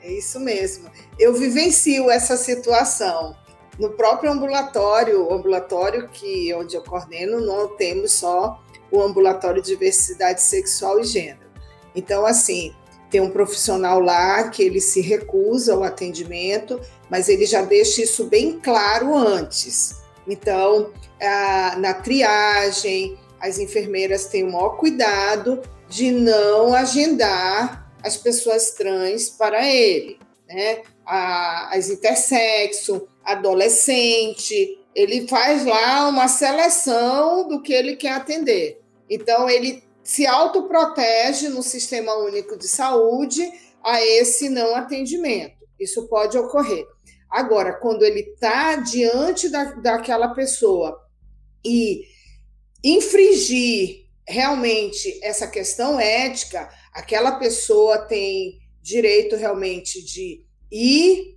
É 0.00 0.12
isso 0.12 0.40
mesmo. 0.40 0.90
Eu 1.18 1.32
vivencio 1.32 2.10
essa 2.10 2.36
situação 2.36 3.36
no 3.78 3.90
próprio 3.90 4.32
ambulatório, 4.32 5.26
o 5.26 5.32
ambulatório 5.32 6.08
que 6.08 6.52
onde 6.54 6.76
eu 6.76 6.82
coordeno, 6.82 7.40
não 7.40 7.76
temos 7.76 8.12
só 8.12 8.60
o 8.90 9.00
ambulatório 9.00 9.62
de 9.62 9.68
diversidade 9.68 10.42
sexual 10.42 11.00
e 11.00 11.04
gênero. 11.04 11.50
Então, 11.94 12.26
assim, 12.26 12.74
tem 13.10 13.20
um 13.20 13.30
profissional 13.30 14.00
lá 14.00 14.48
que 14.48 14.62
ele 14.62 14.80
se 14.80 15.00
recusa 15.00 15.74
ao 15.74 15.84
atendimento, 15.84 16.80
mas 17.08 17.28
ele 17.28 17.46
já 17.46 17.62
deixa 17.62 18.02
isso 18.02 18.24
bem 18.24 18.58
claro 18.58 19.14
antes. 19.16 20.01
Então, 20.26 20.92
na 21.78 21.94
triagem, 21.94 23.18
as 23.40 23.58
enfermeiras 23.58 24.26
têm 24.26 24.44
o 24.44 24.52
maior 24.52 24.76
cuidado 24.76 25.62
de 25.88 26.10
não 26.10 26.74
agendar 26.74 27.92
as 28.02 28.16
pessoas 28.16 28.70
trans 28.70 29.28
para 29.30 29.66
ele, 29.66 30.18
né? 30.48 30.82
as 31.04 31.88
intersexo, 31.90 33.08
adolescente, 33.24 34.78
ele 34.94 35.26
faz 35.28 35.64
lá 35.64 36.08
uma 36.08 36.28
seleção 36.28 37.48
do 37.48 37.62
que 37.62 37.72
ele 37.72 37.96
quer 37.96 38.12
atender. 38.12 38.80
Então, 39.08 39.48
ele 39.48 39.82
se 40.02 40.26
autoprotege 40.26 41.48
no 41.48 41.62
Sistema 41.62 42.14
Único 42.16 42.56
de 42.56 42.66
Saúde 42.68 43.48
a 43.84 44.02
esse 44.02 44.48
não 44.48 44.74
atendimento. 44.74 45.56
Isso 45.78 46.08
pode 46.08 46.36
ocorrer. 46.38 46.86
Agora, 47.32 47.72
quando 47.72 48.04
ele 48.04 48.20
está 48.20 48.76
diante 48.76 49.48
da, 49.48 49.64
daquela 49.72 50.34
pessoa 50.34 51.00
e 51.64 52.04
infringir 52.84 54.06
realmente 54.28 55.18
essa 55.22 55.46
questão 55.46 55.98
ética, 55.98 56.68
aquela 56.92 57.32
pessoa 57.38 57.98
tem 57.98 58.60
direito 58.82 59.36
realmente 59.36 60.04
de 60.04 60.44
ir 60.70 61.32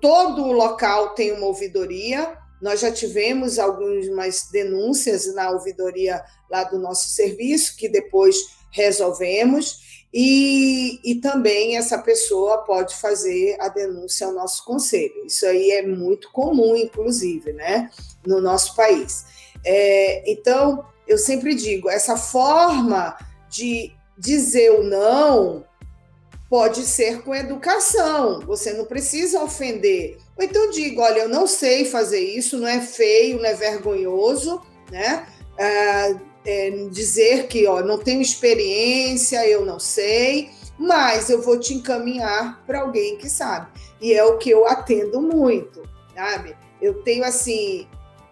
todo 0.00 0.44
o 0.44 0.52
local 0.52 1.14
tem 1.14 1.32
uma 1.32 1.46
ouvidoria. 1.46 2.36
Nós 2.60 2.80
já 2.80 2.92
tivemos 2.92 3.58
algumas 3.58 4.50
denúncias 4.50 5.32
na 5.34 5.50
ouvidoria 5.50 6.22
lá 6.50 6.64
do 6.64 6.78
nosso 6.78 7.08
serviço, 7.08 7.76
que 7.76 7.88
depois 7.88 8.36
resolvemos, 8.72 9.89
e, 10.12 11.00
e 11.04 11.14
também 11.16 11.76
essa 11.76 11.98
pessoa 11.98 12.58
pode 12.58 12.96
fazer 12.96 13.56
a 13.60 13.68
denúncia 13.68 14.26
ao 14.26 14.32
nosso 14.32 14.64
conselho. 14.64 15.24
Isso 15.24 15.46
aí 15.46 15.70
é 15.70 15.86
muito 15.86 16.30
comum, 16.32 16.74
inclusive, 16.76 17.52
né, 17.52 17.90
no 18.26 18.40
nosso 18.40 18.74
país. 18.74 19.24
É, 19.64 20.30
então, 20.30 20.84
eu 21.06 21.16
sempre 21.16 21.54
digo, 21.54 21.88
essa 21.88 22.16
forma 22.16 23.16
de 23.48 23.92
dizer 24.18 24.70
o 24.72 24.82
não 24.82 25.64
pode 26.48 26.82
ser 26.82 27.22
com 27.22 27.32
educação, 27.32 28.40
você 28.40 28.72
não 28.72 28.84
precisa 28.84 29.40
ofender. 29.40 30.18
Ou 30.36 30.44
então 30.44 30.70
digo, 30.70 31.00
olha, 31.00 31.20
eu 31.20 31.28
não 31.28 31.46
sei 31.46 31.84
fazer 31.84 32.18
isso, 32.18 32.58
não 32.58 32.66
é 32.66 32.80
feio, 32.80 33.38
não 33.38 33.46
é 33.46 33.54
vergonhoso, 33.54 34.60
né? 34.90 35.26
É, 35.56 36.16
é, 36.44 36.70
dizer 36.90 37.46
que 37.46 37.66
ó, 37.66 37.82
não 37.82 37.98
tenho 37.98 38.22
experiência, 38.22 39.46
eu 39.46 39.64
não 39.64 39.78
sei, 39.78 40.50
mas 40.78 41.28
eu 41.28 41.42
vou 41.42 41.58
te 41.58 41.74
encaminhar 41.74 42.64
para 42.66 42.80
alguém 42.80 43.16
que 43.16 43.28
sabe. 43.28 43.68
E 44.00 44.14
é 44.14 44.24
o 44.24 44.38
que 44.38 44.50
eu 44.50 44.66
atendo 44.66 45.20
muito, 45.20 45.82
sabe? 46.14 46.56
Eu 46.80 47.02
tenho 47.02 47.24
assim 47.24 47.86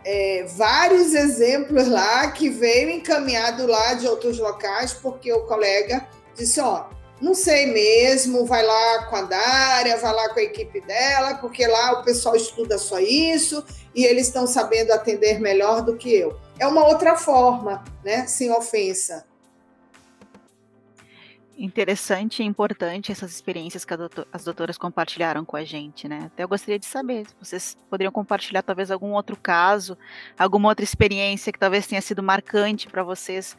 é, 0.04 0.44
vários 0.56 1.12
exemplos 1.12 1.86
lá 1.88 2.30
que 2.30 2.48
veio 2.48 2.90
encaminhado 2.90 3.66
lá 3.66 3.94
de 3.94 4.06
outros 4.06 4.38
locais, 4.38 4.94
porque 4.94 5.30
o 5.32 5.44
colega 5.44 6.08
disse: 6.34 6.60
Ó, 6.60 6.86
não 7.20 7.34
sei 7.34 7.66
mesmo, 7.66 8.46
vai 8.46 8.64
lá 8.64 9.04
com 9.04 9.16
a 9.16 9.22
Dária, 9.22 9.96
vai 9.96 10.14
lá 10.14 10.28
com 10.30 10.38
a 10.38 10.42
equipe 10.42 10.80
dela, 10.80 11.34
porque 11.34 11.66
lá 11.66 12.00
o 12.00 12.04
pessoal 12.04 12.36
estuda 12.36 12.78
só 12.78 12.98
isso 12.98 13.62
e 13.94 14.04
eles 14.04 14.28
estão 14.28 14.46
sabendo 14.46 14.92
atender 14.92 15.40
melhor 15.40 15.82
do 15.82 15.96
que 15.96 16.14
eu. 16.14 16.38
É 16.58 16.66
uma 16.66 16.84
outra 16.86 17.16
forma, 17.16 17.84
né? 18.04 18.26
Sem 18.26 18.50
ofensa 18.50 19.26
interessante 21.58 22.42
e 22.42 22.46
importante 22.46 23.10
essas 23.10 23.32
experiências 23.32 23.84
que 23.84 23.96
doutor, 23.96 24.26
as 24.32 24.44
doutoras 24.44 24.78
compartilharam 24.78 25.44
com 25.44 25.56
a 25.56 25.64
gente, 25.64 26.06
né? 26.08 26.22
Até 26.26 26.44
eu 26.44 26.48
gostaria 26.48 26.78
de 26.78 26.86
saber 26.86 27.26
se 27.26 27.34
vocês 27.40 27.76
poderiam 27.90 28.12
compartilhar 28.12 28.62
talvez 28.62 28.90
algum 28.90 29.12
outro 29.12 29.36
caso, 29.36 29.98
alguma 30.38 30.68
outra 30.68 30.84
experiência 30.84 31.52
que 31.52 31.58
talvez 31.58 31.86
tenha 31.86 32.00
sido 32.00 32.22
marcante 32.22 32.86
para 32.86 33.02
vocês, 33.02 33.56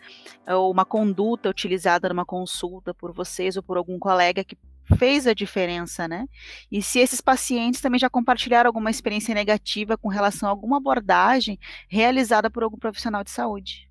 ou 0.48 0.72
uma 0.72 0.86
conduta 0.86 1.50
utilizada 1.50 2.08
numa 2.08 2.26
consulta 2.26 2.94
por 2.94 3.12
vocês 3.12 3.58
ou 3.58 3.64
por 3.64 3.76
algum 3.76 4.00
colega 4.00 4.44
que 4.44 4.58
fez 4.98 5.28
a 5.28 5.34
diferença, 5.34 6.08
né? 6.08 6.26
E 6.72 6.82
se 6.82 7.00
esses 7.00 7.22
pacientes 7.22 7.82
também 7.82 8.00
já 8.00 8.10
compartilharam 8.10 8.68
alguma 8.68 8.90
experiência 8.90 9.34
negativa 9.36 9.98
com 9.98 10.08
relação 10.08 10.48
a 10.48 10.52
alguma 10.52 10.78
abordagem 10.78 11.60
realizada 11.88 12.50
por 12.50 12.64
algum 12.64 12.78
profissional 12.78 13.24
de 13.24 13.32
saúde. 13.32 13.90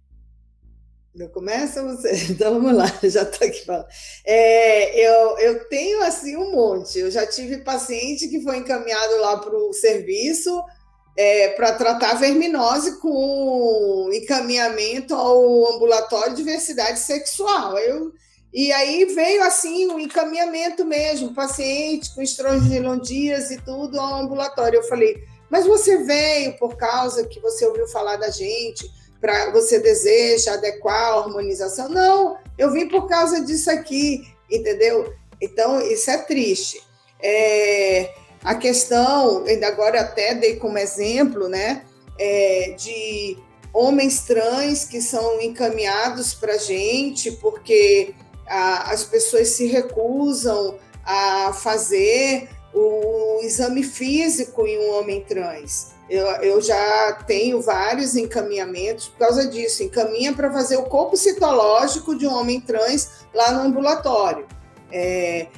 Não 1.15 1.29
começa 1.29 1.83
você. 1.83 2.13
Então 2.33 2.55
vamos 2.55 2.75
lá, 2.75 2.87
já 3.03 3.23
estou 3.23 3.49
aqui 3.49 3.65
falando. 3.65 3.87
É, 4.25 5.07
eu, 5.07 5.39
eu 5.39 5.69
tenho 5.69 6.03
assim 6.03 6.37
um 6.37 6.53
monte. 6.53 6.99
Eu 6.99 7.11
já 7.11 7.27
tive 7.27 7.59
paciente 7.59 8.29
que 8.29 8.43
foi 8.43 8.59
encaminhado 8.59 9.21
lá 9.21 9.39
para 9.39 9.57
o 9.57 9.73
serviço 9.73 10.63
é, 11.17 11.49
para 11.49 11.73
tratar 11.73 12.15
verminose 12.15 13.01
com 13.01 14.09
encaminhamento 14.13 15.15
ao 15.15 15.75
ambulatório 15.75 16.31
de 16.31 16.45
diversidade 16.45 17.01
sexual. 17.01 17.77
Eu, 17.77 18.13
e 18.53 18.73
aí 18.73 19.05
veio 19.07 19.43
assim 19.43 19.87
o 19.89 19.95
um 19.95 19.99
encaminhamento 19.99 20.85
mesmo, 20.85 21.35
paciente 21.35 22.15
com 22.15 22.23
estrongilodias 22.23 23.51
e 23.51 23.59
tudo 23.59 24.01
ao 24.01 24.23
ambulatório. 24.23 24.79
Eu 24.79 24.85
falei, 24.85 25.23
mas 25.51 25.67
você 25.67 25.99
veio 25.99 26.57
por 26.59 26.77
causa 26.77 27.27
que 27.27 27.41
você 27.41 27.67
ouviu 27.67 27.87
falar 27.89 28.17
da 28.17 28.31
gente 28.31 28.91
para 29.21 29.51
você 29.51 29.79
deseja 29.79 30.55
adequar 30.55 31.13
a 31.13 31.17
hormonização. 31.19 31.89
Não, 31.89 32.39
eu 32.57 32.73
vim 32.73 32.89
por 32.89 33.07
causa 33.07 33.41
disso 33.45 33.71
aqui, 33.71 34.23
entendeu? 34.51 35.13
Então, 35.41 35.81
isso 35.81 36.11
é 36.11 36.19
triste. 36.19 36.81
É, 37.21 38.15
a 38.43 38.55
questão, 38.55 39.45
ainda 39.45 39.67
agora 39.67 40.01
até 40.01 40.35
dei 40.35 40.57
como 40.57 40.79
exemplo, 40.79 41.49
né, 41.49 41.85
é, 42.19 42.75
de 42.79 43.37
homens 43.73 44.21
trans 44.23 44.85
que 44.85 45.01
são 45.01 45.41
encaminhados 45.41 46.35
para 46.35 46.57
gente 46.57 47.33
porque 47.33 48.15
as 48.49 49.05
pessoas 49.05 49.49
se 49.49 49.67
recusam 49.67 50.79
a 51.05 51.53
fazer 51.53 52.49
o 52.75 53.41
exame 53.43 53.83
físico 53.83 54.67
em 54.67 54.79
um 54.79 54.99
homem 54.99 55.23
trans. 55.23 55.93
Eu, 56.09 56.27
eu 56.43 56.61
já 56.63 57.13
tenho 57.27 57.61
vários 57.61 58.17
encaminhamentos 58.17 59.09
por 59.09 59.19
causa 59.19 59.47
disso. 59.47 59.83
Encaminha 59.83 60.33
para 60.33 60.51
fazer 60.51 60.77
o 60.77 60.85
corpo 60.85 61.17
citológico 61.17 62.17
de 62.17 62.27
um 62.27 62.33
homem 62.33 62.61
trans 62.61 63.27
lá 63.35 63.53
no 63.53 63.61
ambulatório. 63.61 64.47
É, 64.91 65.49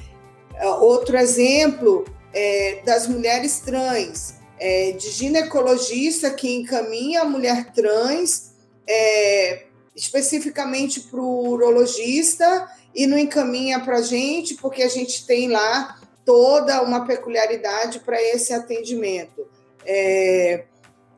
outro 0.79 1.17
exemplo 1.17 2.03
é 2.33 2.81
das 2.85 3.07
mulheres 3.07 3.59
trans, 3.59 4.35
é, 4.59 4.91
de 4.91 5.09
ginecologista 5.09 6.29
que 6.29 6.53
encaminha 6.53 7.21
a 7.21 7.25
mulher 7.25 7.71
trans 7.71 8.51
é, 8.87 9.63
especificamente 9.95 10.99
para 11.01 11.19
o 11.19 11.49
urologista 11.49 12.69
e 12.93 13.07
não 13.07 13.17
encaminha 13.17 13.79
para 13.79 13.97
a 13.97 14.01
gente, 14.01 14.55
porque 14.55 14.83
a 14.83 14.89
gente 14.89 15.25
tem 15.25 15.47
lá 15.49 15.99
toda 16.25 16.81
uma 16.81 17.05
peculiaridade 17.05 17.99
para 17.99 18.21
esse 18.21 18.53
atendimento 18.53 19.47
é, 19.85 20.65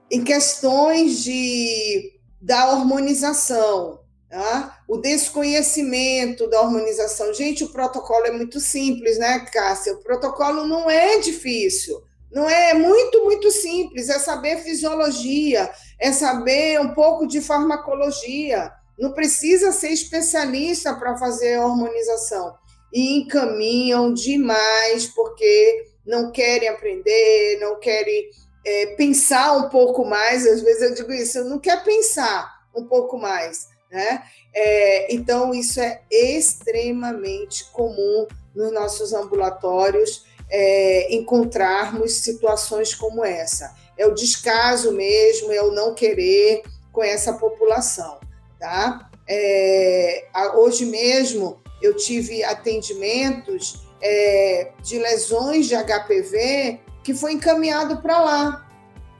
em 0.10 0.24
questões 0.24 1.24
de, 1.24 2.14
da 2.42 2.72
hormonização, 2.72 4.02
tá? 4.30 4.80
o 4.88 4.98
desconhecimento 4.98 6.48
da 6.50 6.62
hormonização. 6.62 7.34
Gente, 7.34 7.64
o 7.64 7.72
protocolo 7.72 8.26
é 8.26 8.32
muito 8.32 8.60
simples, 8.60 9.18
né, 9.18 9.40
Cássia? 9.52 9.94
O 9.94 10.04
protocolo 10.04 10.68
não 10.68 10.90
é 10.90 11.20
difícil. 11.20 12.02
Não 12.32 12.50
é, 12.50 12.72
é 12.72 12.74
muito, 12.74 13.24
muito 13.24 13.52
simples. 13.52 14.10
É 14.10 14.18
saber 14.20 14.58
fisiologia, 14.58 15.72
é 16.00 16.12
saber 16.12 16.80
um 16.80 16.94
pouco 16.94 17.28
de 17.28 17.42
farmacologia. 17.42 18.72
Não 18.98 19.14
precisa 19.14 19.72
ser 19.72 19.90
especialista 19.90 20.94
para 20.96 21.18
fazer 21.18 21.56
a 21.56 21.66
hormonização. 21.66 22.56
E 22.94 23.20
encaminham 23.20 24.14
demais 24.14 25.08
porque 25.08 25.88
não 26.06 26.32
querem 26.32 26.70
aprender, 26.70 27.60
não 27.60 27.80
querem 27.80 28.30
é, 28.66 28.88
pensar 28.96 29.54
um 29.58 29.70
pouco 29.70 30.06
mais, 30.06 30.46
às 30.46 30.62
vezes 30.62 30.82
eu 30.82 30.94
digo 30.94 31.12
isso, 31.12 31.44
não 31.46 31.60
quer 31.60 31.84
pensar 31.84 32.54
um 32.76 32.86
pouco 32.86 33.18
mais, 33.18 33.68
né? 33.92 34.24
É, 34.54 35.14
então, 35.14 35.54
isso 35.54 35.80
é 35.80 36.02
extremamente 36.12 37.66
comum 37.72 38.28
nos 38.54 38.72
nossos 38.72 39.14
ambulatórios 39.14 40.26
é, 40.50 41.14
encontrarmos 41.14 42.14
situações 42.14 42.94
como 42.94 43.26
essa. 43.26 43.76
É 43.98 44.06
o 44.06 44.14
descaso 44.14 44.92
mesmo, 44.92 45.52
é 45.52 45.62
o 45.64 45.72
não 45.72 45.96
querer 45.96 46.62
com 46.92 47.04
essa 47.04 47.34
população, 47.34 48.20
tá? 48.64 49.10
É, 49.28 50.24
hoje 50.56 50.86
mesmo 50.86 51.62
eu 51.82 51.94
tive 51.98 52.46
atendimentos 52.46 53.86
é, 54.02 54.72
de 54.82 54.98
lesões 55.00 55.68
de 55.68 55.76
HPV 55.76 56.80
que 57.04 57.14
foi 57.14 57.34
encaminhado 57.34 58.02
para 58.02 58.22
lá. 58.22 58.70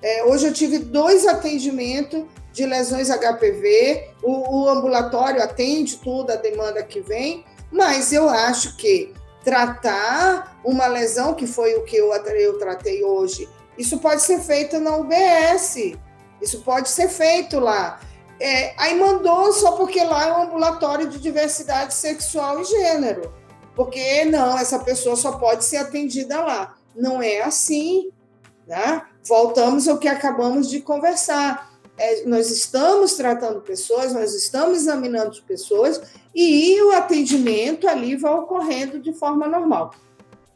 É, 0.02 0.24
hoje 0.24 0.48
eu 0.48 0.54
tive 0.54 0.80
dois 0.80 1.28
atendimentos 1.28 2.24
de 2.54 2.66
lesões 2.66 3.10
HPV, 3.10 4.12
o, 4.22 4.62
o 4.62 4.70
ambulatório 4.70 5.44
atende 5.44 5.98
tudo 5.98 6.32
a 6.32 6.36
demanda 6.38 6.82
que 6.82 7.02
vem, 7.02 7.44
mas 7.70 8.14
eu 8.14 8.30
acho 8.30 8.78
que 8.78 9.14
tratar 9.44 10.58
uma 10.64 10.88
lesão, 10.88 11.34
que 11.34 11.46
foi 11.46 11.76
o 11.76 11.84
que 11.84 11.98
eu, 11.98 12.14
eu 12.14 12.58
tratei 12.58 13.04
hoje, 13.04 13.50
isso 13.78 13.98
pode 13.98 14.22
ser 14.22 14.40
feito 14.40 14.80
na 14.80 14.96
UBS, 14.96 15.98
isso 16.42 16.62
pode 16.62 16.88
ser 16.90 17.10
feito 17.10 17.60
lá. 17.60 18.00
É, 18.44 18.74
aí 18.78 19.00
mandou 19.00 19.54
só 19.54 19.72
porque 19.72 20.04
lá 20.04 20.28
é 20.28 20.34
um 20.34 20.42
ambulatório 20.44 21.08
de 21.08 21.18
diversidade 21.18 21.94
sexual 21.94 22.60
e 22.60 22.66
gênero. 22.66 23.34
Porque 23.74 24.26
não, 24.26 24.60
essa 24.60 24.80
pessoa 24.80 25.16
só 25.16 25.32
pode 25.38 25.64
ser 25.64 25.78
atendida 25.78 26.42
lá. 26.42 26.76
Não 26.94 27.24
é 27.24 27.42
assim. 27.42 28.12
Né? 28.68 29.02
Voltamos 29.26 29.88
ao 29.88 29.98
que 29.98 30.10
acabamos 30.10 30.70
de 30.70 30.82
conversar. 30.82 31.72
É, 31.98 32.26
nós 32.26 32.52
estamos 32.52 33.14
tratando 33.14 33.62
pessoas, 33.62 34.12
nós 34.12 34.36
estamos 34.36 34.80
examinando 34.80 35.42
pessoas 35.44 36.02
e 36.36 36.82
o 36.82 36.92
atendimento 36.92 37.88
ali 37.88 38.18
vai 38.18 38.34
ocorrendo 38.34 39.00
de 39.00 39.14
forma 39.14 39.48
normal. 39.48 39.92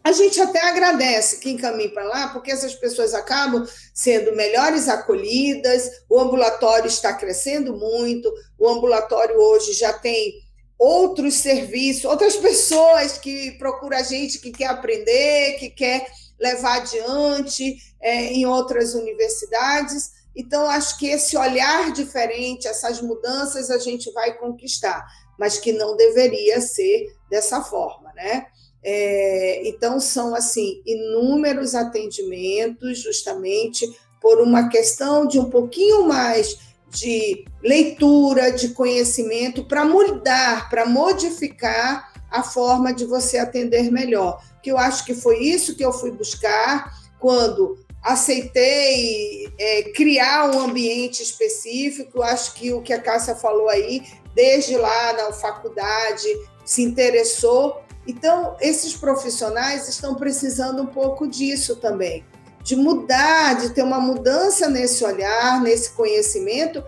A 0.07 0.13
gente 0.13 0.39
até 0.39 0.61
agradece 0.61 1.39
quem 1.39 1.57
caminha 1.57 1.89
para 1.89 2.05
lá, 2.05 2.29
porque 2.29 2.49
essas 2.49 2.73
pessoas 2.73 3.13
acabam 3.13 3.67
sendo 3.93 4.33
melhores 4.37 4.87
acolhidas, 4.87 5.91
o 6.09 6.17
ambulatório 6.17 6.87
está 6.87 7.11
crescendo 7.11 7.75
muito, 7.75 8.33
o 8.57 8.69
ambulatório 8.69 9.37
hoje 9.37 9.73
já 9.73 9.91
tem 9.91 10.31
outros 10.79 11.33
serviços, 11.33 12.05
outras 12.05 12.37
pessoas 12.37 13.17
que 13.17 13.51
procuram 13.57 13.97
a 13.97 14.01
gente, 14.01 14.39
que 14.39 14.49
quer 14.49 14.67
aprender, 14.67 15.57
que 15.59 15.69
quer 15.71 16.07
levar 16.39 16.77
adiante 16.77 17.75
é, 17.99 18.27
em 18.27 18.45
outras 18.45 18.93
universidades. 18.93 20.11
Então, 20.33 20.69
acho 20.69 20.97
que 20.97 21.07
esse 21.07 21.35
olhar 21.35 21.91
diferente, 21.91 22.65
essas 22.65 23.01
mudanças 23.01 23.69
a 23.69 23.77
gente 23.77 24.09
vai 24.13 24.37
conquistar, 24.37 25.05
mas 25.37 25.57
que 25.57 25.73
não 25.73 25.97
deveria 25.97 26.61
ser 26.61 27.13
dessa 27.29 27.61
forma, 27.61 28.13
né? 28.13 28.47
É, 28.89 29.67
então, 29.67 29.99
são, 29.99 30.33
assim, 30.33 30.81
inúmeros 30.85 31.75
atendimentos, 31.75 32.99
justamente 32.99 33.85
por 34.21 34.39
uma 34.39 34.69
questão 34.69 35.27
de 35.27 35.37
um 35.37 35.49
pouquinho 35.49 36.07
mais 36.07 36.57
de 36.89 37.43
leitura, 37.61 38.49
de 38.49 38.69
conhecimento, 38.69 39.65
para 39.65 39.83
mudar, 39.83 40.69
para 40.69 40.85
modificar 40.85 42.13
a 42.31 42.41
forma 42.41 42.93
de 42.93 43.03
você 43.03 43.37
atender 43.37 43.91
melhor. 43.91 44.41
Que 44.63 44.71
eu 44.71 44.77
acho 44.77 45.03
que 45.03 45.13
foi 45.13 45.39
isso 45.39 45.75
que 45.75 45.83
eu 45.83 45.91
fui 45.91 46.11
buscar 46.11 46.89
quando 47.19 47.77
aceitei 48.01 49.51
é, 49.59 49.83
criar 49.91 50.49
um 50.55 50.61
ambiente 50.61 51.21
específico. 51.21 52.23
Acho 52.23 52.53
que 52.53 52.71
o 52.71 52.81
que 52.81 52.93
a 52.93 53.01
Cássia 53.01 53.35
falou 53.35 53.67
aí, 53.67 54.01
desde 54.33 54.77
lá 54.77 55.11
na 55.11 55.33
faculdade, 55.33 56.25
se 56.63 56.81
interessou. 56.81 57.85
Então, 58.07 58.55
esses 58.61 58.95
profissionais 58.95 59.89
estão 59.89 60.15
precisando 60.15 60.81
um 60.81 60.87
pouco 60.87 61.27
disso 61.27 61.75
também, 61.75 62.25
de 62.63 62.75
mudar, 62.75 63.55
de 63.55 63.71
ter 63.71 63.83
uma 63.83 63.99
mudança 63.99 64.69
nesse 64.69 65.03
olhar, 65.03 65.61
nesse 65.61 65.91
conhecimento 65.91 66.81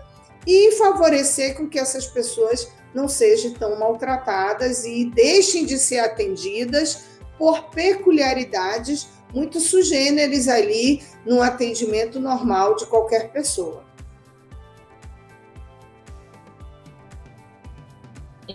e 0.46 0.72
favorecer 0.72 1.56
com 1.56 1.68
que 1.68 1.78
essas 1.78 2.06
pessoas 2.06 2.68
não 2.94 3.06
sejam 3.06 3.52
tão 3.52 3.78
maltratadas 3.78 4.84
e 4.84 5.04
deixem 5.04 5.66
de 5.66 5.78
ser 5.78 5.98
atendidas 5.98 7.04
por 7.38 7.70
peculiaridades 7.70 9.08
muito 9.32 9.60
sugêneres 9.60 10.48
ali 10.48 11.02
no 11.24 11.40
atendimento 11.40 12.18
normal 12.18 12.74
de 12.76 12.86
qualquer 12.86 13.30
pessoa. 13.30 13.84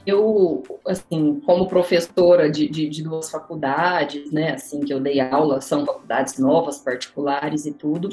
Eu, 0.06 0.64
assim, 0.88 1.40
como 1.46 1.68
professora 1.68 2.50
de, 2.50 2.68
de, 2.68 2.90
de, 2.90 3.04
duas 3.04 3.30
faculdades, 3.30 4.32
né, 4.32 4.54
assim, 4.54 4.82
que 4.82 4.94
eu 4.94 5.00
dei 5.00 5.20
aula, 5.20 5.62
são 5.62 5.86
faculdades 5.86 6.38
novas, 6.40 6.80
particulares 6.80 7.66
e 7.66 7.74
tudo, 7.74 8.10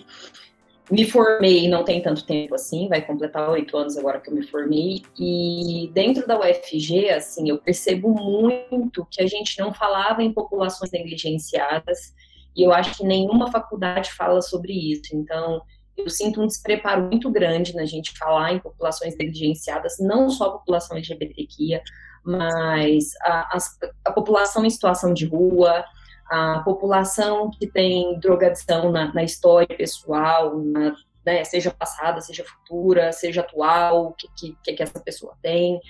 me 0.91 1.09
formei 1.09 1.68
não 1.68 1.85
tem 1.85 2.03
tanto 2.03 2.26
tempo 2.26 2.55
assim, 2.55 2.89
vai 2.89 3.01
completar 3.01 3.49
oito 3.51 3.76
anos 3.76 3.97
agora 3.97 4.20
que 4.20 4.28
eu 4.28 4.35
me 4.35 4.43
formei, 4.43 5.03
e 5.18 5.91
dentro 5.93 6.26
da 6.26 6.39
UFG, 6.39 7.11
assim, 7.11 7.49
eu 7.49 7.59
percebo 7.59 8.11
muito 8.11 9.07
que 9.11 9.22
a 9.22 9.26
gente 9.26 9.59
não 9.59 9.72
falava 9.72 10.22
em 10.22 10.33
populações 10.33 10.91
negligenciadas, 10.91 12.12
e 12.55 12.62
eu 12.62 12.72
acho 12.72 12.99
que 12.99 13.05
nenhuma 13.05 13.51
faculdade 13.51 14.12
fala 14.12 14.43
sobre 14.43 14.72
isso. 14.72 15.14
Então, 15.14 15.62
eu 15.97 16.09
sinto 16.09 16.43
um 16.43 16.47
despreparo 16.47 17.03
muito 17.03 17.30
grande 17.30 17.74
na 17.74 17.84
gente 17.84 18.16
falar 18.18 18.53
em 18.53 18.59
populações 18.59 19.16
negligenciadas, 19.16 19.97
não 20.01 20.30
só 20.30 20.47
a 20.47 20.53
população 20.53 20.97
LGBTQIA, 20.97 21.82
mas 22.24 23.11
a, 23.22 23.57
a, 23.57 23.59
a 24.07 24.12
população 24.12 24.64
em 24.64 24.70
situação 24.70 25.12
de 25.12 25.26
rua, 25.26 25.84
a 26.30 26.61
população 26.64 27.51
que 27.51 27.66
tem 27.66 28.18
drogadição 28.18 28.90
na, 28.90 29.12
na 29.12 29.22
história 29.22 29.76
pessoal, 29.76 30.59
na, 30.59 30.95
né, 31.24 31.45
seja 31.45 31.70
passada, 31.70 32.20
seja 32.20 32.45
futura, 32.45 33.12
seja 33.12 33.43
atual, 33.43 34.07
o 34.07 34.12
que, 34.12 34.28
que, 34.64 34.74
que 34.74 34.82
essa 34.82 35.01
pessoa 35.01 35.34
tem, 35.43 35.80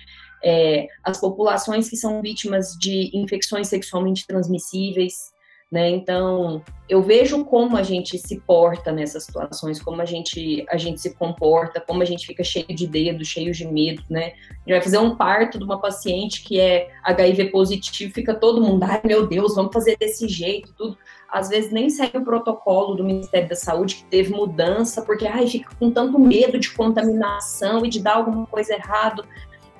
é, 0.43 0.89
as 1.05 1.21
populações 1.21 1.89
que 1.89 1.97
são 1.97 2.21
vítimas 2.21 2.73
de 2.79 3.11
infecções 3.15 3.69
sexualmente 3.69 4.27
transmissíveis, 4.27 5.33
né? 5.73 5.89
Então, 5.89 6.63
eu 6.87 7.01
vejo 7.01 7.47
como 7.47 7.79
a 7.79 7.83
gente 7.83 8.19
se 8.19 8.39
porta 8.41 8.93
nessas 8.93 9.25
situações, 9.25 9.81
como 9.81 10.03
a 10.03 10.05
gente, 10.05 10.67
a 10.69 10.77
gente 10.77 11.01
se 11.01 11.15
comporta, 11.15 11.81
como 11.81 12.03
a 12.03 12.05
gente 12.05 12.27
fica 12.27 12.45
cheio 12.45 12.67
de 12.67 12.87
dedo, 12.87 13.25
cheio 13.25 13.55
de 13.55 13.67
medo, 13.67 14.03
né? 14.11 14.35
A 14.51 14.55
gente 14.55 14.69
vai 14.69 14.83
fazer 14.83 14.99
um 14.99 15.17
parto 15.17 15.57
de 15.57 15.65
uma 15.65 15.81
paciente 15.81 16.43
que 16.45 16.61
é 16.61 16.91
HIV 17.03 17.47
positivo, 17.47 18.13
fica 18.13 18.35
todo 18.35 18.61
mundo, 18.61 18.85
ai 18.85 19.01
meu 19.03 19.27
Deus, 19.27 19.55
vamos 19.55 19.73
fazer 19.73 19.97
desse 19.97 20.29
jeito, 20.29 20.75
tudo. 20.75 20.99
Às 21.27 21.49
vezes 21.49 21.73
nem 21.73 21.89
segue 21.89 22.19
o 22.19 22.25
protocolo 22.25 22.95
do 22.95 23.03
Ministério 23.03 23.49
da 23.49 23.57
Saúde, 23.57 23.95
que 23.95 24.05
teve 24.05 24.31
mudança, 24.31 25.01
porque 25.01 25.27
ai, 25.27 25.47
fica 25.47 25.75
com 25.81 25.91
tanto 25.91 26.19
medo 26.19 26.59
de 26.59 26.71
contaminação 26.73 27.87
e 27.87 27.89
de 27.89 28.03
dar 28.03 28.17
alguma 28.17 28.47
coisa 28.47 28.75
errado. 28.75 29.25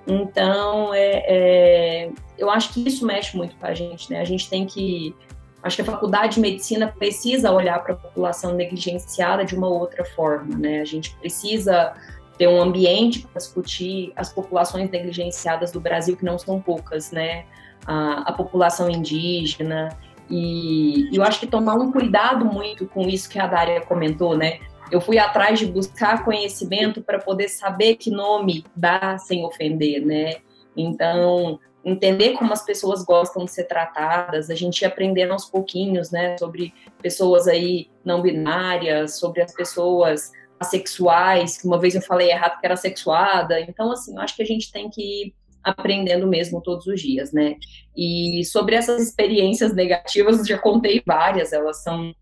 Então, 0.07 0.95
é, 0.95 1.25
é, 1.27 2.11
eu 2.39 2.49
acho 2.49 2.73
que 2.73 2.89
isso 2.89 3.05
mexe 3.05 3.37
muito 3.37 3.55
com 3.57 3.67
a 3.67 3.75
gente, 3.75 4.11
né? 4.11 4.21
A 4.21 4.25
gente 4.25 4.49
tem 4.49 4.65
que 4.65 5.15
Acho 5.63 5.77
que 5.77 5.83
a 5.83 5.85
faculdade 5.85 6.35
de 6.35 6.41
medicina 6.41 6.89
precisa 6.89 7.53
olhar 7.53 7.83
para 7.83 7.95
a 7.95 7.97
população 7.97 8.55
negligenciada 8.55 9.45
de 9.45 9.55
uma 9.55 9.69
outra 9.69 10.05
forma, 10.05 10.57
né? 10.57 10.81
A 10.81 10.85
gente 10.85 11.15
precisa 11.17 11.95
ter 12.37 12.49
um 12.49 12.61
ambiente 12.61 13.21
para 13.21 13.39
discutir 13.39 14.13
as 14.17 14.33
populações 14.33 14.91
negligenciadas 14.91 15.71
do 15.71 15.81
Brasil, 15.81 16.17
que 16.17 16.25
não 16.25 16.37
são 16.39 16.61
poucas, 16.61 17.13
né? 17.13 17.45
A, 17.87 18.31
a 18.31 18.33
população 18.33 18.91
indígena. 18.91 19.97
E 20.29 21.09
eu 21.13 21.23
acho 21.23 21.39
que 21.39 21.47
tomar 21.47 21.75
um 21.75 21.93
cuidado 21.93 22.45
muito 22.45 22.87
com 22.87 23.03
isso 23.03 23.29
que 23.29 23.39
a 23.39 23.47
Dária 23.47 23.81
comentou, 23.83 24.37
né? 24.37 24.59
Eu 24.91 25.01
fui 25.01 25.19
atrás 25.19 25.59
de 25.59 25.67
buscar 25.67 26.25
conhecimento 26.25 27.01
para 27.03 27.19
poder 27.19 27.49
saber 27.49 27.97
que 27.97 28.11
nome 28.11 28.65
dar 28.75 29.19
sem 29.21 29.45
ofender, 29.45 30.05
né? 30.05 30.37
Então, 30.77 31.61
entender 31.85 32.35
como 32.35 32.53
as 32.53 32.65
pessoas 32.65 33.05
gostam 33.05 33.45
de 33.45 33.51
ser 33.51 33.65
tratadas, 33.65 34.51
a 34.51 34.55
gente 34.55 34.83
ia 34.83 34.89
aprendendo 34.89 35.33
aos 35.33 35.45
pouquinhos, 35.47 36.11
né, 36.11 36.37
sobre 36.39 36.73
pessoas 37.01 37.49
aí 37.49 37.91
não 38.05 38.23
binárias, 38.23 39.19
sobre 39.19 39.43
as 39.43 39.53
pessoas 39.53 40.31
assexuais, 40.61 41.61
que 41.61 41.67
uma 41.67 41.81
vez 41.81 41.95
eu 41.95 42.03
falei 42.03 42.31
errado 42.31 42.61
que 42.61 42.67
era 42.67 42.77
sexuada, 42.77 43.61
então, 43.61 43.91
assim, 43.91 44.15
eu 44.15 44.21
acho 44.21 44.37
que 44.37 44.43
a 44.43 44.47
gente 44.47 44.71
tem 44.71 44.89
que 44.89 45.03
ir 45.03 45.35
aprendendo 45.63 46.27
mesmo 46.27 46.61
todos 46.61 46.87
os 46.87 47.01
dias, 47.01 47.33
né, 47.33 47.57
e 47.97 48.45
sobre 48.45 48.77
essas 48.77 49.03
experiências 49.03 49.75
negativas, 49.75 50.47
já 50.47 50.59
contei 50.59 51.03
várias, 51.05 51.53
elas 51.53 51.83
são 51.83 52.15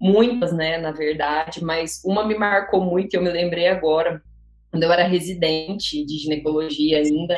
muitas, 0.00 0.52
né, 0.52 0.78
na 0.78 0.92
verdade, 0.92 1.64
mas 1.64 2.00
uma 2.04 2.24
me 2.24 2.36
marcou 2.36 2.80
muito, 2.80 3.14
eu 3.14 3.22
me 3.22 3.30
lembrei 3.30 3.66
agora, 3.66 4.22
quando 4.70 4.84
eu 4.84 4.92
era 4.92 5.02
residente 5.02 6.04
de 6.04 6.16
ginecologia 6.16 6.98
ainda, 6.98 7.36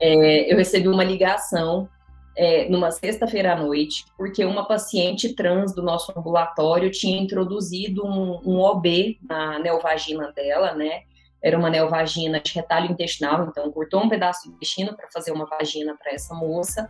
é, 0.00 0.52
eu 0.52 0.56
recebi 0.56 0.88
uma 0.88 1.04
ligação 1.04 1.88
é, 2.36 2.68
numa 2.68 2.90
sexta-feira 2.90 3.52
à 3.52 3.56
noite, 3.56 4.04
porque 4.16 4.44
uma 4.44 4.66
paciente 4.66 5.34
trans 5.34 5.74
do 5.74 5.82
nosso 5.82 6.12
ambulatório 6.16 6.90
tinha 6.90 7.20
introduzido 7.20 8.06
um, 8.06 8.40
um 8.44 8.58
OB 8.58 9.18
na 9.22 9.58
neovagina 9.58 10.32
dela, 10.32 10.74
né? 10.74 11.02
Era 11.42 11.58
uma 11.58 11.70
neovagina 11.70 12.40
de 12.40 12.52
retalho 12.54 12.90
intestinal, 12.90 13.46
então 13.46 13.70
cortou 13.72 14.02
um 14.02 14.08
pedaço 14.08 14.48
do 14.48 14.54
intestino 14.54 14.96
para 14.96 15.08
fazer 15.10 15.32
uma 15.32 15.46
vagina 15.46 15.96
para 15.96 16.12
essa 16.12 16.34
moça 16.34 16.88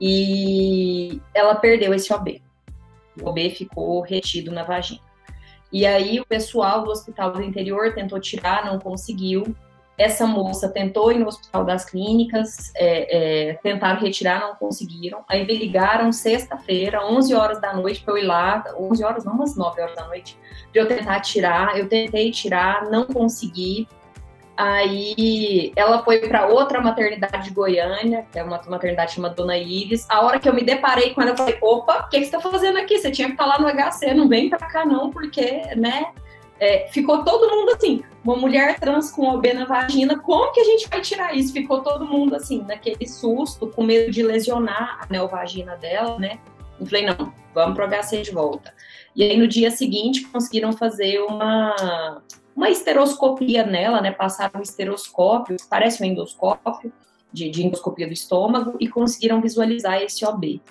e 0.00 1.20
ela 1.34 1.54
perdeu 1.56 1.92
esse 1.94 2.12
OB. 2.12 2.42
O 3.20 3.28
OB 3.28 3.50
ficou 3.50 4.00
retido 4.00 4.50
na 4.50 4.64
vagina. 4.64 5.00
E 5.72 5.84
aí 5.86 6.20
o 6.20 6.26
pessoal 6.26 6.84
do 6.84 6.90
hospital 6.90 7.32
do 7.32 7.42
interior 7.42 7.94
tentou 7.94 8.20
tirar, 8.20 8.64
não 8.64 8.78
conseguiu. 8.78 9.56
Essa 9.96 10.26
moça 10.26 10.68
tentou 10.68 11.12
ir 11.12 11.18
no 11.18 11.28
Hospital 11.28 11.64
das 11.64 11.84
Clínicas, 11.84 12.72
é, 12.74 13.50
é, 13.50 13.54
tentaram 13.54 14.00
retirar, 14.00 14.40
não 14.40 14.56
conseguiram. 14.56 15.24
Aí 15.28 15.46
me 15.46 15.56
ligaram 15.56 16.10
sexta-feira, 16.10 17.06
11 17.06 17.34
horas 17.34 17.60
da 17.60 17.72
noite, 17.72 18.02
para 18.02 18.14
eu 18.14 18.18
ir 18.18 18.24
lá, 18.24 18.64
11 18.76 19.04
horas, 19.04 19.24
não, 19.24 19.34
umas 19.34 19.56
9 19.56 19.80
horas 19.80 19.94
da 19.94 20.06
noite, 20.06 20.36
para 20.72 20.82
eu 20.82 20.88
tentar 20.88 21.20
tirar. 21.20 21.78
Eu 21.78 21.88
tentei 21.88 22.32
tirar, 22.32 22.90
não 22.90 23.06
consegui. 23.06 23.86
Aí 24.56 25.72
ela 25.76 26.02
foi 26.04 26.20
para 26.28 26.46
outra 26.46 26.80
maternidade 26.80 27.48
de 27.48 27.54
Goiânia, 27.54 28.26
que 28.32 28.38
é 28.38 28.42
uma 28.42 28.60
maternidade 28.68 29.14
chamada 29.14 29.34
Dona 29.34 29.56
Iris. 29.56 30.08
A 30.08 30.24
hora 30.24 30.40
que 30.40 30.48
eu 30.48 30.54
me 30.54 30.62
deparei 30.62 31.14
com 31.14 31.22
ela, 31.22 31.32
eu 31.32 31.36
falei: 31.36 31.58
opa, 31.60 32.04
o 32.06 32.08
que, 32.08 32.18
que 32.18 32.26
você 32.26 32.36
está 32.36 32.40
fazendo 32.40 32.78
aqui? 32.78 32.98
Você 32.98 33.10
tinha 33.10 33.28
que 33.28 33.34
estar 33.34 33.44
tá 33.44 33.50
lá 33.50 33.58
no 33.58 33.68
HC, 33.68 34.14
não 34.14 34.28
vem 34.28 34.48
para 34.48 34.66
cá 34.66 34.84
não, 34.84 35.10
porque, 35.10 35.62
né? 35.76 36.06
É, 36.60 36.86
ficou 36.92 37.24
todo 37.24 37.50
mundo 37.50 37.72
assim, 37.74 38.04
uma 38.24 38.36
mulher 38.36 38.80
trans 38.80 39.10
com 39.10 39.28
OB 39.28 39.52
na 39.52 39.66
vagina, 39.66 40.18
como 40.18 40.50
que 40.52 40.60
a 40.60 40.64
gente 40.64 40.88
vai 40.88 41.02
tirar 41.02 41.36
isso? 41.36 41.52
Ficou 41.52 41.82
todo 41.82 42.06
mundo 42.06 42.34
assim, 42.34 42.62
naquele 42.62 43.06
susto, 43.06 43.66
com 43.66 43.84
medo 43.84 44.10
de 44.10 44.22
lesionar 44.22 45.00
a 45.02 45.12
neovagina 45.12 45.76
dela, 45.76 46.18
né? 46.18 46.38
Eu 46.80 46.86
falei, 46.86 47.04
não, 47.04 47.32
vamos 47.54 47.76
pro 47.76 47.86
HC 47.86 48.22
de 48.22 48.30
volta. 48.30 48.72
E 49.14 49.22
aí 49.22 49.36
no 49.36 49.46
dia 49.46 49.70
seguinte 49.70 50.26
conseguiram 50.28 50.72
fazer 50.72 51.20
uma, 51.20 52.22
uma 52.56 52.70
esteroscopia 52.70 53.64
nela, 53.64 54.00
né? 54.00 54.10
Passaram 54.10 54.58
um 54.58 54.62
esteroscópio, 54.62 55.56
parece 55.68 56.02
um 56.02 56.06
endoscópio, 56.06 56.90
de, 57.30 57.50
de 57.50 57.66
endoscopia 57.66 58.06
do 58.06 58.12
estômago, 58.12 58.76
e 58.80 58.88
conseguiram 58.88 59.40
visualizar 59.40 60.00
esse 60.00 60.24
OB. 60.24 60.62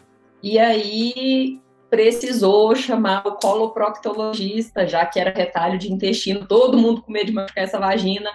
E 0.41 0.58
aí 0.58 1.62
precisou 1.94 2.76
chamar 2.76 3.22
o 3.24 3.36
coloproctologista, 3.36 4.88
já 4.88 5.06
que 5.06 5.20
era 5.20 5.30
retalho 5.30 5.78
de 5.78 5.94
intestino, 5.94 6.48
todo 6.48 6.76
mundo 6.76 7.04
com 7.04 7.12
medo 7.12 7.28
de 7.28 7.34
machucar 7.34 7.64
essa 7.66 7.78
vagina, 7.78 8.32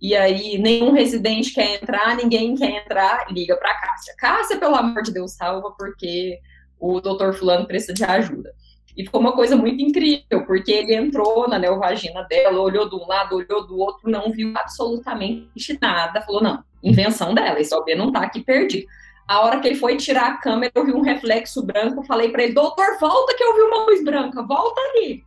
e 0.00 0.16
aí 0.16 0.56
nenhum 0.56 0.92
residente 0.92 1.52
quer 1.52 1.74
entrar, 1.74 2.16
ninguém 2.16 2.54
quer 2.54 2.70
entrar, 2.70 3.26
liga 3.30 3.54
para 3.58 3.74
Cássia. 3.74 4.14
Cássia, 4.16 4.56
pelo 4.56 4.74
amor 4.76 5.02
de 5.02 5.12
Deus, 5.12 5.32
salva, 5.32 5.72
porque 5.72 6.38
o 6.80 7.02
doutor 7.02 7.34
fulano 7.34 7.66
precisa 7.66 7.92
de 7.92 8.02
ajuda. 8.02 8.54
E 8.96 9.04
ficou 9.04 9.20
uma 9.20 9.32
coisa 9.32 9.56
muito 9.56 9.82
incrível, 9.82 10.46
porque 10.46 10.72
ele 10.72 10.94
entrou 10.94 11.46
na 11.46 11.58
neovagina 11.58 12.22
dela, 12.22 12.62
olhou 12.62 12.88
de 12.88 12.96
um 12.96 13.06
lado, 13.06 13.36
olhou 13.36 13.66
do 13.66 13.78
outro, 13.78 14.10
não 14.10 14.32
viu 14.32 14.54
absolutamente 14.56 15.78
nada, 15.82 16.22
falou, 16.22 16.42
não, 16.42 16.64
invenção 16.82 17.34
dela, 17.34 17.60
esse 17.60 17.74
OB 17.74 17.94
não 17.94 18.10
tá 18.10 18.20
aqui 18.20 18.40
perdido. 18.40 18.86
A 19.26 19.40
hora 19.40 19.60
que 19.60 19.68
ele 19.68 19.76
foi 19.76 19.96
tirar 19.96 20.26
a 20.26 20.36
câmera, 20.36 20.72
eu 20.74 20.84
vi 20.84 20.92
um 20.92 21.00
reflexo 21.00 21.62
branco. 21.62 22.02
Falei 22.04 22.30
para 22.30 22.44
ele, 22.44 22.54
doutor, 22.54 22.98
volta 23.00 23.34
que 23.36 23.42
eu 23.42 23.54
vi 23.54 23.62
uma 23.62 23.84
luz 23.84 24.04
branca, 24.04 24.42
volta 24.42 24.80
ali. 24.80 25.24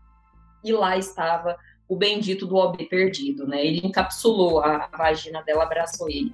E 0.64 0.74
lá 0.74 0.98
estava 0.98 1.58
o 1.88 1.96
bendito 1.96 2.46
do 2.46 2.56
OB 2.56 2.86
perdido, 2.86 3.48
né? 3.48 3.66
Ele 3.66 3.86
encapsulou 3.86 4.60
a, 4.60 4.90
a 4.92 4.98
vagina 4.98 5.42
dela, 5.44 5.64
abraçou 5.64 6.10
ele. 6.10 6.34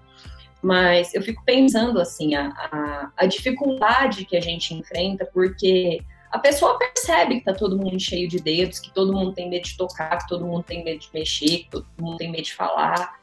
Mas 0.62 1.14
eu 1.14 1.22
fico 1.22 1.44
pensando 1.44 2.00
assim, 2.00 2.36
a, 2.36 2.48
a, 2.48 3.12
a 3.18 3.26
dificuldade 3.26 4.26
que 4.26 4.38
a 4.38 4.42
gente 4.42 4.74
enfrenta, 4.74 5.26
porque 5.26 6.02
a 6.32 6.40
pessoa 6.40 6.78
percebe 6.78 7.40
que 7.40 7.46
tá 7.46 7.54
todo 7.54 7.78
mundo 7.78 8.00
cheio 8.00 8.28
de 8.28 8.40
dedos, 8.40 8.80
que 8.80 8.94
todo 8.94 9.12
mundo 9.12 9.34
tem 9.34 9.50
medo 9.50 9.64
de 9.64 9.76
tocar, 9.76 10.18
que 10.20 10.28
todo 10.28 10.46
mundo 10.46 10.64
tem 10.64 10.84
medo 10.84 11.00
de 11.00 11.10
mexer, 11.14 11.64
que 11.64 11.68
todo 11.70 11.86
mundo 12.00 12.18
tem 12.18 12.32
medo 12.32 12.44
de 12.44 12.54
falar. 12.54 13.20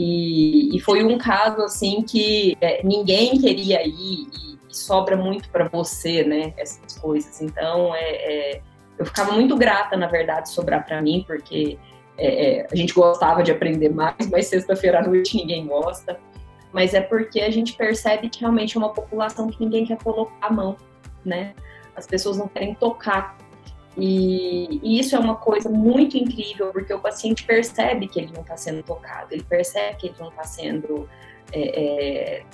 E, 0.00 0.76
e 0.76 0.78
foi 0.78 1.02
um 1.02 1.18
caso 1.18 1.60
assim 1.60 2.02
que 2.02 2.56
é, 2.60 2.80
ninguém 2.84 3.36
queria 3.36 3.84
ir 3.84 4.28
e, 4.32 4.58
e 4.70 4.76
sobra 4.76 5.16
muito 5.16 5.50
para 5.50 5.66
você, 5.66 6.22
né? 6.22 6.54
Essas 6.56 6.96
coisas. 7.00 7.42
Então, 7.42 7.92
é, 7.92 8.10
é, 8.10 8.62
eu 8.96 9.04
ficava 9.04 9.32
muito 9.32 9.56
grata, 9.56 9.96
na 9.96 10.06
verdade, 10.06 10.50
sobrar 10.50 10.86
para 10.86 11.02
mim, 11.02 11.24
porque 11.26 11.76
é, 12.16 12.60
é, 12.60 12.66
a 12.70 12.76
gente 12.76 12.94
gostava 12.94 13.42
de 13.42 13.50
aprender 13.50 13.88
mais, 13.88 14.14
mas 14.30 14.46
sexta-feira 14.46 15.00
à 15.00 15.02
noite 15.02 15.36
ninguém 15.36 15.66
gosta. 15.66 16.20
Mas 16.72 16.94
é 16.94 17.00
porque 17.00 17.40
a 17.40 17.50
gente 17.50 17.72
percebe 17.72 18.28
que 18.28 18.38
realmente 18.38 18.76
é 18.76 18.78
uma 18.78 18.92
população 18.92 19.48
que 19.48 19.58
ninguém 19.58 19.84
quer 19.84 19.98
colocar 20.00 20.46
a 20.46 20.52
mão, 20.52 20.76
né? 21.24 21.54
As 21.96 22.06
pessoas 22.06 22.36
não 22.36 22.46
querem 22.46 22.72
tocar 22.76 23.36
e, 23.98 24.80
e, 24.80 25.00
isso 25.00 25.16
é 25.16 25.18
uma 25.18 25.34
coisa 25.34 25.68
muito 25.68 26.16
incrível, 26.16 26.72
porque 26.72 26.94
o 26.94 27.00
paciente 27.00 27.42
percebe 27.44 28.06
que 28.06 28.20
ele 28.20 28.32
não 28.32 28.42
está 28.42 28.56
sendo 28.56 28.82
tocado, 28.82 29.34
ele 29.34 29.42
percebe 29.42 29.96
que 29.96 30.06
ele 30.06 30.16
não 30.20 30.28
está 30.28 30.44
sendo 30.44 31.08
é, 31.52 31.80
é, 32.38 32.44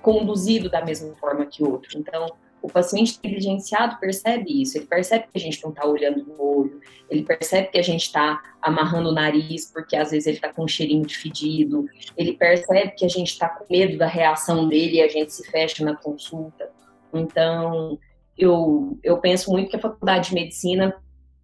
conduzido 0.00 0.70
da 0.70 0.84
mesma 0.84 1.12
forma 1.16 1.44
que 1.44 1.62
o 1.62 1.72
outro. 1.72 1.98
Então, 1.98 2.26
o 2.62 2.68
paciente 2.68 3.18
negligenciado 3.24 3.98
percebe 3.98 4.62
isso, 4.62 4.78
ele 4.78 4.86
percebe 4.86 5.24
que 5.24 5.36
a 5.36 5.40
gente 5.40 5.60
não 5.64 5.70
está 5.70 5.84
olhando 5.84 6.24
no 6.24 6.40
olho, 6.40 6.80
ele 7.10 7.24
percebe 7.24 7.68
que 7.68 7.78
a 7.78 7.82
gente 7.82 8.02
está 8.02 8.40
amarrando 8.62 9.08
o 9.08 9.12
nariz, 9.12 9.72
porque 9.72 9.96
às 9.96 10.12
vezes 10.12 10.28
ele 10.28 10.36
está 10.36 10.52
com 10.52 10.62
um 10.62 10.68
cheirinho 10.68 11.04
de 11.04 11.16
fedido, 11.16 11.86
ele 12.16 12.34
percebe 12.34 12.92
que 12.92 13.04
a 13.04 13.08
gente 13.08 13.32
está 13.32 13.48
com 13.48 13.64
medo 13.68 13.98
da 13.98 14.06
reação 14.06 14.68
dele 14.68 14.98
e 14.98 15.02
a 15.02 15.08
gente 15.08 15.32
se 15.32 15.44
fecha 15.50 15.84
na 15.84 15.96
consulta. 15.96 16.70
Então, 17.12 17.98
eu, 18.36 18.98
eu 19.02 19.18
penso 19.18 19.50
muito 19.50 19.70
que 19.70 19.76
a 19.76 19.80
faculdade 19.80 20.28
de 20.28 20.34
medicina 20.34 20.94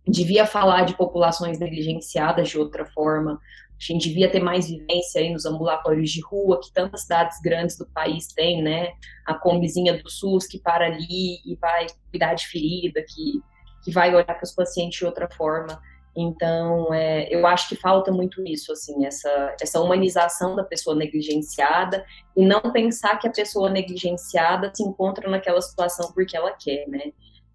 devia 0.07 0.47
falar 0.47 0.85
de 0.85 0.97
populações 0.97 1.59
negligenciadas 1.59 2.49
de 2.49 2.59
outra 2.59 2.87
forma. 2.87 3.33
A 3.33 3.93
gente 3.93 4.09
devia 4.09 4.31
ter 4.31 4.41
mais 4.41 4.69
vivência 4.69 5.21
aí 5.21 5.33
nos 5.33 5.47
ambulatórios 5.47 6.11
de 6.11 6.21
rua, 6.21 6.61
que 6.61 6.73
tantas 6.73 7.03
cidades 7.03 7.39
grandes 7.41 7.77
do 7.77 7.87
país 7.87 8.27
têm, 8.29 8.63
né? 8.63 8.89
A 9.25 9.35
combizinha 9.35 10.03
do 10.03 10.11
SUS 10.11 10.47
que 10.47 10.59
para 10.59 10.87
ali 10.87 11.37
e 11.45 11.57
vai 11.61 11.87
cuidar 12.11 12.35
de 12.35 12.47
ferida, 12.49 13.05
que, 13.07 13.41
que 13.85 13.93
vai 13.93 14.13
olhar 14.13 14.25
para 14.25 14.43
os 14.43 14.53
pacientes 14.53 14.99
de 14.99 15.05
outra 15.05 15.29
forma. 15.31 15.81
Então, 16.21 16.93
é, 16.93 17.33
eu 17.33 17.47
acho 17.47 17.69
que 17.69 17.77
falta 17.77 18.11
muito 18.11 18.43
isso, 18.45 18.73
assim, 18.73 19.07
essa, 19.07 19.55
essa 19.61 19.81
humanização 19.81 20.57
da 20.57 20.65
pessoa 20.65 20.97
negligenciada 20.97 22.05
e 22.37 22.45
não 22.45 22.61
pensar 22.73 23.19
que 23.19 23.29
a 23.29 23.31
pessoa 23.31 23.71
negligenciada 23.71 24.69
se 24.75 24.83
encontra 24.83 25.31
naquela 25.31 25.61
situação 25.63 26.11
porque 26.13 26.37
ela 26.37 26.51
quer, 26.51 26.89
né? 26.89 27.13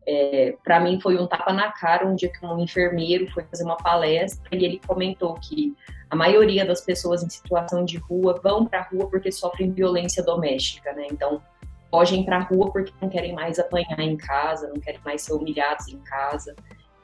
É, 0.08 0.56
para 0.64 0.80
mim 0.80 1.00
foi 1.02 1.18
um 1.18 1.28
tapa 1.28 1.52
na 1.52 1.72
cara 1.72 2.06
um 2.06 2.16
dia 2.16 2.30
que 2.30 2.46
um 2.46 2.60
enfermeiro 2.60 3.30
foi 3.32 3.44
fazer 3.46 3.64
uma 3.64 3.78
palestra 3.78 4.50
e 4.54 4.64
ele 4.64 4.82
comentou 4.86 5.34
que 5.36 5.74
a 6.10 6.16
maioria 6.16 6.66
das 6.66 6.82
pessoas 6.82 7.24
em 7.24 7.30
situação 7.30 7.86
de 7.86 7.98
rua 7.98 8.40
vão 8.44 8.66
para 8.66 8.80
a 8.80 8.84
rua 8.84 9.10
porque 9.10 9.32
sofrem 9.32 9.72
violência 9.72 10.24
doméstica, 10.24 10.94
né? 10.94 11.08
Então, 11.12 11.42
fogem 11.90 12.24
para 12.24 12.38
a 12.38 12.44
rua 12.44 12.72
porque 12.72 12.94
não 13.02 13.10
querem 13.10 13.34
mais 13.34 13.60
apanhar 13.60 14.00
em 14.00 14.16
casa, 14.16 14.70
não 14.70 14.80
querem 14.80 15.02
mais 15.04 15.22
ser 15.22 15.34
humilhados 15.34 15.90
em 15.90 16.00
casa. 16.00 16.56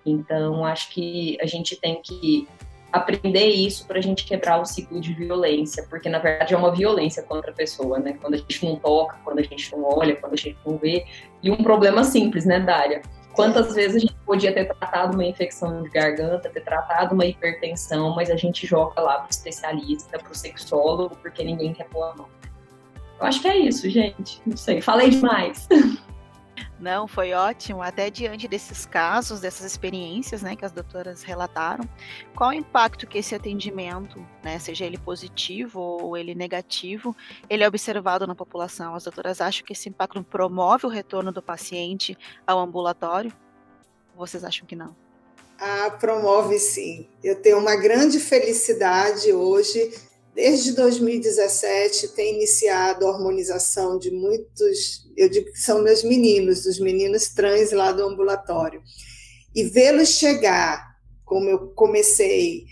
Então, 0.05 0.65
acho 0.65 0.89
que 0.91 1.37
a 1.41 1.45
gente 1.45 1.75
tem 1.75 2.01
que 2.01 2.47
aprender 2.91 3.45
isso 3.45 3.85
para 3.85 3.99
a 3.99 4.01
gente 4.01 4.25
quebrar 4.25 4.59
o 4.59 4.65
ciclo 4.65 4.99
de 4.99 5.13
violência, 5.13 5.85
porque 5.89 6.09
na 6.09 6.17
verdade 6.17 6.53
é 6.53 6.57
uma 6.57 6.73
violência 6.73 7.21
contra 7.21 7.51
a 7.51 7.53
pessoa, 7.53 7.99
né? 7.99 8.17
Quando 8.19 8.33
a 8.33 8.37
gente 8.37 8.65
não 8.65 8.75
toca, 8.77 9.17
quando 9.23 9.39
a 9.39 9.43
gente 9.43 9.71
não 9.71 9.83
olha, 9.83 10.15
quando 10.15 10.33
a 10.33 10.37
gente 10.37 10.57
não 10.65 10.77
vê. 10.77 11.05
E 11.43 11.51
um 11.51 11.57
problema 11.57 12.03
simples, 12.03 12.45
né, 12.45 12.59
Dália? 12.59 13.01
Quantas 13.33 13.75
vezes 13.75 13.97
a 13.97 13.99
gente 13.99 14.15
podia 14.25 14.51
ter 14.51 14.65
tratado 14.65 15.13
uma 15.13 15.23
infecção 15.23 15.83
de 15.83 15.89
garganta, 15.89 16.49
ter 16.49 16.61
tratado 16.61 17.13
uma 17.13 17.25
hipertensão, 17.25 18.13
mas 18.15 18.29
a 18.29 18.35
gente 18.35 18.65
joga 18.65 18.99
lá 19.01 19.19
para 19.19 19.27
o 19.27 19.29
especialista, 19.29 20.17
para 20.17 20.31
o 20.31 20.35
sexólogo, 20.35 21.15
porque 21.21 21.43
ninguém 21.43 21.73
quer 21.73 21.85
pôr 21.85 22.03
a 22.03 22.15
mão. 22.15 22.27
Eu 23.19 23.25
acho 23.25 23.41
que 23.41 23.47
é 23.47 23.57
isso, 23.57 23.89
gente. 23.89 24.41
Não 24.45 24.57
sei, 24.57 24.81
falei 24.81 25.11
demais. 25.11 25.67
Não, 26.79 27.07
foi 27.07 27.33
ótimo. 27.33 27.81
Até 27.81 28.09
diante 28.09 28.47
desses 28.47 28.85
casos, 28.85 29.41
dessas 29.41 29.65
experiências, 29.65 30.41
né, 30.41 30.55
que 30.55 30.63
as 30.63 30.71
doutoras 30.71 31.23
relataram, 31.23 31.83
qual 32.33 32.51
o 32.51 32.53
impacto 32.53 33.05
que 33.05 33.17
esse 33.17 33.35
atendimento, 33.35 34.25
né, 34.41 34.57
seja 34.59 34.85
ele 34.85 34.97
positivo 34.97 35.79
ou 35.79 36.15
ele 36.15 36.33
negativo, 36.33 37.15
ele 37.49 37.63
é 37.63 37.67
observado 37.67 38.25
na 38.25 38.33
população? 38.33 38.95
As 38.95 39.03
doutoras 39.03 39.41
acham 39.41 39.65
que 39.65 39.73
esse 39.73 39.89
impacto 39.89 40.23
promove 40.23 40.85
o 40.85 40.89
retorno 40.89 41.31
do 41.33 41.41
paciente 41.41 42.17
ao 42.47 42.59
ambulatório? 42.59 43.33
Vocês 44.15 44.43
acham 44.43 44.65
que 44.65 44.75
não? 44.75 44.95
Ah, 45.59 45.91
promove 45.99 46.57
sim. 46.57 47.09
Eu 47.21 47.41
tenho 47.41 47.57
uma 47.57 47.75
grande 47.75 48.19
felicidade 48.19 49.33
hoje 49.33 49.91
desde 50.39 50.71
2017 50.71 52.07
tem 52.15 52.35
iniciado 52.35 53.05
a 53.05 53.11
hormonização 53.11 53.99
de 53.99 54.09
muitos, 54.09 55.05
eu 55.17 55.27
digo 55.27 55.51
que 55.51 55.59
são 55.59 55.83
meus 55.83 56.01
meninos, 56.01 56.63
dos 56.63 56.79
meninos 56.79 57.27
trans 57.27 57.73
lá 57.73 57.91
do 57.91 58.03
ambulatório. 58.03 58.81
E 59.53 59.65
vê-los 59.65 60.11
chegar, 60.11 60.95
como 61.25 61.49
eu 61.49 61.67
comecei, 61.71 62.63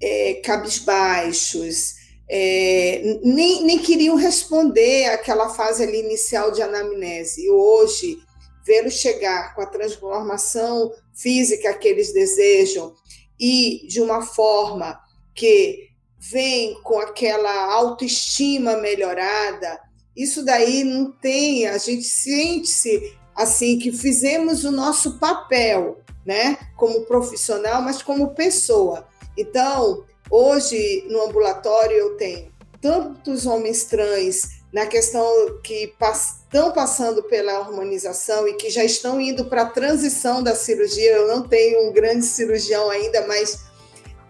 é, 0.00 0.34
cabisbaixos, 0.34 1.94
é, 2.30 3.18
nem, 3.24 3.64
nem 3.64 3.78
queriam 3.80 4.14
responder 4.14 5.06
àquela 5.06 5.48
fase 5.48 5.82
ali 5.82 5.98
inicial 5.98 6.52
de 6.52 6.62
anamnese. 6.62 7.44
E 7.44 7.50
hoje, 7.50 8.18
vê-los 8.64 8.94
chegar 8.94 9.52
com 9.56 9.62
a 9.62 9.66
transformação 9.66 10.92
física 11.12 11.74
que 11.74 11.88
eles 11.88 12.12
desejam 12.12 12.94
e 13.36 13.84
de 13.88 14.00
uma 14.00 14.22
forma 14.22 14.96
que 15.34 15.85
vem 16.30 16.80
com 16.82 16.98
aquela 16.98 17.72
autoestima 17.72 18.76
melhorada, 18.76 19.80
isso 20.16 20.44
daí 20.44 20.82
não 20.82 21.12
tem, 21.12 21.66
a 21.66 21.78
gente 21.78 22.04
sente-se 22.04 23.16
assim 23.34 23.78
que 23.78 23.92
fizemos 23.92 24.64
o 24.64 24.70
nosso 24.70 25.18
papel, 25.18 26.00
né, 26.24 26.58
como 26.76 27.02
profissional, 27.02 27.82
mas 27.82 28.02
como 28.02 28.34
pessoa. 28.34 29.06
Então, 29.36 30.04
hoje 30.30 31.06
no 31.10 31.22
ambulatório 31.22 31.96
eu 31.96 32.16
tenho 32.16 32.50
tantos 32.80 33.46
homens 33.46 33.84
trans 33.84 34.56
na 34.72 34.86
questão 34.86 35.60
que 35.62 35.94
estão 36.00 36.72
passando 36.72 37.22
pela 37.24 37.60
hormonização 37.60 38.46
e 38.48 38.54
que 38.54 38.70
já 38.70 38.84
estão 38.84 39.20
indo 39.20 39.46
para 39.46 39.62
a 39.62 39.70
transição 39.70 40.42
da 40.42 40.54
cirurgia. 40.54 41.12
Eu 41.12 41.28
não 41.28 41.46
tenho 41.48 41.88
um 41.88 41.92
grande 41.92 42.24
cirurgião 42.26 42.90
ainda, 42.90 43.26
mas 43.26 43.65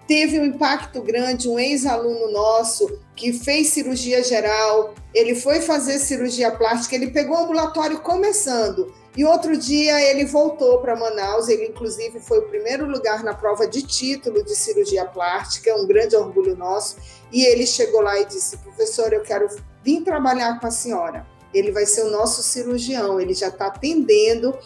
teve 0.06 0.38
um 0.38 0.44
impacto 0.44 1.02
grande, 1.02 1.48
um 1.48 1.58
ex-aluno 1.58 2.30
nosso 2.30 3.00
que 3.14 3.32
fez 3.32 3.68
cirurgia 3.68 4.22
geral, 4.22 4.94
ele 5.12 5.34
foi 5.34 5.60
fazer 5.60 5.98
cirurgia 5.98 6.50
plástica, 6.50 6.94
ele 6.94 7.10
pegou 7.10 7.36
o 7.36 7.40
ambulatório 7.40 8.00
começando, 8.00 8.92
e 9.16 9.24
outro 9.24 9.56
dia 9.56 10.00
ele 10.10 10.24
voltou 10.26 10.78
para 10.78 10.94
Manaus, 10.94 11.48
ele 11.48 11.66
inclusive 11.66 12.20
foi 12.20 12.38
o 12.38 12.48
primeiro 12.48 12.86
lugar 12.86 13.24
na 13.24 13.34
prova 13.34 13.66
de 13.66 13.82
título 13.82 14.44
de 14.44 14.54
cirurgia 14.54 15.06
plástica, 15.06 15.74
um 15.74 15.86
grande 15.86 16.14
orgulho 16.14 16.54
nosso, 16.54 16.96
e 17.32 17.44
ele 17.44 17.66
chegou 17.66 18.02
lá 18.02 18.20
e 18.20 18.26
disse, 18.26 18.58
professor, 18.58 19.12
eu 19.12 19.22
quero 19.22 19.48
vir 19.82 20.02
trabalhar 20.02 20.60
com 20.60 20.66
a 20.66 20.70
senhora, 20.70 21.26
ele 21.52 21.72
vai 21.72 21.86
ser 21.86 22.02
o 22.02 22.10
nosso 22.10 22.42
cirurgião, 22.42 23.20
ele 23.20 23.34
já 23.34 23.48
está 23.48 23.66
atendendo 23.66 24.56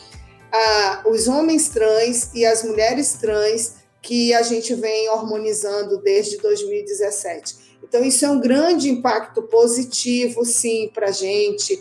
ah, 0.53 1.03
os 1.07 1.29
homens 1.29 1.69
trans 1.69 2.31
e 2.35 2.45
as 2.45 2.65
mulheres 2.65 3.13
trans 3.15 3.80
que 4.03 4.33
a 4.35 4.43
gente 4.43 4.75
vem 4.75 5.09
hormonizando 5.09 5.99
desde 5.99 6.39
2017. 6.39 7.79
Então, 7.83 8.05
isso 8.05 8.25
é 8.25 8.31
um 8.31 8.41
grande 8.41 8.89
impacto 8.89 9.43
positivo, 9.43 10.45
sim, 10.45 10.91
para 10.95 11.09
a 11.09 11.13
gente 11.13 11.79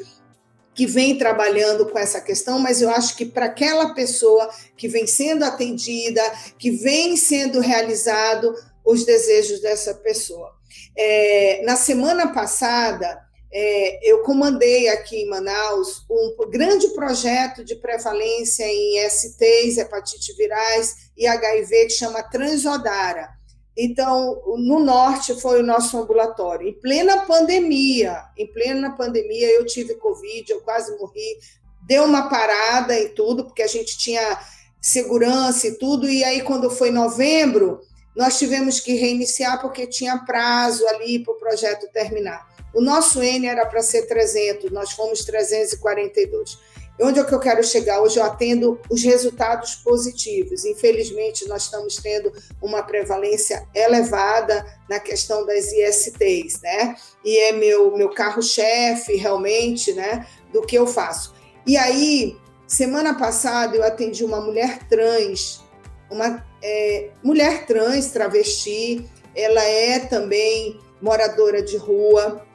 que 0.74 0.86
vem 0.86 1.17
trabalhando 1.17 1.86
com 1.88 1.99
essa 1.99 2.22
questão, 2.22 2.57
mas 2.57 2.82
eu 2.82 2.89
acho 2.89 3.17
que 3.17 3.26
para 3.26 3.47
aquela 3.47 3.93
pessoa 3.93 4.49
que 4.78 4.88
vem 4.88 5.05
sendo 5.05 5.43
atendida, 5.43 6.22
que 6.57 6.72
vem 6.72 7.17
sendo 7.17 7.59
realizado 7.59 8.55
os 8.86 9.05
desejos 9.05 9.59
dessa 9.59 9.93
pessoa. 9.93 10.53
É, 10.97 11.61
na 11.65 11.76
semana 11.76 12.34
passada, 12.34 13.20
é, 13.52 14.12
eu 14.12 14.22
comandei 14.22 14.89
aqui 14.89 15.18
em 15.18 15.30
Manaus 15.30 16.06
um 16.10 16.50
grande 16.50 16.89
projeto 16.89 17.64
de 17.64 17.76
prevalência 17.76 18.64
em 18.64 19.10
STs, 19.10 19.78
hepatite 19.78 20.34
virais 20.34 21.10
e 21.18 21.26
HIV, 21.26 21.86
que 21.86 21.93
chama 21.93 22.22
Transodara. 22.22 23.30
Então, 23.76 24.41
no 24.58 24.80
norte 24.80 25.39
foi 25.39 25.62
o 25.62 25.66
nosso 25.66 25.97
ambulatório. 25.97 26.68
Em 26.68 26.74
plena 26.74 27.26
pandemia, 27.26 28.24
em 28.38 28.45
plena 28.45 28.91
pandemia, 28.91 29.50
eu 29.52 29.66
tive 29.66 29.95
Covid, 29.95 30.52
eu 30.52 30.62
quase 30.62 30.95
morri. 30.97 31.39
Deu 31.88 32.04
uma 32.04 32.30
parada 32.30 33.00
em 33.00 33.08
tudo, 33.10 33.45
porque 33.45 33.64
a 33.64 33.68
gente 33.68 33.97
tinha 33.97 34.38
segurança 34.82 35.68
e 35.68 35.78
tudo. 35.78 36.10
E 36.10 36.24
aí, 36.24 36.41
quando 36.41 36.70
foi 36.70 36.91
novembro, 36.91 37.80
nós 38.16 38.38
tivemos 38.38 38.80
que 38.80 38.93
reiniciar 38.93 39.62
porque 39.62 39.88
tinha 39.88 40.18
prazo 40.20 40.86
ali 40.88 41.20
para 41.20 41.34
o 41.34 41.38
projeto 41.38 41.88
terminar. 41.91 42.47
O 42.74 42.82
nosso 42.82 43.22
N 43.22 43.47
era 43.47 43.66
para 43.66 43.82
ser 43.82 44.03
300, 44.07 44.72
nós 44.72 44.91
fomos 44.91 45.24
342. 45.26 46.57
Onde 47.01 47.20
é 47.20 47.24
que 47.24 47.34
eu 47.34 47.39
quero 47.39 47.64
chegar? 47.64 48.01
Hoje 48.01 48.20
eu 48.20 48.26
atendo 48.26 48.78
os 48.89 49.01
resultados 49.03 49.76
positivos. 49.76 50.66
Infelizmente, 50.66 51.47
nós 51.47 51.64
estamos 51.64 51.95
tendo 51.95 52.32
uma 52.62 52.84
prevalência 52.84 53.66
elevada 53.74 54.66
na 54.89 54.99
questão 54.99 55.45
das 55.45 55.72
ISTs, 55.72 56.60
né? 56.62 56.97
E 57.24 57.38
é 57.38 57.51
meu, 57.53 57.95
meu 57.95 58.10
carro-chefe, 58.10 59.16
realmente, 59.16 59.93
né? 59.93 60.28
Do 60.51 60.62
que 60.62 60.78
eu 60.78 60.86
faço. 60.86 61.34
E 61.66 61.78
aí, 61.78 62.36
semana 62.68 63.18
passada, 63.18 63.78
eu 63.78 63.84
atendi 63.84 64.26
uma 64.26 64.41
mulher 64.41 64.86
trans, 64.89 65.64
uma 66.12 66.45
é, 66.62 67.10
mulher 67.24 67.66
trans, 67.66 68.12
travesti, 68.12 69.10
ela 69.36 69.64
é 69.64 69.99
também 69.99 70.80
moradora 71.01 71.62
de 71.62 71.78
rua, 71.78 72.45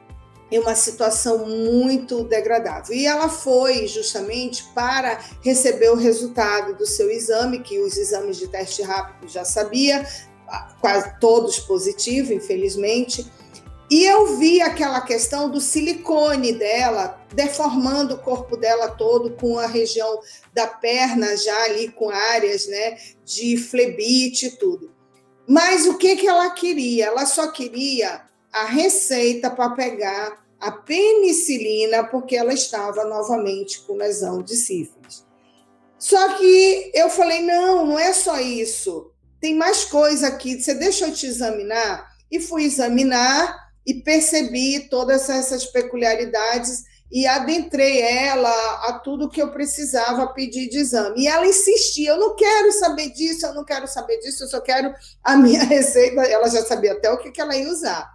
em 0.51 0.59
uma 0.59 0.75
situação 0.75 1.45
muito 1.45 2.23
degradável. 2.23 2.95
E 2.95 3.05
ela 3.05 3.27
foi 3.27 3.87
justamente 3.87 4.63
para 4.75 5.19
receber 5.41 5.89
o 5.89 5.95
resultado 5.95 6.75
do 6.75 6.85
seu 6.85 7.09
exame, 7.09 7.59
que 7.59 7.79
os 7.79 7.97
exames 7.97 8.37
de 8.37 8.47
teste 8.47 8.81
rápido 8.83 9.27
já 9.27 9.43
sabia, 9.43 10.07
quase 10.79 11.19
todos 11.19 11.59
positivos, 11.59 12.29
infelizmente. 12.29 13.25
E 13.89 14.03
eu 14.03 14.37
vi 14.37 14.61
aquela 14.61 15.01
questão 15.01 15.49
do 15.49 15.61
silicone 15.61 16.53
dela, 16.53 17.23
deformando 17.33 18.15
o 18.15 18.19
corpo 18.19 18.57
dela 18.57 18.89
todo 18.89 19.31
com 19.31 19.59
a 19.59 19.67
região 19.67 20.19
da 20.53 20.65
perna 20.65 21.37
já 21.37 21.63
ali 21.65 21.89
com 21.89 22.09
áreas, 22.09 22.67
né, 22.67 22.97
de 23.23 23.57
flebite 23.57 24.47
e 24.47 24.51
tudo. 24.51 24.91
Mas 25.47 25.85
o 25.85 25.97
que 25.97 26.15
que 26.15 26.27
ela 26.27 26.49
queria? 26.49 27.05
Ela 27.05 27.27
só 27.27 27.51
queria 27.51 28.23
a 28.51 28.65
receita 28.65 29.51
para 29.51 29.69
pegar 29.71 30.43
a 30.59 30.71
penicilina 30.71 32.03
porque 32.05 32.35
ela 32.35 32.53
estava 32.53 33.05
novamente 33.05 33.81
com 33.81 33.93
lesão 33.93 34.41
de 34.41 34.55
sífilis. 34.55 35.23
Só 35.99 36.35
que 36.35 36.91
eu 36.93 37.09
falei: 37.09 37.41
não, 37.41 37.85
não 37.85 37.99
é 37.99 38.13
só 38.13 38.39
isso. 38.39 39.11
Tem 39.39 39.53
mais 39.53 39.85
coisa 39.85 40.27
aqui. 40.27 40.59
Você 40.59 40.73
deixa 40.73 41.05
eu 41.05 41.13
te 41.13 41.27
examinar? 41.27 42.15
E 42.31 42.39
fui 42.39 42.63
examinar 42.63 43.64
e 43.85 43.93
percebi 43.93 44.87
todas 44.89 45.29
essas 45.29 45.65
peculiaridades 45.65 46.83
e 47.11 47.27
adentrei 47.27 48.01
ela 48.01 48.49
a 48.87 48.99
tudo 48.99 49.29
que 49.29 49.41
eu 49.41 49.51
precisava 49.51 50.27
pedir 50.27 50.67
de 50.67 50.79
exame. 50.79 51.21
E 51.21 51.27
ela 51.27 51.45
insistia: 51.45 52.11
eu 52.11 52.17
não 52.17 52.35
quero 52.35 52.71
saber 52.73 53.09
disso, 53.11 53.45
eu 53.45 53.53
não 53.53 53.63
quero 53.63 53.87
saber 53.87 54.19
disso, 54.19 54.43
eu 54.43 54.47
só 54.47 54.59
quero 54.59 54.93
a 55.23 55.37
minha 55.37 55.63
receita. 55.65 56.21
Ela 56.23 56.49
já 56.49 56.65
sabia 56.65 56.93
até 56.93 57.11
o 57.11 57.17
que 57.17 57.39
ela 57.39 57.55
ia 57.55 57.69
usar. 57.69 58.13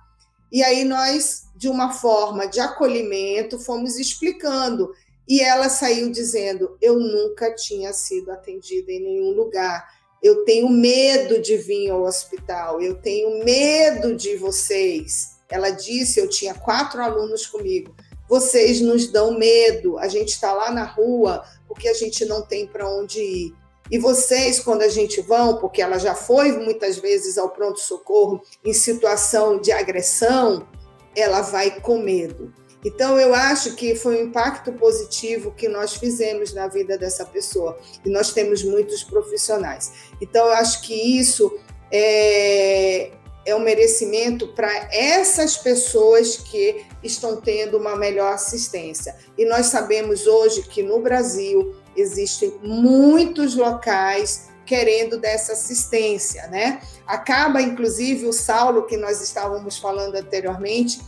E 0.53 0.63
aí 0.65 0.85
nós, 0.85 1.45
de 1.55 1.69
uma 1.69 1.93
forma 1.93 2.47
de 2.47 2.59
acolhimento, 2.59 3.59
fomos 3.59 3.97
explicando. 3.97 4.93
E 5.29 5.41
ela 5.41 5.69
saiu 5.69 6.11
dizendo: 6.11 6.77
Eu 6.83 6.99
nunca 6.99 7.55
tinha 7.55 7.93
sido 7.93 8.33
atendida 8.33 8.91
em 8.91 9.01
nenhum 9.01 9.31
lugar. 9.31 9.89
Eu 10.21 10.45
tenho 10.45 10.69
medo 10.69 11.41
de 11.41 11.57
vir 11.57 11.91
ao 11.91 12.03
hospital. 12.03 12.83
Eu 12.83 12.97
tenho 12.97 13.45
medo 13.45 14.15
de 14.17 14.37
vocês. 14.37 15.30
Ela 15.51 15.71
disse: 15.71 16.21
Eu 16.21 16.29
tinha 16.29 16.55
quatro 16.55 17.03
alunos 17.03 17.47
comigo. 17.47 17.95
Vocês 18.29 18.81
nos 18.81 19.09
dão 19.09 19.37
medo. 19.37 19.99
A 19.99 20.09
gente 20.09 20.29
está 20.29 20.53
lá 20.53 20.71
na 20.71 20.85
rua 20.85 21.45
porque 21.67 21.89
a 21.89 21.95
gente 21.95 22.25
não 22.25 22.43
tem 22.43 22.67
para 22.67 22.89
onde 22.89 23.21
ir. 23.21 23.55
E 23.91 23.99
vocês, 23.99 24.61
quando 24.61 24.83
a 24.83 24.89
gente 24.89 25.21
vão, 25.21 25.59
porque 25.59 25.83
ela 25.83 25.99
já 25.99 26.15
foi 26.15 26.53
muitas 26.53 26.97
vezes 26.99 27.37
ao 27.37 27.51
pronto-socorro 27.51 28.41
em 28.65 28.73
situação 28.73 29.61
de 29.61 29.73
agressão, 29.73 30.67
ela 31.15 31.41
vai 31.41 31.81
com 31.81 31.99
medo. 31.99 32.55
Então, 32.85 33.19
eu 33.19 33.35
acho 33.35 33.75
que 33.75 33.95
foi 33.95 34.23
um 34.23 34.27
impacto 34.29 34.73
positivo 34.73 35.53
que 35.53 35.69
nós 35.69 35.95
fizemos 35.95 36.55
na 36.55 36.67
vida 36.67 36.97
dessa 36.97 37.27
pessoa. 37.27 37.79
E 38.05 38.09
nós 38.09 38.33
temos 38.33 38.63
muitos 38.63 39.03
profissionais. 39.03 39.93
Então, 40.21 40.47
eu 40.47 40.53
acho 40.53 40.83
que 40.83 40.95
isso 40.95 41.59
é, 41.91 43.11
é 43.45 43.55
um 43.55 43.61
merecimento 43.61 44.49
para 44.49 44.71
essas 44.93 45.57
pessoas 45.57 46.37
que 46.37 46.85
estão 47.03 47.41
tendo 47.41 47.79
uma 47.79 47.97
melhor 47.97 48.35
assistência. 48.35 49.17
E 49.37 49.45
nós 49.45 49.67
sabemos 49.67 50.27
hoje 50.27 50.63
que 50.63 50.83
no 50.83 51.01
Brasil 51.01 51.75
existem 51.97 52.55
muitos 52.63 53.55
locais 53.57 54.51
querendo 54.67 55.19
dessa 55.19 55.55
assistência, 55.55 56.47
né? 56.47 56.81
Acaba, 57.07 57.61
inclusive, 57.61 58.27
o 58.27 58.33
Saulo, 58.33 58.87
que 58.87 58.97
nós 58.97 59.21
estávamos 59.21 59.79
falando 59.79 60.15
anteriormente, 60.15 61.01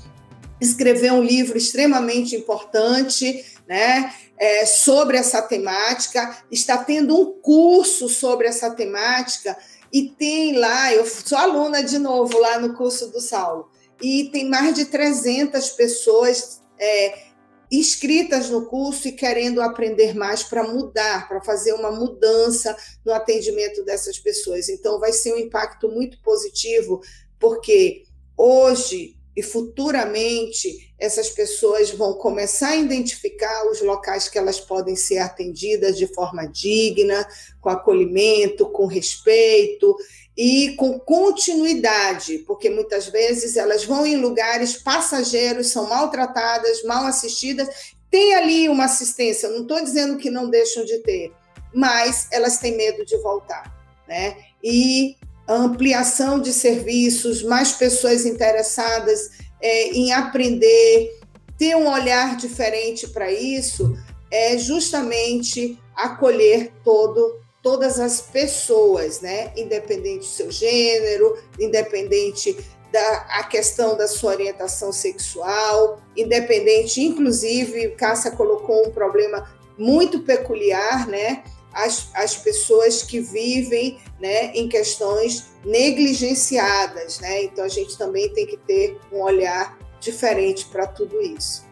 escreveu 0.61 1.15
um 1.15 1.23
livro 1.23 1.57
extremamente 1.57 2.35
importante, 2.35 3.45
né? 3.69 4.13
É, 4.37 4.67
sobre 4.67 5.17
essa 5.17 5.41
temática, 5.41 6.39
está 6.51 6.77
tendo 6.77 7.17
um 7.17 7.41
curso 7.41 8.09
sobre 8.09 8.49
essa 8.49 8.71
temática 8.71 9.57
e 9.93 10.09
tem 10.09 10.59
lá, 10.59 10.93
eu 10.95 11.05
sou 11.07 11.37
aluna 11.37 11.83
de 11.83 11.99
novo 11.99 12.39
lá 12.39 12.59
no 12.59 12.75
curso 12.75 13.09
do 13.09 13.21
Saulo, 13.21 13.69
e 14.01 14.31
tem 14.33 14.49
mais 14.49 14.75
de 14.75 14.87
300 14.87 15.71
pessoas 15.71 16.63
é, 16.79 17.33
inscritas 17.71 18.51
no 18.51 18.67
curso 18.67 19.09
e 19.09 19.13
querendo 19.13 19.61
aprender 19.61 20.15
mais 20.15 20.43
para 20.43 20.63
mudar, 20.63 21.29
para 21.29 21.41
fazer 21.43 21.73
uma 21.73 21.91
mudança 21.91 22.77
no 23.05 23.13
atendimento 23.13 23.85
dessas 23.85 24.19
pessoas. 24.19 24.69
Então, 24.69 24.99
vai 24.99 25.13
ser 25.13 25.35
um 25.35 25.39
impacto 25.39 25.89
muito 25.89 26.21
positivo, 26.21 27.01
porque 27.39 28.05
hoje 28.37 29.17
e 29.37 29.43
futuramente 29.43 30.93
essas 30.99 31.31
pessoas 31.31 31.91
vão 31.91 32.15
começar 32.15 32.71
a 32.71 32.77
identificar 32.77 33.69
os 33.71 33.81
locais 33.81 34.29
que 34.29 34.39
elas 34.39 34.61
podem 34.61 34.95
ser 34.95 35.19
atendidas 35.19 35.97
de 35.97 36.07
forma 36.07 36.47
digna, 36.47 37.27
com 37.61 37.69
acolhimento, 37.69 38.67
com 38.71 38.87
respeito 38.87 39.97
e 40.37 40.75
com 40.77 40.99
continuidade, 40.99 42.39
porque 42.47 42.71
muitas 42.71 43.09
vezes 43.09 43.57
elas 43.57 43.85
vão 43.85 44.07
em 44.07 44.17
lugares 44.17 44.77
passageiros, 44.77 45.69
são 45.69 45.89
maltratadas, 45.89 46.83
mal 46.85 47.05
assistidas, 47.05 47.69
tem 48.11 48.35
ali 48.35 48.69
uma 48.69 48.85
assistência, 48.85 49.49
não 49.49 49.63
estou 49.63 49.83
dizendo 49.83 50.19
que 50.19 50.31
não 50.31 50.49
deixam 50.49 50.85
de 50.85 50.99
ter, 50.99 51.33
mas 51.75 52.29
elas 52.31 52.59
têm 52.59 52.77
medo 52.77 53.05
de 53.05 53.17
voltar, 53.19 53.75
né? 54.07 54.37
E 54.63 55.17
ampliação 55.49 56.41
de 56.41 56.53
serviços, 56.53 57.43
mais 57.43 57.73
pessoas 57.73 58.25
interessadas 58.25 59.31
é, 59.61 59.89
em 59.91 60.13
aprender, 60.13 61.11
ter 61.59 61.77
um 61.77 61.89
olhar 61.89 62.37
diferente 62.37 63.09
para 63.09 63.31
isso, 63.31 63.97
é 64.31 64.57
justamente 64.57 65.79
acolher 65.95 66.73
todo 66.83 67.41
todas 67.63 68.01
as 68.01 68.21
pessoas, 68.21 69.21
né? 69.21 69.53
Independente 69.57 70.21
do 70.21 70.25
seu 70.25 70.51
gênero, 70.51 71.39
independente 71.61 72.57
da 72.93 73.27
a 73.31 73.45
questão 73.45 73.97
da 73.97 74.09
sua 74.09 74.33
orientação 74.33 74.93
sexual, 74.93 76.01
independente, 76.17 77.01
inclusive, 77.01 77.91
Cássia 77.91 78.33
colocou 78.33 78.89
um 78.89 78.91
problema 78.91 79.49
muito 79.79 80.21
peculiar, 80.21 81.07
né? 81.07 81.45
As, 81.73 82.11
as 82.15 82.37
pessoas 82.37 83.03
que 83.03 83.21
vivem 83.21 83.99
né, 84.21 84.53
em 84.53 84.69
questões 84.69 85.53
negligenciadas, 85.65 87.21
né? 87.21 87.45
Então 87.45 87.65
a 87.65 87.69
gente 87.69 87.97
também 87.97 88.33
tem 88.33 88.47
que 88.47 88.57
ter 88.57 88.99
um 89.13 89.23
olhar 89.23 89.79
diferente 90.01 90.67
para 90.67 90.87
tudo 90.87 91.21
isso. 91.21 91.71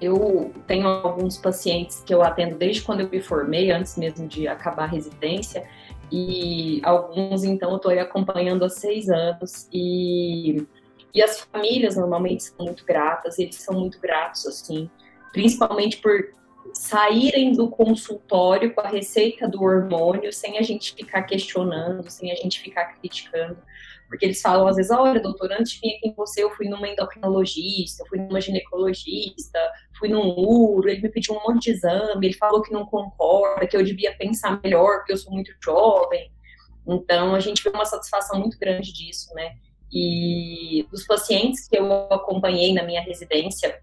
Eu 0.00 0.52
tenho 0.66 0.86
alguns 0.86 1.36
pacientes 1.36 2.02
que 2.04 2.14
eu 2.14 2.22
atendo 2.22 2.56
desde 2.56 2.82
quando 2.82 3.00
eu 3.00 3.08
me 3.08 3.20
formei, 3.20 3.70
antes 3.70 3.96
mesmo 3.96 4.28
de 4.28 4.46
acabar 4.46 4.84
a 4.84 4.86
residência, 4.86 5.68
e 6.10 6.80
alguns, 6.84 7.44
então, 7.44 7.70
eu 7.72 7.76
estou 7.76 7.92
acompanhando 7.92 8.64
há 8.64 8.68
seis 8.68 9.10
anos, 9.10 9.68
e, 9.72 10.64
e 11.12 11.22
as 11.22 11.40
famílias 11.40 11.96
normalmente 11.96 12.44
são 12.44 12.64
muito 12.64 12.84
gratas, 12.84 13.38
eles 13.38 13.56
são 13.56 13.78
muito 13.78 14.00
gratos, 14.00 14.46
assim, 14.46 14.88
principalmente 15.32 15.98
por 15.98 16.30
saírem 16.72 17.52
do 17.52 17.68
consultório 17.68 18.74
com 18.74 18.80
a 18.80 18.88
receita 18.88 19.48
do 19.48 19.62
hormônio 19.62 20.32
sem 20.32 20.58
a 20.58 20.62
gente 20.62 20.94
ficar 20.94 21.22
questionando, 21.22 22.08
sem 22.10 22.30
a 22.30 22.34
gente 22.34 22.60
ficar 22.60 22.86
criticando. 22.94 23.58
Porque 24.08 24.24
eles 24.24 24.40
falam 24.40 24.66
às 24.66 24.76
vezes, 24.76 24.90
olha, 24.90 25.20
doutor, 25.20 25.52
antes 25.52 25.72
de 25.72 25.80
vir 25.80 25.96
aqui 25.96 26.12
com 26.14 26.26
você, 26.26 26.42
eu 26.42 26.50
fui 26.50 26.66
numa 26.68 26.88
endocrinologista, 26.88 28.04
fui 28.08 28.18
numa 28.18 28.40
ginecologista, 28.40 29.58
fui 29.98 30.08
num 30.08 30.28
uro, 30.30 30.88
ele 30.88 31.02
me 31.02 31.10
pediu 31.10 31.34
um 31.34 31.40
monte 31.46 31.64
de 31.64 31.70
exame, 31.72 32.26
ele 32.26 32.34
falou 32.34 32.62
que 32.62 32.72
não 32.72 32.86
concorda, 32.86 33.66
que 33.66 33.76
eu 33.76 33.82
devia 33.82 34.16
pensar 34.16 34.60
melhor, 34.62 34.98
porque 34.98 35.12
eu 35.12 35.18
sou 35.18 35.32
muito 35.32 35.52
jovem. 35.62 36.32
Então, 36.86 37.34
a 37.34 37.40
gente 37.40 37.62
vê 37.62 37.68
uma 37.68 37.84
satisfação 37.84 38.40
muito 38.40 38.58
grande 38.58 38.92
disso, 38.92 39.34
né? 39.34 39.56
E 39.92 40.86
dos 40.90 41.06
pacientes 41.06 41.68
que 41.68 41.76
eu 41.76 41.92
acompanhei 42.10 42.72
na 42.72 42.82
minha 42.82 43.02
residência, 43.02 43.78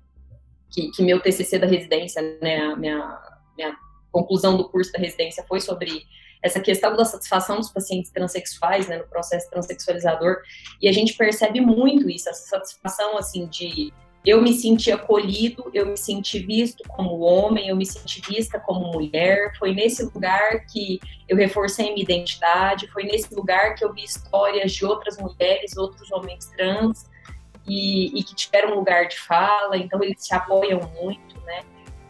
que, 0.76 0.92
que 0.92 1.02
meu 1.02 1.22
TCC 1.22 1.58
da 1.58 1.66
residência, 1.66 2.22
né, 2.42 2.60
a 2.60 2.76
minha, 2.76 3.22
minha 3.56 3.78
conclusão 4.12 4.58
do 4.58 4.68
curso 4.70 4.92
da 4.92 5.00
residência 5.00 5.44
foi 5.48 5.62
sobre 5.62 6.04
essa 6.44 6.60
questão 6.60 6.96
da 6.96 7.06
satisfação 7.06 7.58
dos 7.58 7.72
pacientes 7.72 8.12
transexuais, 8.12 8.88
né, 8.88 8.98
no 8.98 9.08
processo 9.08 9.50
transexualizador, 9.50 10.38
e 10.82 10.88
a 10.88 10.92
gente 10.92 11.14
percebe 11.14 11.62
muito 11.62 12.10
isso, 12.10 12.30
essa 12.30 12.48
satisfação, 12.48 13.18
assim, 13.18 13.48
de 13.48 13.92
eu 14.26 14.42
me 14.42 14.54
senti 14.54 14.92
acolhido, 14.92 15.70
eu 15.72 15.86
me 15.86 15.96
senti 15.96 16.40
visto 16.40 16.84
como 16.90 17.20
homem, 17.20 17.68
eu 17.68 17.76
me 17.76 17.86
senti 17.86 18.20
vista 18.28 18.60
como 18.60 18.92
mulher. 18.92 19.56
Foi 19.60 19.72
nesse 19.72 20.04
lugar 20.04 20.66
que 20.66 21.00
eu 21.30 21.38
reforcei 21.38 21.92
minha 21.92 22.02
identidade, 22.02 22.88
foi 22.88 23.04
nesse 23.04 23.34
lugar 23.36 23.76
que 23.76 23.86
eu 23.86 23.94
vi 23.94 24.04
histórias 24.04 24.72
de 24.72 24.84
outras 24.84 25.20
mulheres, 25.20 25.78
outros 25.78 26.12
homens 26.12 26.48
trans, 26.58 27.06
e, 27.68 28.20
e 28.20 28.24
que 28.24 28.36
tiveram 28.36 28.76
lugar 28.76 29.08
de 29.08 29.20
fala, 29.20 29.78
então 29.78 30.04
eles 30.04 30.24
se 30.24 30.34
apoiam 30.34 30.80
muito, 31.02 31.40
né? 31.46 31.62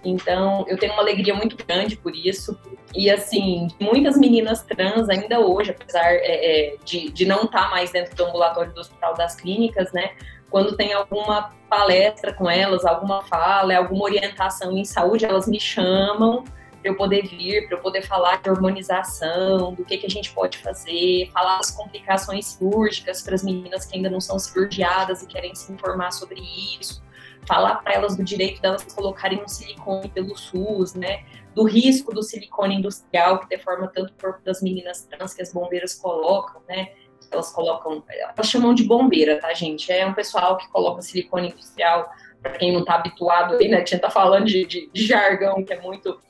Então, 0.04 0.64
eu 0.68 0.78
tenho 0.78 0.94
uma 0.94 1.02
alegria 1.02 1.34
muito 1.34 1.58
grande 1.66 1.98
por 1.98 2.16
isso. 2.16 2.58
E, 2.94 3.10
assim, 3.10 3.68
muitas 3.80 4.16
meninas 4.18 4.62
trans, 4.62 5.10
ainda 5.10 5.40
hoje, 5.40 5.72
apesar 5.72 6.14
é, 6.14 6.74
é, 6.74 6.76
de, 6.86 7.12
de 7.12 7.26
não 7.26 7.44
estar 7.44 7.64
tá 7.64 7.70
mais 7.70 7.92
dentro 7.92 8.16
do 8.16 8.26
ambulatório 8.26 8.72
do 8.72 8.80
Hospital 8.80 9.16
das 9.16 9.36
Clínicas, 9.36 9.92
né? 9.92 10.12
Quando 10.52 10.78
tem 10.78 10.94
alguma 10.94 11.50
palestra 11.68 12.32
com 12.32 12.50
elas, 12.50 12.86
alguma 12.86 13.24
fala, 13.24 13.76
alguma 13.76 14.04
orientação 14.04 14.78
em 14.78 14.86
saúde, 14.86 15.26
elas 15.26 15.48
me 15.48 15.60
chamam 15.60 16.44
para 16.86 16.92
eu 16.92 16.96
poder 16.96 17.26
vir, 17.26 17.68
para 17.68 17.78
eu 17.78 17.82
poder 17.82 18.04
falar 18.04 18.40
de 18.44 18.48
hormonização, 18.48 19.74
do 19.74 19.84
que, 19.84 19.98
que 19.98 20.06
a 20.06 20.10
gente 20.10 20.32
pode 20.32 20.60
fazer, 20.60 21.28
falar 21.34 21.58
das 21.58 21.72
complicações 21.72 22.46
cirúrgicas 22.46 23.24
para 23.24 23.34
as 23.34 23.44
meninas 23.44 23.88
que 23.88 23.96
ainda 23.96 24.08
não 24.08 24.22
são 24.22 24.38
cirurgiadas 24.38 25.24
e 25.24 25.28
querem 25.28 25.56
se 25.56 25.74
informar 25.74 26.12
sobre 26.12 26.40
isso, 26.80 27.04
falar 27.48 27.78
para 27.78 27.96
elas 27.96 28.16
do 28.16 28.24
direito 28.24 28.62
delas 28.62 28.84
colocarem 28.84 29.42
um 29.42 29.48
silicone 29.48 30.10
pelo 30.10 30.38
SUS, 30.38 30.94
né? 30.94 31.26
Do 31.56 31.64
risco 31.64 32.14
do 32.14 32.22
silicone 32.22 32.76
industrial 32.76 33.40
que 33.40 33.50
deforma 33.50 33.88
tanto 33.88 34.14
o 34.14 34.22
corpo 34.22 34.44
das 34.44 34.62
meninas 34.62 35.08
trans 35.08 35.34
que 35.34 35.42
as 35.42 35.52
bombeiras 35.52 35.96
colocam, 35.96 36.62
né? 36.70 36.90
elas 37.32 37.52
colocam, 37.52 38.04
elas 38.08 38.48
chamam 38.48 38.76
de 38.76 38.84
bombeira, 38.84 39.40
tá, 39.40 39.52
gente? 39.54 39.92
É 39.92 40.06
um 40.06 40.14
pessoal 40.14 40.58
que 40.58 40.68
coloca 40.70 41.02
silicone 41.02 41.50
industrial, 41.50 42.08
para 42.42 42.52
quem 42.52 42.72
não 42.72 42.82
está 42.82 42.96
habituado 42.96 43.56
aí, 43.56 43.68
né? 43.68 43.78
A 43.78 43.80
gente 43.80 43.98
tá 43.98 44.10
falando 44.12 44.46
de, 44.46 44.66
de, 44.66 44.90
de, 44.94 45.06
jargão 45.06 45.64
que 45.64 45.74
é 45.74 45.82
muito 45.82 46.22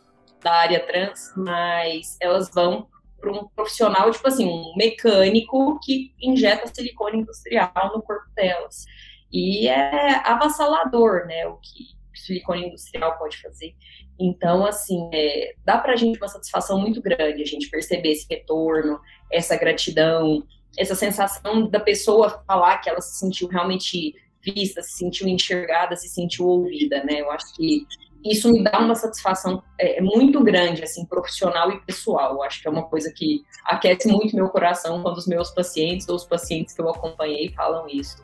da 0.46 0.54
área 0.54 0.80
trans, 0.86 1.34
mas 1.36 2.18
elas 2.22 2.52
vão 2.54 2.88
para 3.20 3.32
um 3.32 3.48
profissional, 3.48 4.12
tipo 4.12 4.28
assim, 4.28 4.46
um 4.46 4.76
mecânico 4.78 5.80
que 5.84 6.14
injeta 6.22 6.72
silicone 6.72 7.22
industrial 7.22 7.92
no 7.92 8.02
corpo 8.04 8.30
delas. 8.36 8.86
E 9.32 9.68
é 9.68 10.22
avassalador, 10.24 11.26
né? 11.26 11.48
O 11.48 11.56
que 11.56 11.96
silicone 12.14 12.68
industrial 12.68 13.18
pode 13.18 13.42
fazer. 13.42 13.76
Então, 14.20 14.64
assim, 14.64 15.10
é, 15.12 15.56
dá 15.66 15.80
para 15.80 15.94
a 15.94 15.96
gente 15.96 16.20
uma 16.20 16.28
satisfação 16.28 16.80
muito 16.80 17.02
grande 17.02 17.42
a 17.42 17.46
gente 17.46 17.68
perceber 17.68 18.12
esse 18.12 18.28
retorno, 18.30 19.00
essa 19.32 19.58
gratidão, 19.58 20.46
essa 20.78 20.94
sensação 20.94 21.68
da 21.68 21.80
pessoa 21.80 22.44
falar 22.46 22.78
que 22.78 22.90
ela 22.90 23.02
se 23.02 23.18
sentiu 23.18 23.48
realmente 23.48 24.14
vista, 24.44 24.84
se 24.84 24.92
sentiu 24.92 25.28
enxergada, 25.28 25.96
se 25.96 26.08
sentiu 26.08 26.46
ouvida, 26.46 27.04
né? 27.04 27.22
Eu 27.22 27.32
acho 27.32 27.52
que 27.56 27.88
isso 28.26 28.52
me 28.52 28.64
dá 28.64 28.80
uma 28.80 28.96
satisfação 28.96 29.62
é, 29.80 30.02
muito 30.02 30.44
grande, 30.44 30.84
assim, 30.84 31.06
profissional 31.06 31.72
e 31.72 31.80
pessoal. 31.82 32.42
Acho 32.44 32.62
que 32.62 32.68
é 32.68 32.72
uma 32.72 32.84
coisa 32.84 33.12
que 33.12 33.44
aquece 33.64 34.08
muito 34.08 34.36
meu 34.36 34.50
coração 34.50 35.02
quando 35.04 35.18
os 35.18 35.28
meus 35.28 35.52
pacientes 35.52 36.08
ou 36.10 36.16
os 36.16 36.26
pacientes 36.26 36.74
que 36.74 36.82
eu 36.82 36.90
acompanhei 36.90 37.52
falam 37.54 37.88
isso. 37.88 38.24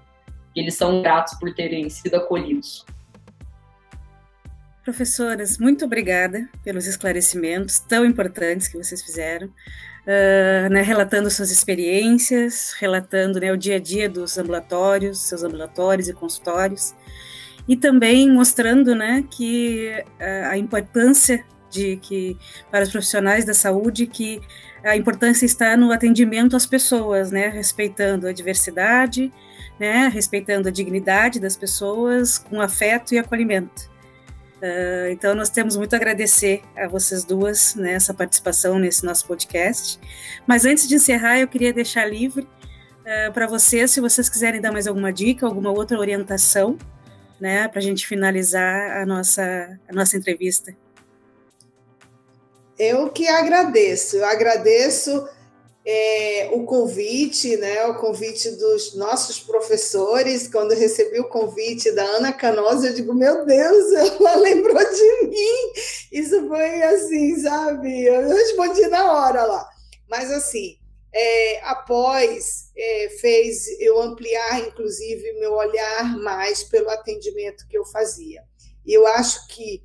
Eles 0.56 0.76
são 0.76 1.02
gratos 1.02 1.36
por 1.36 1.54
terem 1.54 1.90
sido 1.90 2.16
acolhidos. 2.16 2.86
Professoras, 4.84 5.60
muito 5.60 5.86
obrigada 5.86 6.50
pelos 6.64 6.88
esclarecimentos 6.88 7.80
tão 7.80 8.04
importantes 8.04 8.68
que 8.68 8.78
vocês 8.78 9.02
fizeram 9.04 9.48
uh, 9.48 10.70
né, 10.70 10.82
relatando 10.82 11.30
suas 11.30 11.52
experiências, 11.52 12.74
relatando 12.80 13.40
né, 13.40 13.52
o 13.52 13.58
dia 13.58 13.76
a 13.76 13.80
dia 13.80 14.10
dos 14.10 14.38
ambulatórios, 14.38 15.20
seus 15.20 15.44
ambulatórios 15.44 16.08
e 16.08 16.14
consultórios, 16.14 16.94
e 17.72 17.76
também 17.78 18.30
mostrando 18.30 18.94
né, 18.94 19.24
que 19.32 20.04
uh, 20.20 20.50
a 20.50 20.58
importância 20.58 21.42
de 21.70 21.96
que 22.02 22.38
para 22.70 22.84
os 22.84 22.92
profissionais 22.92 23.46
da 23.46 23.54
saúde 23.54 24.06
que 24.06 24.42
a 24.84 24.98
importância 24.98 25.46
está 25.46 25.78
no 25.78 25.90
atendimento 25.90 26.54
às 26.54 26.66
pessoas, 26.66 27.32
né, 27.32 27.48
respeitando 27.48 28.28
a 28.28 28.34
diversidade, 28.34 29.32
né, 29.80 30.10
respeitando 30.10 30.68
a 30.68 30.72
dignidade 30.72 31.40
das 31.40 31.56
pessoas, 31.56 32.38
com 32.38 32.60
afeto 32.60 33.14
e 33.14 33.18
acolhimento. 33.18 33.90
Uh, 34.58 35.10
então, 35.10 35.34
nós 35.34 35.50
temos 35.50 35.78
muito 35.78 35.94
a 35.94 35.96
agradecer 35.96 36.64
a 36.76 36.90
vocês 36.90 37.24
duas 37.24 37.74
nessa 37.76 38.14
participação 38.14 38.80
nesse 38.80 39.06
nosso 39.06 39.26
podcast. 39.26 39.98
Mas 40.46 40.66
antes 40.66 40.90
de 40.90 40.96
encerrar, 40.96 41.40
eu 41.40 41.48
queria 41.48 41.72
deixar 41.72 42.04
livre 42.04 42.42
uh, 42.44 43.32
para 43.32 43.48
vocês, 43.48 43.92
se 43.92 44.02
vocês 44.02 44.28
quiserem 44.28 44.60
dar 44.60 44.74
mais 44.74 44.88
alguma 44.88 45.14
dica, 45.14 45.46
alguma 45.46 45.72
outra 45.72 45.98
orientação, 45.98 46.78
né, 47.42 47.68
para 47.68 47.80
a 47.80 47.82
gente 47.82 48.06
finalizar 48.06 49.02
a 49.02 49.06
nossa, 49.06 49.80
a 49.90 49.94
nossa 49.94 50.16
entrevista. 50.16 50.74
Eu 52.78 53.10
que 53.10 53.28
agradeço, 53.28 54.18
eu 54.18 54.26
agradeço 54.26 55.28
é, 55.84 56.50
o 56.54 56.64
convite, 56.64 57.58
né, 57.58 57.86
o 57.88 57.96
convite 57.96 58.52
dos 58.52 58.96
nossos 58.96 59.40
professores. 59.40 60.48
Quando 60.48 60.76
recebi 60.76 61.20
o 61.20 61.30
convite 61.30 61.92
da 61.92 62.04
Ana 62.04 62.32
Canosa, 62.32 62.88
eu 62.88 62.94
digo, 62.94 63.14
meu 63.14 63.46
Deus, 63.46 63.92
ela 63.94 64.36
lembrou 64.36 64.78
de 64.78 65.28
mim. 65.28 65.74
Isso 66.12 66.48
foi 66.48 66.82
assim, 66.84 67.40
sabe? 67.40 68.06
Eu 68.06 68.30
respondi 68.30 68.88
na 68.88 69.12
hora 69.12 69.44
lá. 69.44 69.68
Mas 70.08 70.32
assim, 70.32 70.78
é, 71.14 71.60
após 71.64 72.72
é, 72.76 73.10
fez 73.20 73.68
eu 73.80 74.02
ampliar, 74.02 74.60
inclusive, 74.62 75.34
meu 75.34 75.54
olhar 75.54 76.18
mais 76.20 76.64
pelo 76.64 76.90
atendimento 76.90 77.68
que 77.68 77.78
eu 77.78 77.86
fazia. 77.86 78.44
E 78.86 78.94
eu 78.94 79.06
acho 79.06 79.48
que 79.48 79.84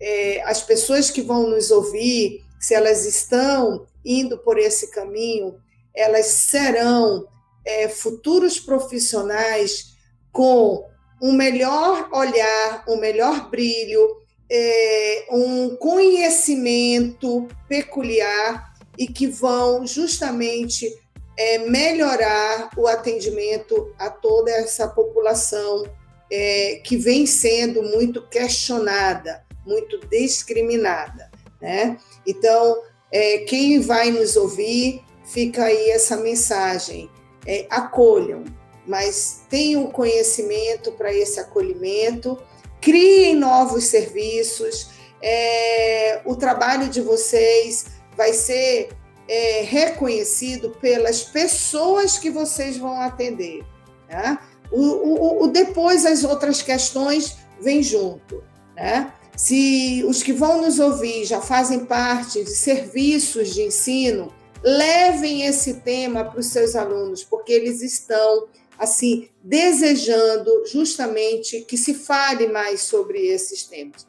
é, 0.00 0.42
as 0.42 0.62
pessoas 0.62 1.10
que 1.10 1.22
vão 1.22 1.48
nos 1.48 1.70
ouvir, 1.70 2.44
se 2.60 2.74
elas 2.74 3.04
estão 3.06 3.86
indo 4.04 4.38
por 4.38 4.58
esse 4.58 4.90
caminho, 4.90 5.60
elas 5.94 6.26
serão 6.26 7.26
é, 7.64 7.88
futuros 7.88 8.60
profissionais 8.60 9.96
com 10.30 10.86
um 11.20 11.32
melhor 11.32 12.08
olhar, 12.12 12.84
um 12.88 12.96
melhor 12.96 13.50
brilho, 13.50 14.18
é, 14.50 15.26
um 15.30 15.76
conhecimento 15.76 17.48
peculiar 17.68 18.67
e 18.98 19.06
que 19.06 19.28
vão 19.28 19.86
justamente 19.86 20.92
é, 21.38 21.58
melhorar 21.58 22.70
o 22.76 22.88
atendimento 22.88 23.94
a 23.96 24.10
toda 24.10 24.50
essa 24.50 24.88
população 24.88 25.84
é, 26.30 26.80
que 26.84 26.96
vem 26.96 27.24
sendo 27.24 27.82
muito 27.82 28.26
questionada, 28.28 29.46
muito 29.64 30.00
discriminada. 30.08 31.30
Né? 31.60 31.96
Então, 32.26 32.82
é, 33.10 33.38
quem 33.38 33.80
vai 33.80 34.10
nos 34.10 34.36
ouvir, 34.36 35.02
fica 35.24 35.64
aí 35.64 35.90
essa 35.90 36.16
mensagem: 36.16 37.08
é, 37.46 37.66
acolham, 37.70 38.44
mas 38.84 39.42
tenham 39.48 39.86
conhecimento 39.86 40.90
para 40.92 41.14
esse 41.14 41.38
acolhimento, 41.38 42.36
criem 42.80 43.36
novos 43.36 43.84
serviços. 43.84 44.98
É, 45.20 46.20
o 46.24 46.36
trabalho 46.36 46.88
de 46.88 47.00
vocês 47.00 47.97
vai 48.18 48.32
ser 48.32 48.88
é, 49.28 49.62
reconhecido 49.62 50.70
pelas 50.70 51.22
pessoas 51.22 52.18
que 52.18 52.30
vocês 52.30 52.76
vão 52.76 53.00
atender. 53.00 53.64
Né? 54.08 54.36
O, 54.72 54.82
o, 54.82 55.44
o, 55.44 55.46
depois 55.46 56.04
as 56.04 56.24
outras 56.24 56.60
questões 56.60 57.36
vêm 57.60 57.80
junto. 57.80 58.42
Né? 58.76 59.12
Se 59.36 60.04
os 60.04 60.20
que 60.20 60.32
vão 60.32 60.60
nos 60.62 60.80
ouvir 60.80 61.24
já 61.24 61.40
fazem 61.40 61.84
parte 61.84 62.42
de 62.42 62.50
serviços 62.50 63.54
de 63.54 63.62
ensino, 63.62 64.34
levem 64.64 65.46
esse 65.46 65.74
tema 65.74 66.24
para 66.24 66.40
os 66.40 66.46
seus 66.46 66.74
alunos, 66.74 67.22
porque 67.22 67.52
eles 67.52 67.80
estão 67.82 68.48
assim 68.76 69.28
desejando 69.44 70.66
justamente 70.66 71.60
que 71.60 71.76
se 71.76 71.94
fale 71.94 72.48
mais 72.48 72.80
sobre 72.80 73.28
esses 73.28 73.62
temas. 73.62 74.07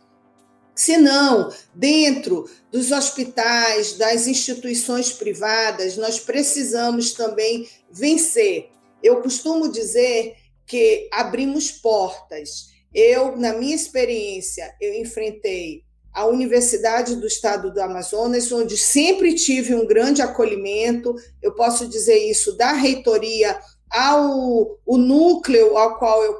Se 0.79 0.97
não, 0.97 1.53
dentro 1.75 2.49
dos 2.71 2.93
hospitais, 2.93 3.97
das 3.97 4.27
instituições 4.27 5.11
privadas, 5.11 5.97
nós 5.97 6.21
precisamos 6.21 7.11
também 7.11 7.67
vencer. 7.91 8.69
Eu 9.03 9.21
costumo 9.21 9.69
dizer 9.69 10.37
que 10.65 11.09
abrimos 11.11 11.69
portas 11.69 12.69
eu, 12.93 13.35
na 13.35 13.51
minha 13.51 13.75
experiência, 13.75 14.73
eu 14.79 14.93
enfrentei 15.01 15.83
a 16.13 16.25
Universidade 16.25 17.17
do 17.17 17.27
Estado 17.27 17.73
do 17.73 17.81
Amazonas, 17.81 18.49
onde 18.49 18.77
sempre 18.77 19.35
tive 19.35 19.75
um 19.75 19.85
grande 19.85 20.21
acolhimento, 20.21 21.13
eu 21.41 21.53
posso 21.55 21.89
dizer 21.89 22.19
isso, 22.19 22.55
da 22.55 22.71
reitoria 22.71 23.59
ao 23.89 24.79
o 24.85 24.97
núcleo 24.97 25.77
ao 25.77 25.99
qual 25.99 26.23
eu 26.23 26.39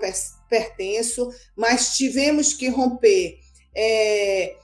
pertenço, 0.49 1.29
mas 1.57 1.97
tivemos 1.97 2.53
que 2.53 2.69
romper 2.69 3.48
é, 3.75 4.55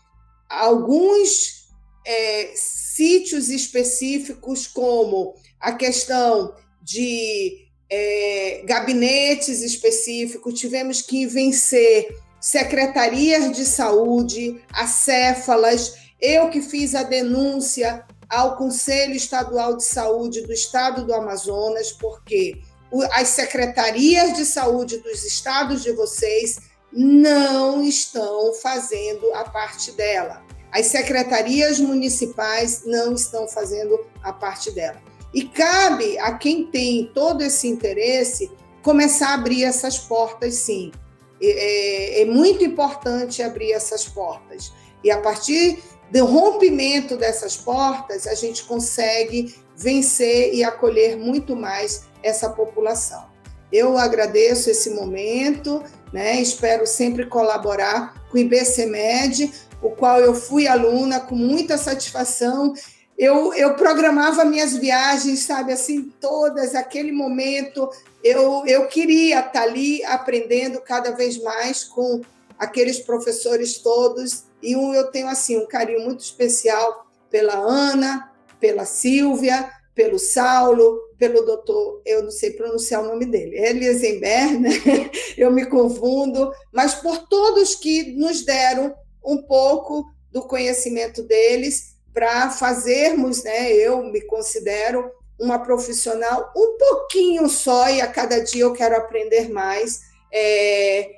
alguns 0.49 1.69
é, 2.05 2.51
sítios 2.55 3.49
específicos, 3.49 4.67
como 4.67 5.35
a 5.59 5.71
questão 5.73 6.53
de 6.81 7.65
é, 7.89 8.63
gabinetes 8.65 9.61
específicos, 9.61 10.59
tivemos 10.59 11.01
que 11.01 11.25
vencer 11.25 12.15
secretarias 12.39 13.51
de 13.51 13.65
saúde, 13.65 14.61
acéfalas. 14.71 15.95
Eu 16.21 16.49
que 16.49 16.61
fiz 16.61 16.93
a 16.93 17.03
denúncia 17.03 18.05
ao 18.29 18.55
Conselho 18.55 19.13
Estadual 19.13 19.77
de 19.77 19.83
Saúde 19.83 20.41
do 20.41 20.53
Estado 20.53 21.05
do 21.05 21.13
Amazonas, 21.13 21.91
porque 21.91 22.61
as 23.11 23.29
secretarias 23.29 24.37
de 24.37 24.45
saúde 24.45 24.97
dos 24.99 25.23
estados 25.23 25.83
de 25.83 25.91
vocês 25.91 26.57
não 26.95 27.83
estão 27.83 28.53
fazendo 28.53 29.33
a 29.33 29.43
parte 29.43 29.91
dela. 29.91 30.41
As 30.71 30.87
secretarias 30.87 31.79
municipais 31.79 32.83
não 32.85 33.13
estão 33.13 33.47
fazendo 33.47 33.99
a 34.23 34.31
parte 34.31 34.71
dela. 34.71 35.01
E 35.33 35.43
cabe 35.43 36.17
a 36.19 36.37
quem 36.37 36.67
tem 36.67 37.11
todo 37.13 37.43
esse 37.43 37.67
interesse 37.67 38.49
começar 38.81 39.29
a 39.29 39.33
abrir 39.33 39.65
essas 39.65 39.97
portas, 39.97 40.53
sim. 40.55 40.91
É, 41.41 42.21
é 42.21 42.25
muito 42.25 42.63
importante 42.63 43.43
abrir 43.43 43.73
essas 43.73 44.05
portas. 44.05 44.71
E 45.03 45.11
a 45.11 45.19
partir 45.19 45.83
do 46.09 46.25
rompimento 46.25 47.17
dessas 47.17 47.57
portas, 47.57 48.25
a 48.25 48.33
gente 48.33 48.63
consegue 48.63 49.53
vencer 49.75 50.53
e 50.53 50.63
acolher 50.63 51.17
muito 51.17 51.55
mais 51.55 52.05
essa 52.23 52.49
população. 52.49 53.25
Eu 53.71 53.97
agradeço 53.97 54.69
esse 54.69 54.91
momento, 54.91 55.83
né? 56.15 56.39
espero 56.39 56.87
sempre 56.87 57.25
colaborar 57.25 58.25
com 58.31 58.37
o 58.37 58.39
IBCMED, 58.39 59.51
o 59.81 59.89
qual 59.89 60.21
eu 60.21 60.33
fui 60.33 60.65
aluna 60.65 61.19
com 61.19 61.35
muita 61.35 61.77
satisfação. 61.77 62.73
Eu, 63.17 63.53
eu 63.53 63.75
programava 63.75 64.45
minhas 64.45 64.77
viagens, 64.77 65.39
sabe, 65.39 65.73
assim, 65.73 66.03
todas, 66.21 66.73
aquele 66.73 67.11
momento, 67.11 67.89
eu, 68.23 68.63
eu 68.65 68.87
queria 68.87 69.41
estar 69.41 69.63
ali 69.63 70.05
aprendendo 70.05 70.79
cada 70.79 71.11
vez 71.11 71.37
mais 71.43 71.83
com 71.83 72.21
aqueles 72.57 72.99
professores 72.99 73.79
todos, 73.79 74.45
e 74.63 74.73
um, 74.73 74.93
eu 74.93 75.11
tenho, 75.11 75.27
assim, 75.27 75.57
um 75.57 75.67
carinho 75.67 76.05
muito 76.05 76.21
especial 76.21 77.07
pela 77.29 77.55
Ana, 77.55 78.31
pela 78.57 78.85
Silvia, 78.85 79.69
pelo 79.93 80.17
Saulo, 80.17 80.97
pelo 81.17 81.45
doutor, 81.45 82.01
eu 82.05 82.23
não 82.23 82.31
sei 82.31 82.51
pronunciar 82.51 83.01
o 83.03 83.07
nome 83.07 83.25
dele, 83.25 83.57
Eliezenberg, 83.57 84.59
né? 84.59 84.69
eu 85.37 85.51
me 85.51 85.65
confundo, 85.65 86.51
mas 86.73 86.95
por 86.95 87.27
todos 87.27 87.75
que 87.75 88.11
nos 88.13 88.43
deram 88.43 88.93
um 89.23 89.41
pouco 89.41 90.05
do 90.31 90.41
conhecimento 90.41 91.23
deles 91.23 91.95
para 92.13 92.49
fazermos, 92.49 93.43
né? 93.43 93.71
Eu 93.73 94.03
me 94.03 94.21
considero 94.21 95.09
uma 95.39 95.59
profissional 95.59 96.51
um 96.55 96.77
pouquinho 96.77 97.47
só 97.49 97.89
e 97.89 98.01
a 98.01 98.07
cada 98.07 98.39
dia 98.39 98.63
eu 98.63 98.73
quero 98.73 98.95
aprender 98.95 99.49
mais 99.49 100.01
é, 100.33 101.09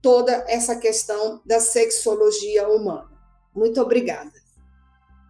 toda 0.00 0.44
essa 0.48 0.76
questão 0.76 1.40
da 1.44 1.60
sexologia 1.60 2.68
humana. 2.68 3.10
Muito 3.54 3.80
obrigada. 3.80 4.32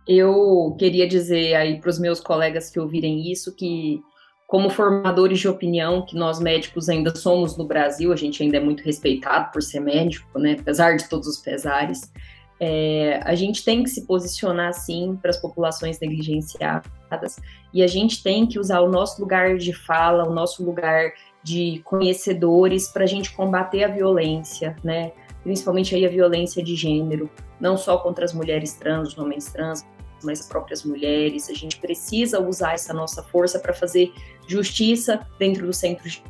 Eu 0.06 0.76
queria 0.78 1.08
dizer 1.08 1.54
aí 1.54 1.80
para 1.80 1.90
os 1.90 1.98
meus 1.98 2.20
colegas 2.20 2.70
que 2.70 2.78
ouvirem 2.78 3.30
isso 3.30 3.54
que 3.54 4.00
como 4.46 4.70
formadores 4.70 5.40
de 5.40 5.48
opinião, 5.48 6.04
que 6.06 6.14
nós 6.14 6.38
médicos 6.38 6.88
ainda 6.88 7.14
somos 7.14 7.56
no 7.56 7.66
Brasil, 7.66 8.12
a 8.12 8.16
gente 8.16 8.42
ainda 8.42 8.58
é 8.58 8.60
muito 8.60 8.82
respeitado 8.84 9.50
por 9.52 9.60
ser 9.60 9.80
médico, 9.80 10.38
né? 10.38 10.56
Apesar 10.60 10.96
de 10.96 11.08
todos 11.08 11.26
os 11.26 11.38
pesares, 11.38 12.12
é, 12.60 13.20
a 13.24 13.34
gente 13.34 13.64
tem 13.64 13.82
que 13.82 13.90
se 13.90 14.06
posicionar 14.06 14.72
sim 14.72 15.18
para 15.20 15.30
as 15.30 15.36
populações 15.36 15.98
negligenciadas 16.00 17.36
e 17.74 17.82
a 17.82 17.86
gente 17.86 18.22
tem 18.22 18.46
que 18.46 18.58
usar 18.58 18.80
o 18.80 18.88
nosso 18.88 19.20
lugar 19.20 19.58
de 19.58 19.72
fala, 19.72 20.26
o 20.26 20.32
nosso 20.32 20.64
lugar 20.64 21.12
de 21.42 21.82
conhecedores 21.84 22.88
para 22.88 23.04
a 23.04 23.06
gente 23.06 23.34
combater 23.34 23.84
a 23.84 23.88
violência, 23.88 24.76
né? 24.82 25.12
Principalmente 25.42 25.94
aí 25.94 26.06
a 26.06 26.08
violência 26.08 26.62
de 26.62 26.74
gênero, 26.74 27.28
não 27.60 27.76
só 27.76 27.98
contra 27.98 28.24
as 28.24 28.32
mulheres 28.32 28.74
trans, 28.74 29.08
os 29.08 29.18
homens 29.18 29.52
trans, 29.52 29.84
mas 30.24 30.40
as 30.40 30.48
próprias 30.48 30.84
mulheres. 30.84 31.48
A 31.48 31.54
gente 31.54 31.78
precisa 31.78 32.40
usar 32.40 32.74
essa 32.74 32.92
nossa 32.92 33.22
força 33.22 33.58
para 33.58 33.72
fazer 33.72 34.12
justiça 34.46 35.26
dentro 35.38 35.66
dos 35.66 35.76
centros 35.76 36.22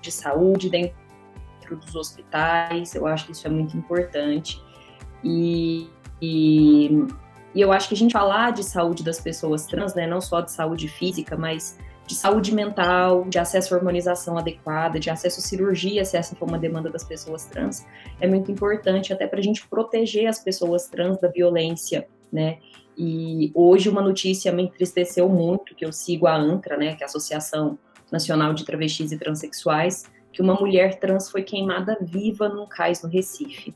de 0.00 0.12
saúde, 0.12 0.70
dentro 0.70 0.94
dos 1.76 1.94
hospitais. 1.94 2.94
Eu 2.94 3.06
acho 3.06 3.26
que 3.26 3.32
isso 3.32 3.46
é 3.46 3.50
muito 3.50 3.76
importante. 3.76 4.62
E, 5.22 5.88
e, 6.20 7.06
e, 7.54 7.60
eu 7.60 7.72
acho 7.72 7.88
que 7.88 7.94
a 7.94 7.96
gente 7.96 8.12
falar 8.12 8.52
de 8.52 8.62
saúde 8.62 9.02
das 9.02 9.20
pessoas 9.20 9.66
trans, 9.66 9.94
né, 9.94 10.06
não 10.06 10.20
só 10.20 10.40
de 10.40 10.52
saúde 10.52 10.88
física, 10.88 11.36
mas 11.36 11.78
de 12.06 12.14
saúde 12.14 12.54
mental, 12.54 13.26
de 13.28 13.38
acesso 13.38 13.74
à 13.74 13.76
hormonização 13.76 14.38
adequada, 14.38 14.98
de 14.98 15.10
acesso 15.10 15.40
à 15.40 15.42
cirurgia, 15.42 16.04
se 16.06 16.16
essa 16.16 16.34
for 16.34 16.48
uma 16.48 16.58
demanda 16.58 16.88
das 16.88 17.04
pessoas 17.04 17.44
trans, 17.44 17.86
é 18.18 18.26
muito 18.26 18.50
importante 18.50 19.12
até 19.12 19.26
para 19.26 19.38
a 19.38 19.42
gente 19.42 19.68
proteger 19.68 20.26
as 20.26 20.38
pessoas 20.38 20.88
trans 20.88 21.20
da 21.20 21.28
violência, 21.28 22.08
né? 22.32 22.60
E 23.00 23.52
hoje 23.54 23.88
uma 23.88 24.02
notícia 24.02 24.50
me 24.50 24.64
entristeceu 24.64 25.28
muito, 25.28 25.72
que 25.76 25.84
eu 25.84 25.92
sigo 25.92 26.26
a 26.26 26.34
ANTRA, 26.34 26.76
né, 26.76 26.96
que 26.96 27.04
é 27.04 27.06
a 27.06 27.08
Associação 27.08 27.78
Nacional 28.10 28.52
de 28.52 28.64
Travestis 28.64 29.12
e 29.12 29.18
Transsexuais, 29.18 30.04
que 30.32 30.42
uma 30.42 30.54
mulher 30.54 30.98
trans 30.98 31.30
foi 31.30 31.44
queimada 31.44 31.96
viva 32.00 32.48
num 32.48 32.66
cais 32.66 33.00
no 33.00 33.08
Recife. 33.08 33.72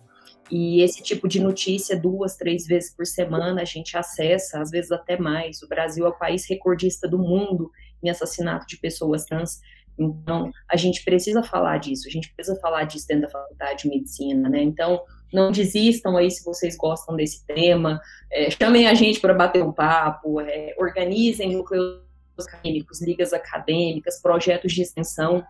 E 0.51 0.82
esse 0.82 1.03
tipo 1.05 1.28
de 1.28 1.40
notícia, 1.40 1.99
duas, 1.99 2.36
três 2.36 2.66
vezes 2.66 2.94
por 2.94 3.07
semana, 3.07 3.62
a 3.62 3.65
gente 3.65 3.97
acessa, 3.97 4.61
às 4.61 4.70
vezes 4.70 4.90
até 4.90 5.16
mais. 5.16 5.62
O 5.62 5.69
Brasil 5.69 6.05
é 6.05 6.09
o 6.09 6.19
país 6.19 6.44
recordista 6.49 7.09
do 7.09 7.19
mundo 7.19 7.70
em 8.03 8.11
assassinato 8.11 8.66
de 8.66 8.77
pessoas 8.77 9.24
trans. 9.24 9.61
Então, 9.97 10.51
a 10.69 10.77
gente 10.77 11.05
precisa 11.05 11.44
falar 11.44 11.78
disso, 11.78 12.09
a 12.09 12.11
gente 12.11 12.35
precisa 12.35 12.59
falar 12.61 12.85
disso 12.85 13.07
dentro 13.07 13.23
da 13.23 13.31
faculdade 13.31 13.85
de 13.85 13.89
medicina, 13.89 14.49
né? 14.49 14.62
Então, 14.62 15.01
não 15.33 15.51
desistam 15.51 16.17
aí 16.17 16.31
se 16.31 16.45
vocês 16.45 16.77
gostam 16.77 17.17
desse 17.17 17.45
tema, 17.47 18.01
é, 18.31 18.51
chamem 18.51 18.87
a 18.87 18.95
gente 18.95 19.21
para 19.21 19.35
bater 19.35 19.63
um 19.63 19.73
papo, 19.73 20.41
é, 20.41 20.75
organizem 20.79 21.57
núcleos 21.57 22.03
acadêmicos, 22.39 23.01
ligas 23.01 23.33
acadêmicas, 23.33 24.21
projetos 24.21 24.73
de 24.73 24.83
extensão, 24.83 25.45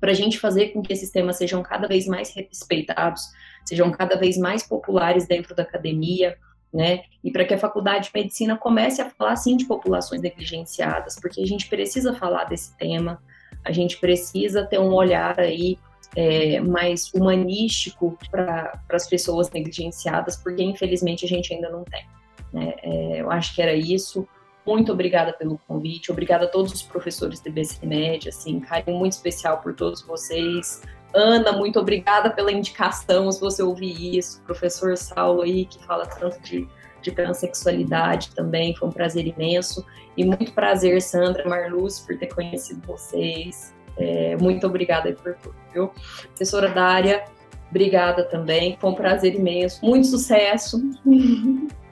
para 0.00 0.10
a 0.10 0.14
gente 0.14 0.38
fazer 0.38 0.68
com 0.68 0.82
que 0.82 0.92
esses 0.92 1.10
temas 1.10 1.36
sejam 1.36 1.62
cada 1.62 1.88
vez 1.88 2.06
mais 2.06 2.34
respeitados, 2.34 3.22
sejam 3.64 3.90
cada 3.90 4.16
vez 4.16 4.36
mais 4.36 4.62
populares 4.62 5.26
dentro 5.26 5.54
da 5.54 5.62
academia, 5.62 6.36
né? 6.72 7.04
E 7.22 7.30
para 7.30 7.44
que 7.44 7.54
a 7.54 7.58
faculdade 7.58 8.06
de 8.06 8.10
medicina 8.14 8.56
comece 8.56 9.00
a 9.00 9.08
falar 9.08 9.36
sim 9.36 9.56
de 9.56 9.64
populações 9.64 10.20
negligenciadas, 10.20 11.16
porque 11.20 11.40
a 11.40 11.46
gente 11.46 11.68
precisa 11.68 12.12
falar 12.14 12.44
desse 12.44 12.76
tema, 12.76 13.22
a 13.64 13.72
gente 13.72 13.96
precisa 13.98 14.66
ter 14.66 14.78
um 14.78 14.92
olhar 14.92 15.38
aí 15.38 15.78
é, 16.16 16.60
mais 16.60 17.12
humanístico 17.12 18.16
para 18.30 18.80
as 18.90 19.08
pessoas 19.08 19.50
negligenciadas, 19.50 20.36
porque 20.36 20.62
infelizmente 20.62 21.24
a 21.24 21.28
gente 21.28 21.52
ainda 21.52 21.70
não 21.70 21.84
tem. 21.84 22.06
Né? 22.52 22.74
É, 22.82 23.20
eu 23.20 23.30
acho 23.30 23.54
que 23.54 23.62
era 23.62 23.74
isso. 23.74 24.26
Muito 24.66 24.92
obrigada 24.92 25.32
pelo 25.32 25.58
convite, 25.68 26.10
obrigada 26.10 26.46
a 26.46 26.48
todos 26.48 26.72
os 26.72 26.82
professores 26.82 27.38
do 27.40 27.52
BCMED, 27.52 28.30
assim, 28.30 28.60
carinho 28.60 28.98
muito 28.98 29.12
especial 29.12 29.58
por 29.58 29.74
todos 29.74 30.00
vocês. 30.02 30.80
Ana, 31.14 31.52
muito 31.52 31.78
obrigada 31.78 32.30
pela 32.30 32.50
indicação, 32.50 33.30
se 33.30 33.40
você 33.40 33.62
ouvir 33.62 34.16
isso. 34.16 34.42
Professor 34.42 34.96
Saulo 34.96 35.42
aí, 35.42 35.66
que 35.66 35.84
fala 35.84 36.06
tanto 36.06 36.40
de, 36.40 36.66
de 37.02 37.12
transexualidade 37.12 38.34
também, 38.34 38.74
foi 38.74 38.88
um 38.88 38.92
prazer 38.92 39.26
imenso. 39.26 39.84
E 40.16 40.24
muito 40.24 40.52
prazer, 40.52 41.00
Sandra 41.02 41.46
Marluz, 41.46 42.00
por 42.00 42.18
ter 42.18 42.34
conhecido 42.34 42.80
vocês. 42.86 43.74
É, 43.96 44.36
muito 44.36 44.66
obrigada 44.66 45.12
por 45.12 45.34
tudo, 45.34 45.54
viu? 45.72 45.90
Professora 46.28 46.68
Dária, 46.68 47.24
obrigada 47.70 48.24
também, 48.24 48.76
foi 48.80 48.90
um 48.90 48.94
prazer 48.94 49.34
imenso, 49.34 49.84
muito 49.84 50.06
sucesso. 50.06 50.80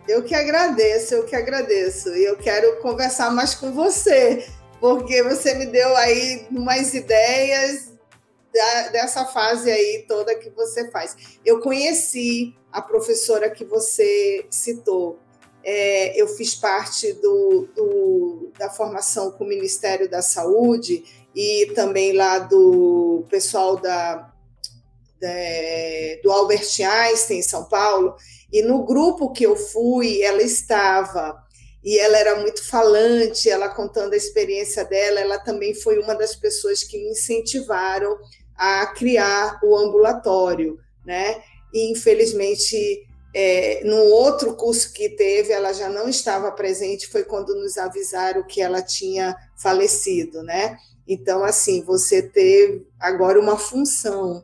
Eu 0.09 0.23
que 0.24 0.35
agradeço, 0.35 1.15
eu 1.15 1.24
que 1.24 1.37
agradeço. 1.37 2.09
E 2.11 2.24
eu 2.24 2.37
quero 2.37 2.81
conversar 2.81 3.31
mais 3.31 3.55
com 3.55 3.73
você, 3.73 4.47
porque 4.81 5.23
você 5.23 5.55
me 5.55 5.66
deu 5.66 5.97
aí 5.97 6.47
umas 6.51 6.93
ideias 6.93 7.93
da, 8.53 8.89
dessa 8.89 9.24
fase 9.24 9.70
aí 9.70 10.05
toda 10.09 10.35
que 10.35 10.51
você 10.51 10.91
faz. 10.91 11.39
Eu 11.45 11.61
conheci 11.61 12.55
a 12.70 12.83
professora 12.83 13.49
que 13.49 13.65
você 13.65 14.45
citou. 14.51 15.19
É, 15.65 16.20
eu 16.20 16.27
fiz 16.27 16.57
parte 16.57 17.12
do, 17.15 17.69
do, 17.74 18.51
da 18.59 18.69
formação 18.69 19.31
com 19.31 19.45
o 19.45 19.49
Ministério 19.49 20.11
da 20.11 20.20
Saúde 20.20 21.05
e 21.35 21.73
também 21.75 22.13
lá 22.13 22.39
do 22.39 23.25
pessoal 23.31 23.77
da, 23.77 24.31
da, 25.21 25.29
do 26.23 26.31
Albert 26.31 26.69
Einstein 26.81 27.39
em 27.39 27.43
São 27.43 27.65
Paulo. 27.65 28.15
E 28.53 28.63
no 28.63 28.85
grupo 28.85 29.33
que 29.33 29.45
eu 29.45 29.57
fui, 29.57 30.23
ela 30.23 30.43
estava 30.43 31.43
e 31.85 31.99
ela 31.99 32.17
era 32.17 32.37
muito 32.37 32.65
falante, 32.65 33.51
ela 33.51 33.69
contando 33.69 34.13
a 34.13 34.17
experiência 34.17 34.85
dela, 34.85 35.19
ela 35.19 35.39
também 35.39 35.75
foi 35.75 35.99
uma 35.99 36.15
das 36.15 36.37
pessoas 36.37 36.85
que 36.85 36.97
me 36.97 37.11
incentivaram 37.11 38.17
a 38.55 38.87
criar 38.87 39.59
o 39.65 39.77
ambulatório, 39.77 40.79
né? 41.05 41.43
E 41.75 41.91
infelizmente 41.91 43.05
é, 43.35 43.83
no 43.85 43.97
outro 43.97 44.55
curso 44.55 44.93
que 44.93 45.09
teve, 45.09 45.53
ela 45.53 45.73
já 45.73 45.89
não 45.89 46.09
estava 46.09 46.53
presente, 46.53 47.09
foi 47.09 47.25
quando 47.25 47.55
nos 47.55 47.79
avisaram 47.79 48.47
que 48.47 48.61
ela 48.61 48.83
tinha 48.83 49.35
falecido, 49.57 50.43
né? 50.43 50.77
Então, 51.12 51.44
assim, 51.44 51.82
você 51.82 52.22
teve 52.22 52.86
agora 52.98 53.39
uma 53.39 53.59
função 53.59 54.43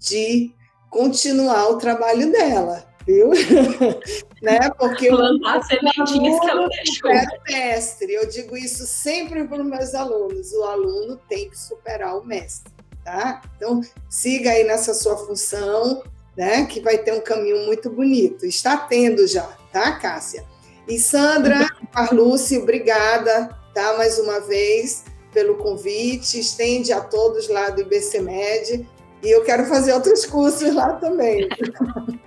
de 0.00 0.52
continuar 0.90 1.68
o 1.68 1.78
trabalho 1.78 2.32
dela, 2.32 2.84
viu? 3.06 3.30
né? 4.42 4.58
Porque 4.76 5.08
plantar 5.08 5.62
sementinhas 5.62 6.40
que 6.40 6.50
ela 6.50 6.68
deixou. 6.68 7.10
É 7.10 7.26
mestre. 7.48 8.12
Eu 8.12 8.26
digo 8.26 8.56
isso 8.56 8.84
sempre 8.86 9.46
para 9.46 9.62
os 9.62 9.68
meus 9.68 9.94
alunos. 9.94 10.52
O 10.52 10.64
aluno 10.64 11.16
tem 11.28 11.48
que 11.48 11.56
superar 11.56 12.18
o 12.18 12.26
mestre, 12.26 12.72
tá? 13.04 13.40
Então, 13.56 13.80
siga 14.10 14.50
aí 14.50 14.64
nessa 14.64 14.92
sua 14.94 15.16
função, 15.16 16.02
né? 16.36 16.66
Que 16.66 16.80
vai 16.80 16.98
ter 16.98 17.12
um 17.12 17.20
caminho 17.20 17.66
muito 17.66 17.88
bonito. 17.88 18.44
Está 18.44 18.76
tendo 18.76 19.28
já, 19.28 19.46
tá, 19.72 19.92
Cássia? 19.92 20.44
E 20.88 20.98
Sandra, 20.98 21.68
Carluce, 21.92 22.58
obrigada, 22.58 23.48
tá? 23.72 23.96
Mais 23.96 24.18
uma 24.18 24.40
vez 24.40 25.04
pelo 25.34 25.56
convite. 25.56 26.40
Estende 26.40 26.92
a 26.92 27.00
todos 27.00 27.48
lá 27.48 27.68
do 27.68 27.82
IBCMed. 27.82 28.88
E 29.22 29.30
eu 29.30 29.44
quero 29.44 29.66
fazer 29.66 29.92
outros 29.92 30.24
cursos 30.24 30.74
lá 30.74 30.94
também. 30.94 31.46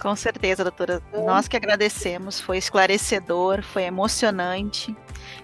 Com 0.00 0.16
certeza, 0.16 0.62
doutora. 0.62 1.02
É. 1.12 1.22
Nós 1.22 1.46
que 1.46 1.56
agradecemos, 1.56 2.40
foi 2.40 2.58
esclarecedor, 2.58 3.62
foi 3.62 3.82
emocionante. 3.82 4.96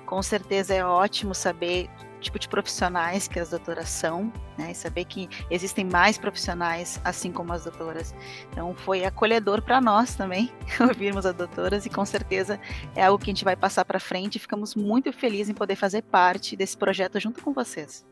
Com 0.07 0.23
certeza 0.23 0.75
é 0.75 0.85
ótimo 0.85 1.35
saber 1.35 1.91
tipo 2.27 2.39
de 2.39 2.49
profissionais 2.49 3.27
que 3.27 3.39
as 3.39 3.51
doutoras 3.51 3.89
são, 3.89 4.33
né? 4.59 4.73
E 4.73 4.75
saber 4.75 5.05
que 5.05 5.29
existem 5.51 5.85
mais 5.85 6.19
profissionais 6.19 7.01
assim 7.05 7.33
como 7.33 7.53
as 7.53 7.65
doutoras. 7.65 8.15
Então 8.51 8.75
foi 8.75 9.05
acolhedor 9.05 9.63
para 9.63 9.81
nós 9.81 10.15
também 10.15 10.53
ouvirmos 10.81 11.27
as 11.27 11.35
doutoras 11.35 11.87
e 11.87 11.91
com 11.91 12.05
certeza 12.05 12.61
é 12.95 13.05
algo 13.05 13.23
que 13.23 13.31
a 13.31 13.35
gente 13.35 13.45
vai 13.45 13.57
passar 13.57 13.85
para 13.85 13.99
frente 13.99 14.39
ficamos 14.39 14.75
muito 14.75 15.13
felizes 15.13 15.49
em 15.49 15.55
poder 15.55 15.77
fazer 15.77 16.03
parte 16.03 16.57
desse 16.57 16.77
projeto 16.77 17.19
junto 17.19 17.43
com 17.43 17.53
vocês. 17.53 18.05